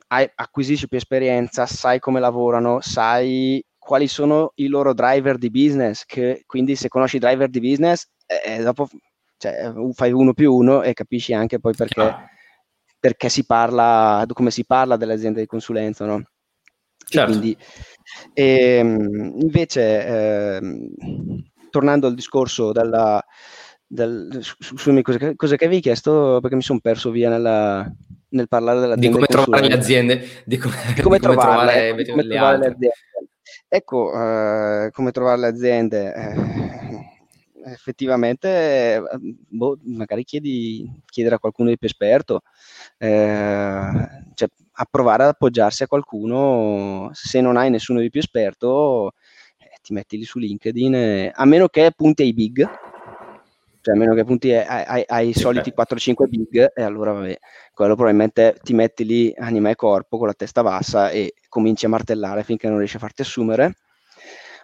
hai, 0.08 0.30
acquisisci 0.34 0.86
più 0.86 0.98
esperienza, 0.98 1.64
sai 1.64 1.98
come 1.98 2.20
lavorano, 2.20 2.80
sai 2.80 3.64
quali 3.84 4.08
sono 4.08 4.52
i 4.56 4.66
loro 4.66 4.94
driver 4.94 5.36
di 5.36 5.50
business, 5.50 6.04
che 6.06 6.42
quindi 6.46 6.74
se 6.74 6.88
conosci 6.88 7.16
i 7.16 7.20
driver 7.20 7.48
di 7.48 7.60
business, 7.60 8.08
eh, 8.26 8.54
eh 8.54 8.62
dopo 8.62 8.88
cioè, 9.36 9.72
fai 9.92 10.10
uno 10.10 10.32
più 10.32 10.54
uno 10.54 10.82
e 10.82 10.94
capisci 10.94 11.34
anche 11.34 11.60
poi 11.60 11.74
perché, 11.74 12.14
perché 12.98 13.28
si 13.28 13.44
parla, 13.44 14.24
come 14.32 14.50
si 14.50 14.64
parla 14.64 14.96
delle 14.96 15.12
aziende 15.12 15.40
di 15.40 15.46
consulenza, 15.46 16.06
no? 16.06 16.24
Certo. 17.06 17.30
Quindi, 17.30 17.56
ehm, 18.32 19.34
invece, 19.40 20.06
ehm, 20.06 20.88
tornando 21.68 22.06
al 22.06 22.14
discorso 22.14 22.72
della, 22.72 23.22
del, 23.86 24.38
su, 24.40 25.02
cosa, 25.02 25.32
cosa, 25.36 25.56
che 25.56 25.64
avevi 25.66 25.82
chiesto, 25.82 26.38
perché 26.40 26.56
mi 26.56 26.62
sono 26.62 26.80
perso 26.80 27.10
via 27.10 27.28
nella, 27.28 27.86
nel 28.30 28.48
parlare 28.48 28.80
dell'azienda. 28.80 29.18
Di 29.18 29.26
come 29.26 29.26
trovare 29.26 29.68
le 29.68 29.74
aziende, 29.74 30.26
di 30.46 30.56
come, 30.56 30.74
di 30.74 30.80
come, 30.80 30.94
di 30.94 31.02
come 31.02 31.18
trovarle, 31.18 31.72
trovare, 31.72 32.06
come 32.06 32.26
trovare 32.26 32.58
le 32.58 32.66
aziende. 32.66 32.94
Ecco, 33.76 34.12
uh, 34.12 34.88
come 34.92 35.10
trovare 35.10 35.40
le 35.40 35.46
aziende. 35.48 36.14
Eh, 36.14 37.72
effettivamente, 37.72 39.02
boh, 39.48 39.76
magari 39.82 40.22
chiedi, 40.22 40.88
chiedere 41.06 41.34
a 41.34 41.38
qualcuno 41.40 41.70
di 41.70 41.76
più 41.76 41.88
esperto, 41.88 42.42
eh, 42.98 43.90
cioè 44.34 44.48
a 44.74 44.86
provare 44.88 45.24
ad 45.24 45.30
appoggiarsi 45.30 45.82
a 45.82 45.88
qualcuno, 45.88 47.10
se 47.14 47.40
non 47.40 47.56
hai 47.56 47.68
nessuno 47.68 47.98
di 47.98 48.10
più 48.10 48.20
esperto, 48.20 49.14
eh, 49.58 49.78
ti 49.82 49.92
metti 49.92 50.18
lì 50.18 50.24
su 50.24 50.38
LinkedIn, 50.38 50.94
eh, 50.94 51.32
a 51.34 51.44
meno 51.44 51.66
che 51.66 51.90
punti 51.96 52.22
ai 52.22 52.32
big, 52.32 52.64
cioè 53.84 53.94
a 53.94 53.98
meno 53.98 54.14
che 54.14 54.24
punti 54.24 54.50
ai, 54.50 54.82
ai, 54.86 55.04
ai 55.06 55.32
soliti 55.34 55.74
4-5 55.76 56.26
big, 56.26 56.72
e 56.74 56.82
allora 56.82 57.12
vabbè, 57.12 57.38
quello 57.74 57.94
probabilmente 57.94 58.56
ti 58.62 58.72
metti 58.72 59.04
lì 59.04 59.30
anima 59.36 59.68
e 59.68 59.74
corpo 59.74 60.16
con 60.16 60.26
la 60.26 60.32
testa 60.32 60.62
bassa 60.62 61.10
e 61.10 61.34
cominci 61.50 61.84
a 61.84 61.90
martellare 61.90 62.44
finché 62.44 62.66
non 62.66 62.78
riesci 62.78 62.96
a 62.96 63.00
farti 63.00 63.20
assumere. 63.20 63.74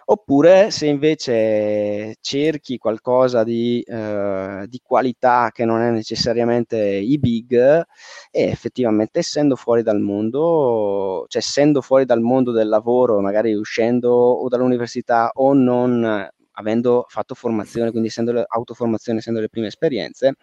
Oppure 0.05 0.71
se 0.71 0.87
invece 0.87 2.15
cerchi 2.19 2.79
qualcosa 2.79 3.43
di, 3.43 3.79
eh, 3.85 4.65
di 4.67 4.81
qualità 4.83 5.51
che 5.53 5.65
non 5.65 5.81
è 5.81 5.91
necessariamente 5.91 6.79
i 6.79 7.19
big, 7.19 7.53
e 8.31 8.43
effettivamente 8.43 9.19
essendo 9.19 9.55
fuori 9.55 9.83
dal 9.83 9.99
mondo, 9.99 11.25
cioè 11.27 11.43
essendo 11.43 11.81
fuori 11.81 12.05
dal 12.05 12.21
mondo 12.21 12.51
del 12.51 12.69
lavoro, 12.69 13.21
magari 13.21 13.53
uscendo 13.53 14.11
o 14.11 14.47
dall'università 14.49 15.29
o 15.35 15.53
non 15.53 16.27
avendo 16.53 17.05
fatto 17.07 17.35
formazione, 17.35 17.91
quindi 17.91 18.09
essendo 18.09 18.43
autoformazione, 18.47 19.19
essendo 19.19 19.39
le 19.39 19.49
prime 19.49 19.67
esperienze, 19.67 20.35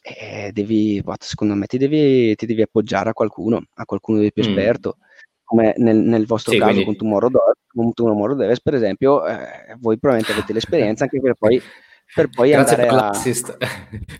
eh, 0.00 0.50
devi, 0.52 1.02
secondo 1.18 1.54
me, 1.54 1.66
ti 1.66 1.78
devi, 1.78 2.34
ti 2.34 2.46
devi, 2.46 2.62
appoggiare 2.62 3.10
a 3.10 3.12
qualcuno, 3.12 3.62
a 3.74 3.84
qualcuno 3.84 4.20
di 4.20 4.32
più 4.32 4.44
mm. 4.44 4.48
esperto 4.48 4.96
come 5.48 5.72
nel, 5.78 5.96
nel 5.96 6.26
vostro 6.26 6.52
sì, 6.52 6.58
caso 6.58 6.72
quindi... 6.72 6.84
con 6.84 6.96
Tomorrow, 6.96 7.30
con 7.68 7.92
Tomorrow 7.94 8.36
Devs, 8.36 8.60
per 8.60 8.74
esempio, 8.74 9.26
eh, 9.26 9.76
voi 9.78 9.98
probabilmente 9.98 10.36
avete 10.36 10.52
l'esperienza 10.52 11.04
anche 11.04 11.22
per 11.22 11.36
poi, 11.38 11.60
per 12.14 12.28
poi 12.36 12.50
Grazie 12.50 12.74
andare 12.74 12.88
per 12.88 12.92
l'assist. 12.92 13.56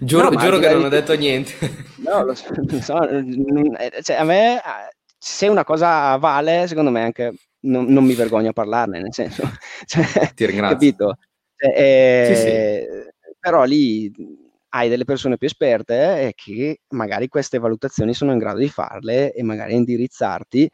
giuro, 0.00 0.30
no, 0.32 0.36
giuro 0.36 0.58
che 0.58 0.72
non 0.72 0.84
ho 0.84 0.88
detto 0.88 1.14
niente. 1.14 1.52
No, 2.08 2.24
lo 2.24 2.34
so, 2.34 2.46
lo 2.54 2.80
so 2.80 3.06
eh, 3.06 4.00
cioè, 4.00 4.16
a 4.16 4.24
me, 4.24 4.58
se 5.18 5.48
una 5.48 5.64
cosa 5.64 6.16
vale, 6.16 6.66
secondo 6.66 6.90
me 6.90 7.02
anche 7.02 7.34
non, 7.68 7.86
non 7.86 8.04
mi 8.04 8.14
vergogno 8.14 8.50
a 8.50 8.52
parlarne, 8.52 9.00
nel 9.00 9.14
senso, 9.14 9.42
cioè, 9.86 10.32
ti 10.34 10.46
ringrazio. 10.46 10.76
Capito? 10.76 11.18
Eh, 11.56 12.32
sì, 12.34 12.40
sì. 12.40 13.36
Però 13.38 13.64
lì 13.64 14.12
hai 14.70 14.88
delle 14.88 15.04
persone 15.04 15.38
più 15.38 15.46
esperte 15.46 16.26
eh, 16.26 16.32
che 16.34 16.80
magari 16.88 17.28
queste 17.28 17.58
valutazioni 17.58 18.12
sono 18.12 18.32
in 18.32 18.38
grado 18.38 18.58
di 18.58 18.68
farle 18.68 19.32
e 19.32 19.42
magari 19.42 19.74
indirizzarti 19.74 20.68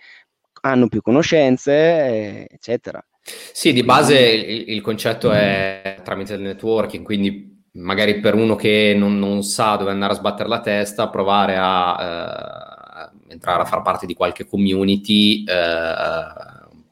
hanno 0.63 0.89
più 0.89 1.03
conoscenze, 1.03 1.73
eh, 1.73 2.49
eccetera. 2.51 3.05
Sì, 3.53 3.73
di 3.73 3.83
base 3.83 4.19
il, 4.19 4.71
il, 4.71 4.81
concetto 4.81 5.31
è 5.31 6.01
tramite 6.03 6.35
il 6.35 6.43
networking, 6.43 7.05
quindi 7.05 7.65
magari 7.73 8.21
per 8.21 8.35
uno 8.35 8.55
che 8.55 8.95
non, 8.97 9.19
non 9.19 9.43
sa 9.43 9.77
dove 9.77 9.91
andare 9.91 10.13
a 10.13 10.17
sbattere 10.17 10.49
la 10.49 10.61
testa, 10.61 11.09
provare 11.09 11.57
a 11.59 13.11
eh, 13.29 13.33
entrare 13.33 13.63
a 13.63 13.67
far 13.67 13.83
parte 13.83 14.07
di 14.07 14.15
qualche 14.15 14.47
community, 14.47 15.45
eh, 15.45 15.53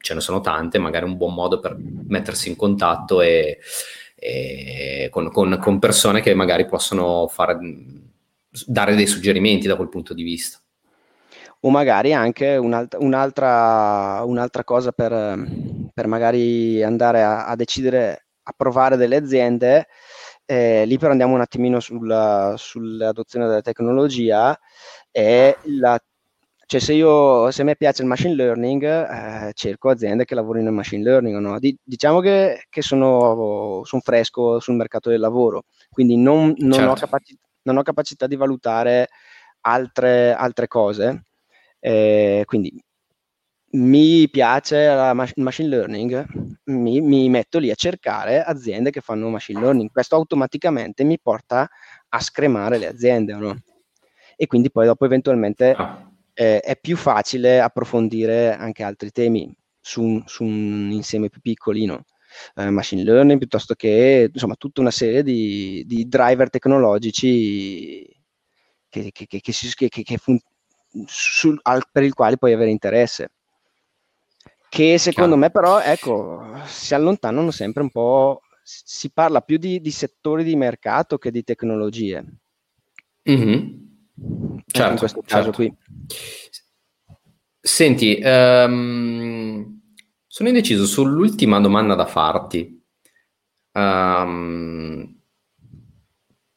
ce 0.03 0.13
ne 0.13 0.19
sono 0.19 0.41
tante, 0.41 0.79
magari 0.79 1.05
un 1.05 1.15
buon 1.15 1.33
modo 1.33 1.61
per 1.61 1.77
mettersi 1.79 2.49
in 2.49 2.57
contatto 2.57 3.21
e, 3.21 3.59
e 4.15 5.07
con, 5.09 5.31
con, 5.31 5.57
con 5.61 5.79
persone 5.79 6.19
che 6.19 6.33
magari 6.33 6.65
possono 6.65 7.29
fare, 7.29 7.57
dare 8.65 8.95
dei 8.95 9.07
suggerimenti 9.07 9.65
da 9.65 9.77
quel 9.77 9.87
punto 9.87 10.13
di 10.13 10.23
vista. 10.23 10.59
O 11.61 11.69
magari 11.69 12.11
anche 12.11 12.57
un'alt- 12.57 12.97
un'altra, 12.99 14.23
un'altra, 14.25 14.65
cosa 14.65 14.91
per, 14.91 15.11
per, 15.93 16.07
magari 16.07 16.83
andare 16.83 17.23
a, 17.23 17.45
a, 17.45 17.55
decidere, 17.55 18.25
a 18.43 18.53
provare 18.57 18.97
delle 18.97 19.15
aziende, 19.15 19.87
eh, 20.43 20.83
lì 20.85 20.97
però 20.97 21.11
andiamo 21.11 21.35
un 21.35 21.39
attimino 21.39 21.79
sulla, 21.79 22.55
sull'adozione 22.57 23.47
della 23.47 23.61
tecnologia, 23.61 24.59
è 25.09 25.57
la 25.79 25.97
cioè 26.73 26.81
se, 26.81 26.93
io, 26.93 27.51
se 27.51 27.61
a 27.61 27.65
me 27.65 27.75
piace 27.75 28.01
il 28.01 28.07
machine 28.07 28.33
learning, 28.33 28.83
eh, 28.83 29.51
cerco 29.53 29.89
aziende 29.89 30.25
che 30.25 30.33
lavorino 30.33 30.69
in 30.69 30.75
machine 30.75 31.03
learning. 31.03 31.37
No? 31.37 31.59
Di, 31.59 31.77
diciamo 31.83 32.19
che, 32.19 32.65
che 32.67 32.81
sono, 32.81 33.83
sono, 33.83 34.01
fresco 34.01 34.59
sul 34.59 34.73
mercato 34.73 35.11
del 35.11 35.19
lavoro, 35.19 35.65
quindi 35.91 36.17
non, 36.17 36.51
non, 36.57 36.71
certo. 36.71 36.89
ho, 36.89 36.95
capaci- 36.95 37.37
non 37.63 37.77
ho, 37.77 37.83
capacità 37.83 38.25
di 38.25 38.35
valutare 38.35 39.09
altre, 39.61 40.33
altre 40.33 40.67
cose. 40.67 41.25
Eh, 41.79 42.41
quindi 42.47 42.83
mi 43.73 44.27
piace 44.31 44.87
la 44.87 45.13
machine 45.13 45.67
learning, 45.67 46.25
mi, 46.65 47.01
mi, 47.01 47.29
metto 47.29 47.59
lì 47.59 47.69
a 47.69 47.75
cercare 47.75 48.41
aziende 48.41 48.89
che 48.89 49.01
fanno 49.01 49.29
machine 49.29 49.59
learning. 49.59 49.91
Questo 49.91 50.15
automaticamente 50.15 51.03
mi 51.03 51.19
porta 51.19 51.69
a 52.09 52.19
scremare 52.19 52.79
le 52.79 52.87
aziende, 52.87 53.33
no? 53.33 53.55
E 54.35 54.47
quindi 54.47 54.71
poi 54.71 54.87
dopo 54.87 55.05
eventualmente 55.05 55.75
ah. 55.77 56.07
Eh, 56.33 56.59
è 56.59 56.77
più 56.79 56.97
facile 56.97 57.59
approfondire 57.59 58.53
anche 58.55 58.83
altri 58.83 59.11
temi 59.11 59.53
su 59.79 60.01
un, 60.01 60.23
su 60.25 60.43
un 60.43 60.89
insieme 60.91 61.29
più 61.29 61.41
piccolino. 61.41 62.05
Eh, 62.55 62.69
machine 62.71 63.03
learning 63.03 63.37
piuttosto 63.37 63.75
che 63.75 64.29
insomma 64.33 64.55
tutta 64.55 64.81
una 64.81 64.89
serie 64.89 65.21
di, 65.21 65.83
di 65.85 66.07
driver 66.07 66.49
tecnologici 66.49 68.03
che, 68.89 69.11
che, 69.11 69.27
che, 69.27 69.39
che, 69.89 70.17
fun- 70.17 70.41
sul, 71.05 71.59
al, 71.63 71.83
per 71.91 72.03
il 72.03 72.13
quale 72.13 72.37
puoi 72.37 72.53
avere 72.53 72.71
interesse. 72.71 73.31
Che 74.69 74.97
secondo 74.97 75.35
me 75.35 75.51
però, 75.51 75.79
ecco, 75.79 76.43
si 76.65 76.95
allontanano 76.95 77.51
sempre 77.51 77.83
un 77.83 77.91
po', 77.91 78.41
si 78.63 79.11
parla 79.11 79.41
più 79.41 79.57
di, 79.57 79.79
di 79.79 79.91
settori 79.91 80.43
di 80.43 80.55
mercato 80.55 81.19
che 81.19 81.29
di 81.29 81.43
tecnologie. 81.43 82.25
Mm-hmm. 83.29 83.92
Certo, 84.65 84.91
in 84.91 84.97
questo 84.97 85.21
caso 85.25 85.51
certo. 85.51 85.57
qui. 85.57 85.75
Senti, 87.59 88.19
um, 88.23 89.81
sono 90.27 90.49
indeciso 90.49 90.85
sull'ultima 90.85 91.59
domanda 91.59 91.95
da 91.95 92.05
farti. 92.05 92.81
Um, 93.73 95.19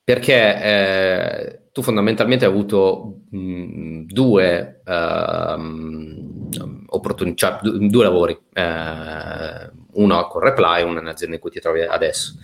perché 0.07 0.63
eh, 0.63 1.69
tu 1.73 1.83
fondamentalmente 1.83 2.45
hai 2.45 2.51
avuto 2.53 3.23
mh, 3.29 4.05
due 4.05 4.81
uh, 4.85 5.61
opportunità, 6.87 7.59
cioè 7.61 7.71
due 7.89 8.05
lavori, 8.05 8.39
eh, 8.53 9.71
uno 9.95 10.27
con 10.29 10.41
Reply 10.43 10.81
e 10.81 10.85
uno 10.85 11.01
nell'azienda 11.01 11.35
in 11.35 11.41
cui 11.41 11.51
ti 11.51 11.61
trovi 11.61 11.83
adesso. 11.83 12.35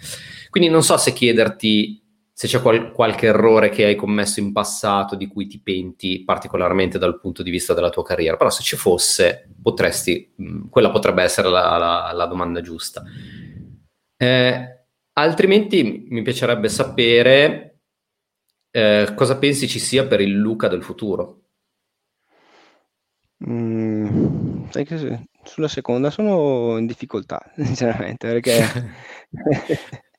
Quindi 0.50 0.68
non 0.68 0.82
so 0.82 0.96
se 0.96 1.12
chiederti 1.12 2.01
se 2.42 2.48
c'è 2.48 2.60
qual- 2.60 2.90
qualche 2.90 3.26
errore 3.26 3.68
che 3.68 3.84
hai 3.84 3.94
commesso 3.94 4.40
in 4.40 4.50
passato 4.50 5.14
di 5.14 5.28
cui 5.28 5.46
ti 5.46 5.60
penti 5.60 6.24
particolarmente 6.24 6.98
dal 6.98 7.20
punto 7.20 7.40
di 7.40 7.52
vista 7.52 7.72
della 7.72 7.88
tua 7.88 8.02
carriera, 8.02 8.36
però 8.36 8.50
se 8.50 8.64
ci 8.64 8.74
fosse, 8.74 9.48
potresti, 9.62 10.32
mh, 10.34 10.68
quella 10.68 10.90
potrebbe 10.90 11.22
essere 11.22 11.48
la, 11.48 11.76
la, 11.78 12.10
la 12.12 12.26
domanda 12.26 12.60
giusta. 12.60 13.04
Eh, 14.16 14.84
altrimenti 15.12 16.06
mi 16.08 16.22
piacerebbe 16.22 16.68
sapere 16.68 17.78
eh, 18.72 19.12
cosa 19.14 19.38
pensi 19.38 19.68
ci 19.68 19.78
sia 19.78 20.04
per 20.04 20.20
il 20.20 20.32
Luca 20.36 20.66
del 20.66 20.82
futuro? 20.82 21.42
Mm, 23.48 24.64
sulla 25.44 25.68
seconda 25.68 26.10
sono 26.10 26.76
in 26.76 26.86
difficoltà, 26.86 27.40
sinceramente, 27.54 28.26
perché 28.26 28.64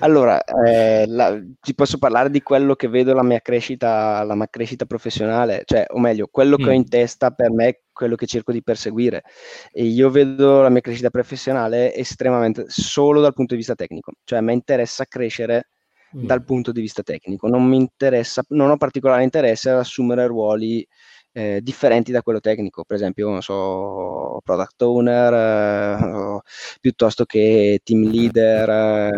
allora 0.00 0.42
eh, 0.44 1.04
la, 1.06 1.38
ti 1.60 1.74
posso 1.74 1.98
parlare 1.98 2.30
di 2.30 2.42
quello 2.42 2.74
che 2.74 2.88
vedo 2.88 3.12
la 3.12 3.22
mia 3.22 3.40
crescita, 3.40 4.22
la 4.24 4.34
mia 4.34 4.48
crescita 4.48 4.86
professionale, 4.86 5.62
cioè, 5.66 5.84
o 5.90 5.98
meglio, 5.98 6.28
quello 6.30 6.56
mm. 6.58 6.62
che 6.62 6.68
ho 6.70 6.72
in 6.72 6.80
mm. 6.80 6.88
testa 6.88 7.30
per 7.30 7.50
me, 7.50 7.82
quello 7.92 8.14
che 8.16 8.26
cerco 8.26 8.52
di 8.52 8.62
perseguire. 8.62 9.22
E 9.70 9.84
io 9.84 10.10
vedo 10.10 10.62
la 10.62 10.70
mia 10.70 10.80
crescita 10.80 11.10
professionale 11.10 11.94
estremamente 11.94 12.64
solo 12.68 13.20
dal 13.20 13.34
punto 13.34 13.54
di 13.54 13.58
vista 13.60 13.74
tecnico, 13.74 14.12
cioè 14.24 14.38
a 14.38 14.42
me 14.42 14.54
interessa 14.54 15.04
crescere 15.04 15.68
mm. 16.16 16.24
dal 16.24 16.44
punto 16.44 16.72
di 16.72 16.80
vista 16.80 17.02
tecnico. 17.02 17.48
Non 17.48 17.64
mi 17.64 17.76
interessa, 17.76 18.42
non 18.48 18.70
ho 18.70 18.76
particolare 18.76 19.22
interesse 19.22 19.70
ad 19.70 19.78
assumere 19.78 20.26
ruoli 20.26 20.86
eh, 21.32 21.60
differenti 21.62 22.12
da 22.12 22.22
quello 22.22 22.40
tecnico, 22.40 22.84
per 22.84 22.96
esempio, 22.96 23.30
non 23.30 23.42
so, 23.42 24.40
product 24.44 24.82
owner, 24.82 25.32
eh, 25.34 26.40
piuttosto 26.80 27.24
che 27.24 27.80
team 27.82 28.02
leader 28.10 28.68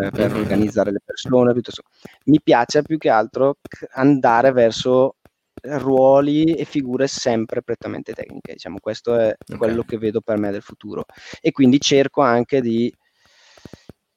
eh, 0.05 0.11
per 0.11 0.33
organizzare 0.33 0.91
le 0.91 1.01
persone, 1.03 1.53
piuttosto. 1.53 1.83
Mi 2.25 2.39
piace 2.41 2.81
più 2.81 2.97
che 2.97 3.09
altro 3.09 3.57
andare 3.93 4.51
verso 4.51 5.15
ruoli 5.61 6.53
e 6.53 6.65
figure 6.65 7.07
sempre 7.07 7.61
prettamente 7.61 8.13
tecniche. 8.13 8.53
Diciamo, 8.53 8.77
questo 8.79 9.15
è 9.15 9.35
okay. 9.37 9.57
quello 9.57 9.83
che 9.83 9.97
vedo 9.97 10.21
per 10.21 10.37
me 10.37 10.51
del 10.51 10.61
futuro. 10.61 11.05
E 11.41 11.51
quindi 11.51 11.79
cerco 11.79 12.21
anche 12.21 12.61
di, 12.61 12.93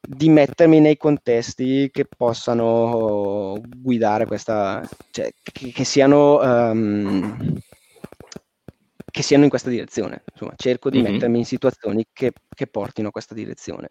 di 0.01 0.29
mettermi 0.29 0.79
nei 0.81 0.97
contesti 0.97 1.91
che 1.91 2.07
possano 2.07 3.61
guidare 3.77 4.27
questa, 4.27 4.87
cioè 5.11 5.31
che, 5.43 5.73
che 5.73 5.85
siano. 5.85 6.39
Um, 6.39 7.59
che 9.11 9.23
siano 9.23 9.45
in 9.45 9.51
questa 9.51 9.71
direzione. 9.71 10.23
Insomma, 10.33 10.53
cerco 10.57 10.91
di 10.91 11.01
mm-hmm. 11.01 11.13
mettermi 11.13 11.39
in 11.39 11.45
situazioni 11.45 12.07
che, 12.13 12.33
che 12.55 12.67
portino 12.67 13.09
a 13.09 13.11
questa 13.13 13.35
direzione. 13.35 13.89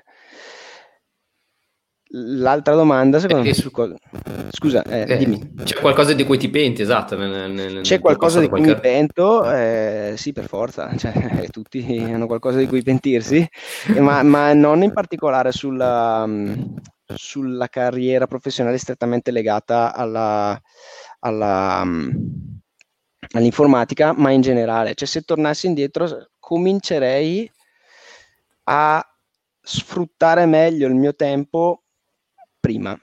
L'altra 2.10 2.74
domanda, 2.74 3.20
secondo 3.20 3.44
eh, 3.44 3.48
me, 3.48 3.54
su 3.54 3.70
co- 3.70 3.94
scusa, 4.50 4.82
eh, 4.84 5.06
eh, 5.10 5.18
dimmi. 5.18 5.56
C'è 5.62 5.82
qualcosa 5.82 6.14
di 6.14 6.24
cui 6.24 6.38
ti 6.38 6.50
penti, 6.50 6.82
esatto? 6.82 7.18
Nel, 7.18 7.52
nel, 7.52 7.82
c'è 7.82 8.00
qualcosa 8.00 8.40
di 8.40 8.48
cui 8.48 8.62
qualche... 8.62 8.76
mi 8.76 8.80
pento, 8.80 9.52
eh, 9.52 10.14
sì, 10.16 10.32
per 10.32 10.46
forza, 10.46 10.90
cioè, 10.96 11.48
tutti 11.50 11.86
hanno 12.00 12.26
qualcosa 12.26 12.60
di 12.60 12.68
cui 12.68 12.82
pentirsi, 12.82 13.46
ma, 13.98 14.24
ma, 14.24 14.54
non 14.54 14.84
in 14.84 14.94
particolare 14.94 15.52
sulla, 15.52 16.26
sulla, 17.14 17.68
carriera 17.68 18.26
professionale 18.26 18.78
strettamente 18.78 19.32
legata 19.32 19.94
alla, 19.94 20.58
alla, 21.20 21.86
all'informatica, 23.32 24.14
ma 24.14 24.32
in 24.32 24.42
generale. 24.42 24.94
Cioè, 24.94 25.08
se 25.08 25.22
tornassi 25.22 25.68
indietro, 25.68 26.30
comincerei 26.40 27.50
a 28.64 29.06
sfruttare 29.62 30.46
meglio 30.46 30.88
il 30.88 30.96
mio 30.96 31.16
tempo 31.16 31.84
prima. 32.60 33.00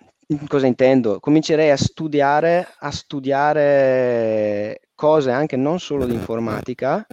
Cosa 0.48 0.66
intendo? 0.66 1.20
Comincerei 1.20 1.70
a 1.70 1.76
studiare, 1.76 2.66
a 2.78 2.90
studiare 2.90 4.80
cose 4.94 5.30
anche 5.30 5.56
non 5.56 5.80
solo 5.80 6.06
di 6.06 6.14
informatica, 6.14 7.04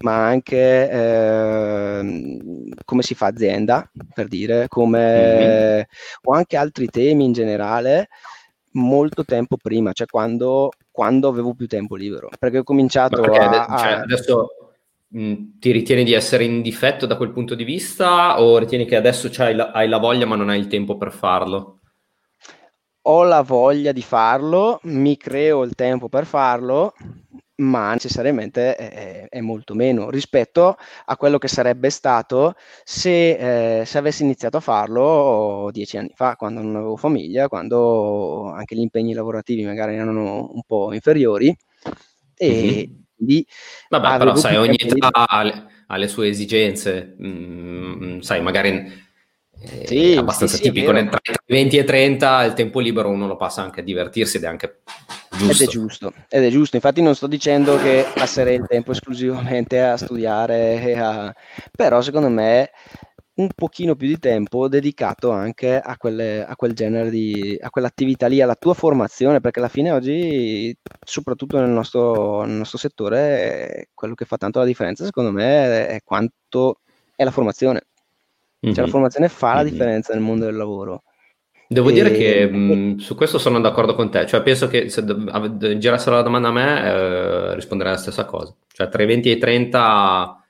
ma 0.00 0.26
anche 0.26 0.90
eh, 0.90 2.28
come 2.84 3.02
si 3.02 3.14
fa 3.14 3.26
azienda, 3.26 3.88
per 4.12 4.26
dire, 4.26 4.66
come, 4.68 4.98
mm-hmm. 4.98 5.82
o 6.24 6.32
anche 6.32 6.56
altri 6.56 6.86
temi 6.86 7.24
in 7.26 7.32
generale, 7.32 8.08
molto 8.72 9.24
tempo 9.24 9.56
prima, 9.56 9.92
cioè 9.92 10.06
quando, 10.06 10.70
quando 10.96 11.28
avevo 11.28 11.52
più 11.52 11.66
tempo 11.66 11.94
libero. 11.94 12.30
Perché 12.38 12.56
ho 12.56 12.62
cominciato 12.62 13.20
perché 13.20 13.36
a, 13.36 13.76
cioè, 13.78 13.92
adesso 13.92 14.48
mh, 15.08 15.58
ti 15.58 15.70
ritieni 15.72 16.04
di 16.04 16.14
essere 16.14 16.44
in 16.44 16.62
difetto 16.62 17.04
da 17.04 17.18
quel 17.18 17.32
punto 17.32 17.54
di 17.54 17.64
vista 17.64 18.40
o 18.40 18.56
ritieni 18.56 18.86
che 18.86 18.96
adesso 18.96 19.30
la, 19.52 19.72
hai 19.72 19.88
la 19.88 19.98
voglia 19.98 20.24
ma 20.24 20.36
non 20.36 20.48
hai 20.48 20.58
il 20.58 20.68
tempo 20.68 20.96
per 20.96 21.12
farlo? 21.12 21.80
ho 23.08 23.22
la 23.22 23.42
voglia 23.42 23.92
di 23.92 24.02
farlo, 24.02 24.80
mi 24.84 25.16
creo 25.16 25.62
il 25.62 25.74
tempo 25.74 26.08
per 26.08 26.26
farlo, 26.26 26.94
ma 27.56 27.92
necessariamente 27.92 28.74
è, 28.74 29.28
è, 29.28 29.40
molto 29.40 29.74
meno 29.74 30.10
rispetto 30.10 30.76
a 31.06 31.16
quello 31.16 31.38
che 31.38 31.48
sarebbe 31.48 31.88
stato 31.90 32.54
se, 32.84 33.80
eh, 33.80 33.84
se, 33.86 33.98
avessi 33.98 34.22
iniziato 34.22 34.58
a 34.58 34.60
farlo 34.60 35.70
dieci 35.72 35.96
anni 35.96 36.12
fa, 36.14 36.36
quando 36.36 36.60
non 36.60 36.76
avevo 36.76 36.96
famiglia, 36.96 37.48
quando 37.48 38.50
anche 38.52 38.74
gli 38.74 38.80
impegni 38.80 39.14
lavorativi 39.14 39.64
magari 39.64 39.94
erano 39.94 40.50
un 40.52 40.62
po' 40.66 40.92
inferiori. 40.92 41.56
E 42.38 42.50
mm-hmm. 42.50 43.00
quindi 43.16 43.46
Vabbè, 43.88 44.18
però 44.18 44.34
sai, 44.34 44.56
ogni 44.56 44.76
età 44.78 45.08
ha 45.26 45.42
le, 45.42 45.66
ha 45.86 45.96
le, 45.96 46.08
sue 46.08 46.28
esigenze, 46.28 47.16
mm, 47.22 48.18
sai, 48.20 48.42
magari 48.42 49.04
sì, 49.84 50.12
è 50.12 50.16
abbastanza 50.18 50.56
sì, 50.56 50.64
tipico, 50.64 50.94
sì, 50.94 51.08
tra 51.08 51.18
i 51.22 51.52
20 51.54 51.78
e 51.78 51.84
30 51.84 52.44
il 52.44 52.52
tempo 52.52 52.80
libero 52.80 53.08
uno 53.08 53.26
lo 53.26 53.36
passa 53.36 53.62
anche 53.62 53.80
a 53.80 53.82
divertirsi 53.82 54.36
ed 54.36 54.42
è 54.44 54.46
anche 54.46 54.82
giusto. 55.36 55.62
Ed 55.62 55.68
è 55.68 55.70
giusto, 55.70 56.12
ed 56.28 56.44
è 56.44 56.50
giusto. 56.50 56.76
infatti 56.76 57.02
non 57.02 57.14
sto 57.14 57.26
dicendo 57.26 57.76
che 57.76 58.04
passerei 58.14 58.56
il 58.56 58.66
tempo 58.66 58.92
esclusivamente 58.92 59.80
a 59.82 59.96
studiare, 59.96 60.96
a... 60.96 61.34
però 61.70 62.00
secondo 62.00 62.28
me 62.28 62.70
un 63.34 63.48
pochino 63.54 63.96
più 63.96 64.06
di 64.08 64.18
tempo 64.18 64.66
dedicato 64.66 65.30
anche 65.30 65.78
a, 65.78 65.96
quelle, 65.98 66.44
a 66.44 66.56
quel 66.56 66.72
genere 66.72 67.10
di, 67.10 67.58
a 67.60 67.68
quell'attività 67.68 68.28
lì, 68.28 68.40
alla 68.40 68.54
tua 68.54 68.72
formazione, 68.72 69.40
perché 69.40 69.58
alla 69.58 69.68
fine 69.68 69.90
oggi, 69.90 70.74
soprattutto 71.04 71.58
nel 71.58 71.68
nostro, 71.68 72.44
nel 72.44 72.56
nostro 72.56 72.78
settore, 72.78 73.90
quello 73.92 74.14
che 74.14 74.24
fa 74.24 74.38
tanto 74.38 74.58
la 74.58 74.64
differenza 74.64 75.04
secondo 75.04 75.32
me 75.32 75.86
è 75.88 76.00
quanto 76.02 76.80
è 77.14 77.24
la 77.24 77.30
formazione 77.30 77.82
Mm-hmm. 78.64 78.74
Cioè 78.74 78.84
la 78.84 78.90
formazione 78.90 79.28
fa 79.28 79.54
la 79.54 79.62
differenza 79.62 80.12
nel 80.12 80.22
mondo 80.22 80.44
del 80.44 80.56
lavoro. 80.56 81.02
Devo 81.68 81.90
e... 81.90 81.92
dire 81.92 82.10
che 82.12 82.46
mh, 82.46 82.96
su 82.98 83.14
questo 83.14 83.38
sono 83.38 83.60
d'accordo 83.60 83.94
con 83.94 84.10
te, 84.10 84.26
cioè 84.26 84.42
penso 84.42 84.68
che 84.68 84.88
se 84.88 85.04
girassero 85.78 86.16
la 86.16 86.22
domanda 86.22 86.48
a 86.48 86.52
me 86.52 86.84
eh, 86.84 87.54
risponderei 87.54 87.92
la 87.92 87.98
stessa 87.98 88.24
cosa, 88.24 88.54
cioè 88.72 88.88
tra 88.88 89.02
i 89.02 89.06
20 89.06 89.28
e 89.28 89.32
i 89.32 89.38
30 89.38 90.46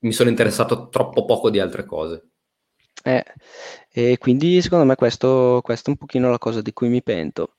mi 0.00 0.12
sono 0.12 0.30
interessato 0.30 0.88
troppo 0.88 1.24
poco 1.24 1.50
di 1.50 1.60
altre 1.60 1.84
cose. 1.84 2.24
Eh, 3.02 3.24
e 3.92 4.18
quindi 4.18 4.60
secondo 4.60 4.84
me 4.84 4.94
questo, 4.94 5.60
questo 5.62 5.88
è 5.88 5.92
un 5.92 5.98
pochino 5.98 6.30
la 6.30 6.38
cosa 6.38 6.60
di 6.60 6.72
cui 6.72 6.88
mi 6.88 7.02
pento 7.02 7.54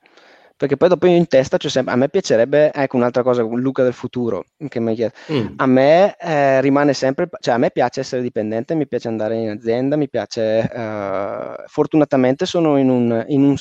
perché 0.61 0.77
poi 0.77 0.89
dopo 0.89 1.07
io 1.07 1.15
in 1.15 1.25
testa 1.25 1.57
c'è 1.57 1.69
sempre, 1.69 1.91
a 1.91 1.95
me 1.95 2.07
piacerebbe, 2.07 2.71
ecco 2.71 2.95
un'altra 2.95 3.23
cosa, 3.23 3.41
Luca 3.41 3.81
del 3.81 3.93
futuro, 3.93 4.45
che 4.69 4.79
mi 4.79 4.93
chiede, 4.93 5.11
mm. 5.31 5.53
a 5.55 5.65
me 5.65 6.15
eh, 6.19 6.61
rimane 6.61 6.93
sempre, 6.93 7.29
cioè 7.39 7.55
a 7.55 7.57
me 7.57 7.71
piace 7.71 8.01
essere 8.01 8.21
dipendente, 8.21 8.75
mi 8.75 8.87
piace 8.87 9.07
andare 9.07 9.37
in 9.37 9.49
azienda, 9.49 9.95
mi 9.95 10.07
piace, 10.07 10.71
eh, 10.71 11.55
fortunatamente 11.65 12.45
sono 12.45 12.77
in, 12.77 12.89
un, 12.89 13.25
in, 13.29 13.41
un, 13.41 13.55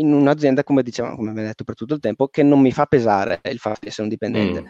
in 0.00 0.12
un'azienda, 0.12 0.64
come 0.64 0.82
dicevamo, 0.82 1.14
come 1.14 1.30
abbiamo 1.30 1.46
detto 1.46 1.62
per 1.62 1.76
tutto 1.76 1.94
il 1.94 2.00
tempo, 2.00 2.26
che 2.26 2.42
non 2.42 2.58
mi 2.58 2.72
fa 2.72 2.86
pesare 2.86 3.40
il 3.44 3.58
fatto 3.58 3.78
di 3.82 3.86
essere 3.86 4.02
un 4.02 4.08
dipendente. 4.08 4.62
Mm 4.62 4.66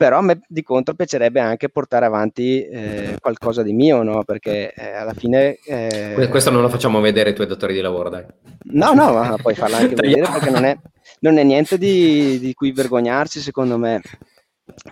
però 0.00 0.16
a 0.16 0.22
me 0.22 0.40
di 0.48 0.62
contro 0.62 0.94
piacerebbe 0.94 1.40
anche 1.40 1.68
portare 1.68 2.06
avanti 2.06 2.64
eh, 2.64 3.18
qualcosa 3.20 3.62
di 3.62 3.74
mio, 3.74 4.02
no? 4.02 4.24
Perché 4.24 4.72
eh, 4.72 4.92
alla 4.92 5.12
fine... 5.12 5.58
Eh... 5.62 6.26
Questo 6.30 6.48
non 6.48 6.62
lo 6.62 6.70
facciamo 6.70 7.02
vedere 7.02 7.28
ai 7.28 7.34
tuoi 7.34 7.46
datori 7.46 7.74
di 7.74 7.82
lavoro, 7.82 8.08
dai. 8.08 8.24
No, 8.70 8.94
no, 8.94 9.12
ma 9.12 9.36
puoi 9.36 9.54
farlo 9.54 9.76
anche 9.76 9.92
vedere 10.00 10.22
perché 10.22 10.48
non 10.48 10.64
è, 10.64 10.74
non 11.18 11.36
è 11.36 11.42
niente 11.42 11.76
di, 11.76 12.38
di, 12.38 12.54
cui 12.54 12.72
vergognarsi, 12.72 13.42
secondo 13.42 13.76
me. 13.76 14.00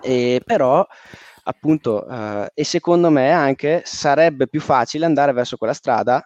E, 0.03 0.43
però, 0.45 0.87
appunto, 1.45 2.07
eh, 2.07 2.51
e 2.53 2.65
secondo 2.65 3.09
me 3.09 3.31
anche 3.31 3.81
sarebbe 3.87 4.47
più 4.47 4.61
facile 4.61 5.07
andare 5.07 5.33
verso 5.33 5.57
quella 5.57 5.73
strada 5.73 6.23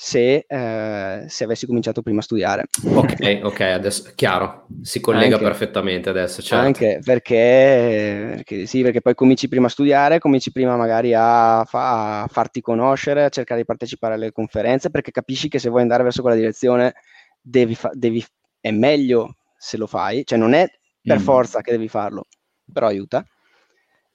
se, 0.00 0.44
eh, 0.46 1.24
se, 1.26 1.42
avessi 1.42 1.66
cominciato 1.66 2.02
prima 2.02 2.20
a 2.20 2.22
studiare. 2.22 2.66
Ok, 2.84 3.16
ok, 3.42 3.60
adesso 3.62 4.12
chiaro, 4.14 4.68
si 4.80 5.00
collega 5.00 5.34
anche, 5.34 5.48
perfettamente 5.48 6.08
adesso. 6.08 6.40
Certo. 6.40 6.64
Anche 6.64 7.00
perché, 7.02 8.34
perché, 8.36 8.66
sì, 8.66 8.82
perché 8.82 9.00
poi 9.00 9.16
cominci 9.16 9.48
prima 9.48 9.66
a 9.66 9.70
studiare, 9.70 10.20
cominci 10.20 10.52
prima 10.52 10.76
magari 10.76 11.14
a, 11.14 11.64
fa, 11.64 12.22
a, 12.22 12.26
farti 12.28 12.60
conoscere, 12.60 13.24
a 13.24 13.28
cercare 13.28 13.58
di 13.58 13.66
partecipare 13.66 14.14
alle 14.14 14.30
conferenze, 14.30 14.90
perché 14.90 15.10
capisci 15.10 15.48
che 15.48 15.58
se 15.58 15.68
vuoi 15.68 15.82
andare 15.82 16.04
verso 16.04 16.22
quella 16.22 16.36
direzione 16.36 16.94
devi, 17.40 17.74
fa, 17.74 17.90
devi 17.92 18.24
è 18.60 18.70
meglio 18.70 19.34
se 19.56 19.76
lo 19.78 19.88
fai, 19.88 20.24
cioè 20.24 20.38
non 20.38 20.52
è 20.52 20.64
per 21.02 21.18
mm. 21.18 21.22
forza 21.22 21.60
che 21.60 21.72
devi 21.72 21.88
farlo, 21.88 22.26
però 22.72 22.86
aiuta. 22.86 23.26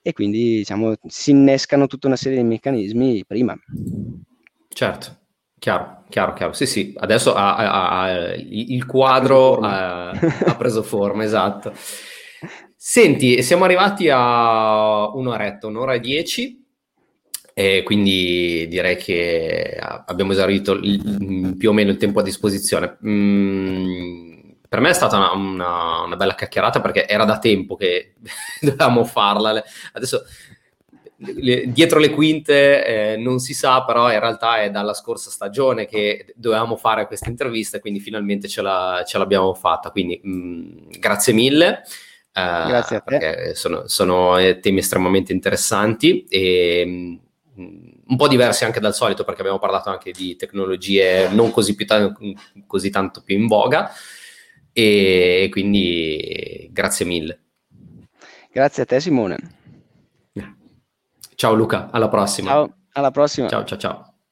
E 0.02 0.14
quindi 0.14 0.56
diciamo 0.60 0.94
si 1.08 1.32
innescano 1.32 1.88
tutta 1.88 2.08
una 2.08 2.16
serie 2.16 2.38
di 2.38 2.46
meccanismi 2.46 3.26
prima. 3.26 3.54
Certo. 4.70 5.18
Chiaro, 5.64 6.04
chiaro, 6.10 6.34
chiaro. 6.34 6.52
Sì, 6.52 6.66
sì, 6.66 6.94
adesso 6.98 7.34
ha, 7.34 7.56
ha, 7.56 8.02
ha, 8.02 8.34
il 8.34 8.86
quadro 8.86 9.60
ha, 9.60 10.12
preso 10.58 10.84
forma, 10.84 11.24
esatto. 11.24 11.72
Senti, 12.76 13.42
siamo 13.42 13.64
arrivati 13.64 14.10
a 14.10 15.08
un'oretta, 15.08 15.68
un'ora 15.68 15.94
e 15.94 16.02
dieci, 16.02 16.66
e 17.54 17.82
quindi 17.86 18.68
direi 18.68 18.98
che 18.98 19.80
abbiamo 19.80 20.34
esaurito 20.34 20.74
il, 20.74 21.56
più 21.58 21.70
o 21.70 21.74
meno 21.74 21.92
il 21.92 21.98
tempo 21.98 22.20
a 22.20 22.24
disposizione. 22.24 22.98
Mm, 23.08 24.34
per 24.68 24.82
me 24.82 24.90
è 24.90 24.94
stata 24.94 25.16
una, 25.16 25.32
una, 25.32 26.02
una, 26.02 26.16
bella 26.18 26.36
chiacchierata 26.36 26.82
perché 26.82 27.08
era 27.08 27.24
da 27.24 27.40
tempo 27.40 27.78
che 27.78 28.16
dovevamo 28.60 29.06
farla. 29.06 29.64
Adesso 29.94 30.26
le, 31.36 31.72
dietro 31.72 32.00
le 32.00 32.10
quinte 32.10 32.86
eh, 33.14 33.18
non 33.18 33.40
si 33.40 33.54
sa, 33.54 33.84
però 33.84 34.12
in 34.12 34.20
realtà 34.20 34.62
è 34.62 34.70
dalla 34.70 34.94
scorsa 34.94 35.30
stagione 35.30 35.86
che 35.86 36.34
dovevamo 36.36 36.76
fare 36.76 37.08
questa 37.08 37.30
intervista, 37.30 37.80
quindi 37.80 38.00
finalmente 38.00 38.48
ce, 38.48 38.62
la, 38.62 39.04
ce 39.06 39.18
l'abbiamo 39.18 39.54
fatta. 39.54 39.90
Quindi 39.90 40.20
mh, 40.22 40.32
mm, 40.32 40.78
grazie 41.00 41.34
mille. 41.34 41.84
Eh, 42.34 42.66
grazie 42.68 42.98
a 42.98 43.00
te. 43.00 43.18
Perché 43.18 43.56
sono, 43.56 43.88
sono, 43.88 44.36
temi 44.60 44.80
estremamente 44.80 45.34
interessanti 45.34 46.26
e 46.30 46.84
mh, 46.86 47.62
mm, 47.62 47.92
un 48.08 48.18
po' 48.18 48.28
diversi 48.28 48.66
anche 48.66 48.80
dal 48.80 48.94
solito 48.94 49.24
perché 49.24 49.42
abbiamo 49.42 49.60
parlato 49.60 49.90
anche 49.90 50.12
di 50.12 50.36
tecnologie 50.36 51.30
non 51.30 51.52
così, 51.52 51.76
più 51.76 51.86
ta- 51.86 52.14
così 52.68 52.90
tanto 52.90 53.22
più 53.24 53.38
in 53.38 53.48
voga 53.48 53.92
e 54.74 55.48
quindi 55.52 56.70
grazie 56.72 57.06
mille. 57.06 57.40
Grazie 58.52 58.84
a 58.84 58.86
te 58.86 59.00
Simone. 59.00 59.62
Ciao 61.36 61.54
Luca, 61.54 61.90
alla 61.92 62.10
prossima. 62.10 62.50
Ciao, 62.50 62.74
alla 62.94 63.12
prossima. 63.12 63.48
Ciao, 63.48 63.64
ciao, 63.64 63.78
ciao. 63.78 64.13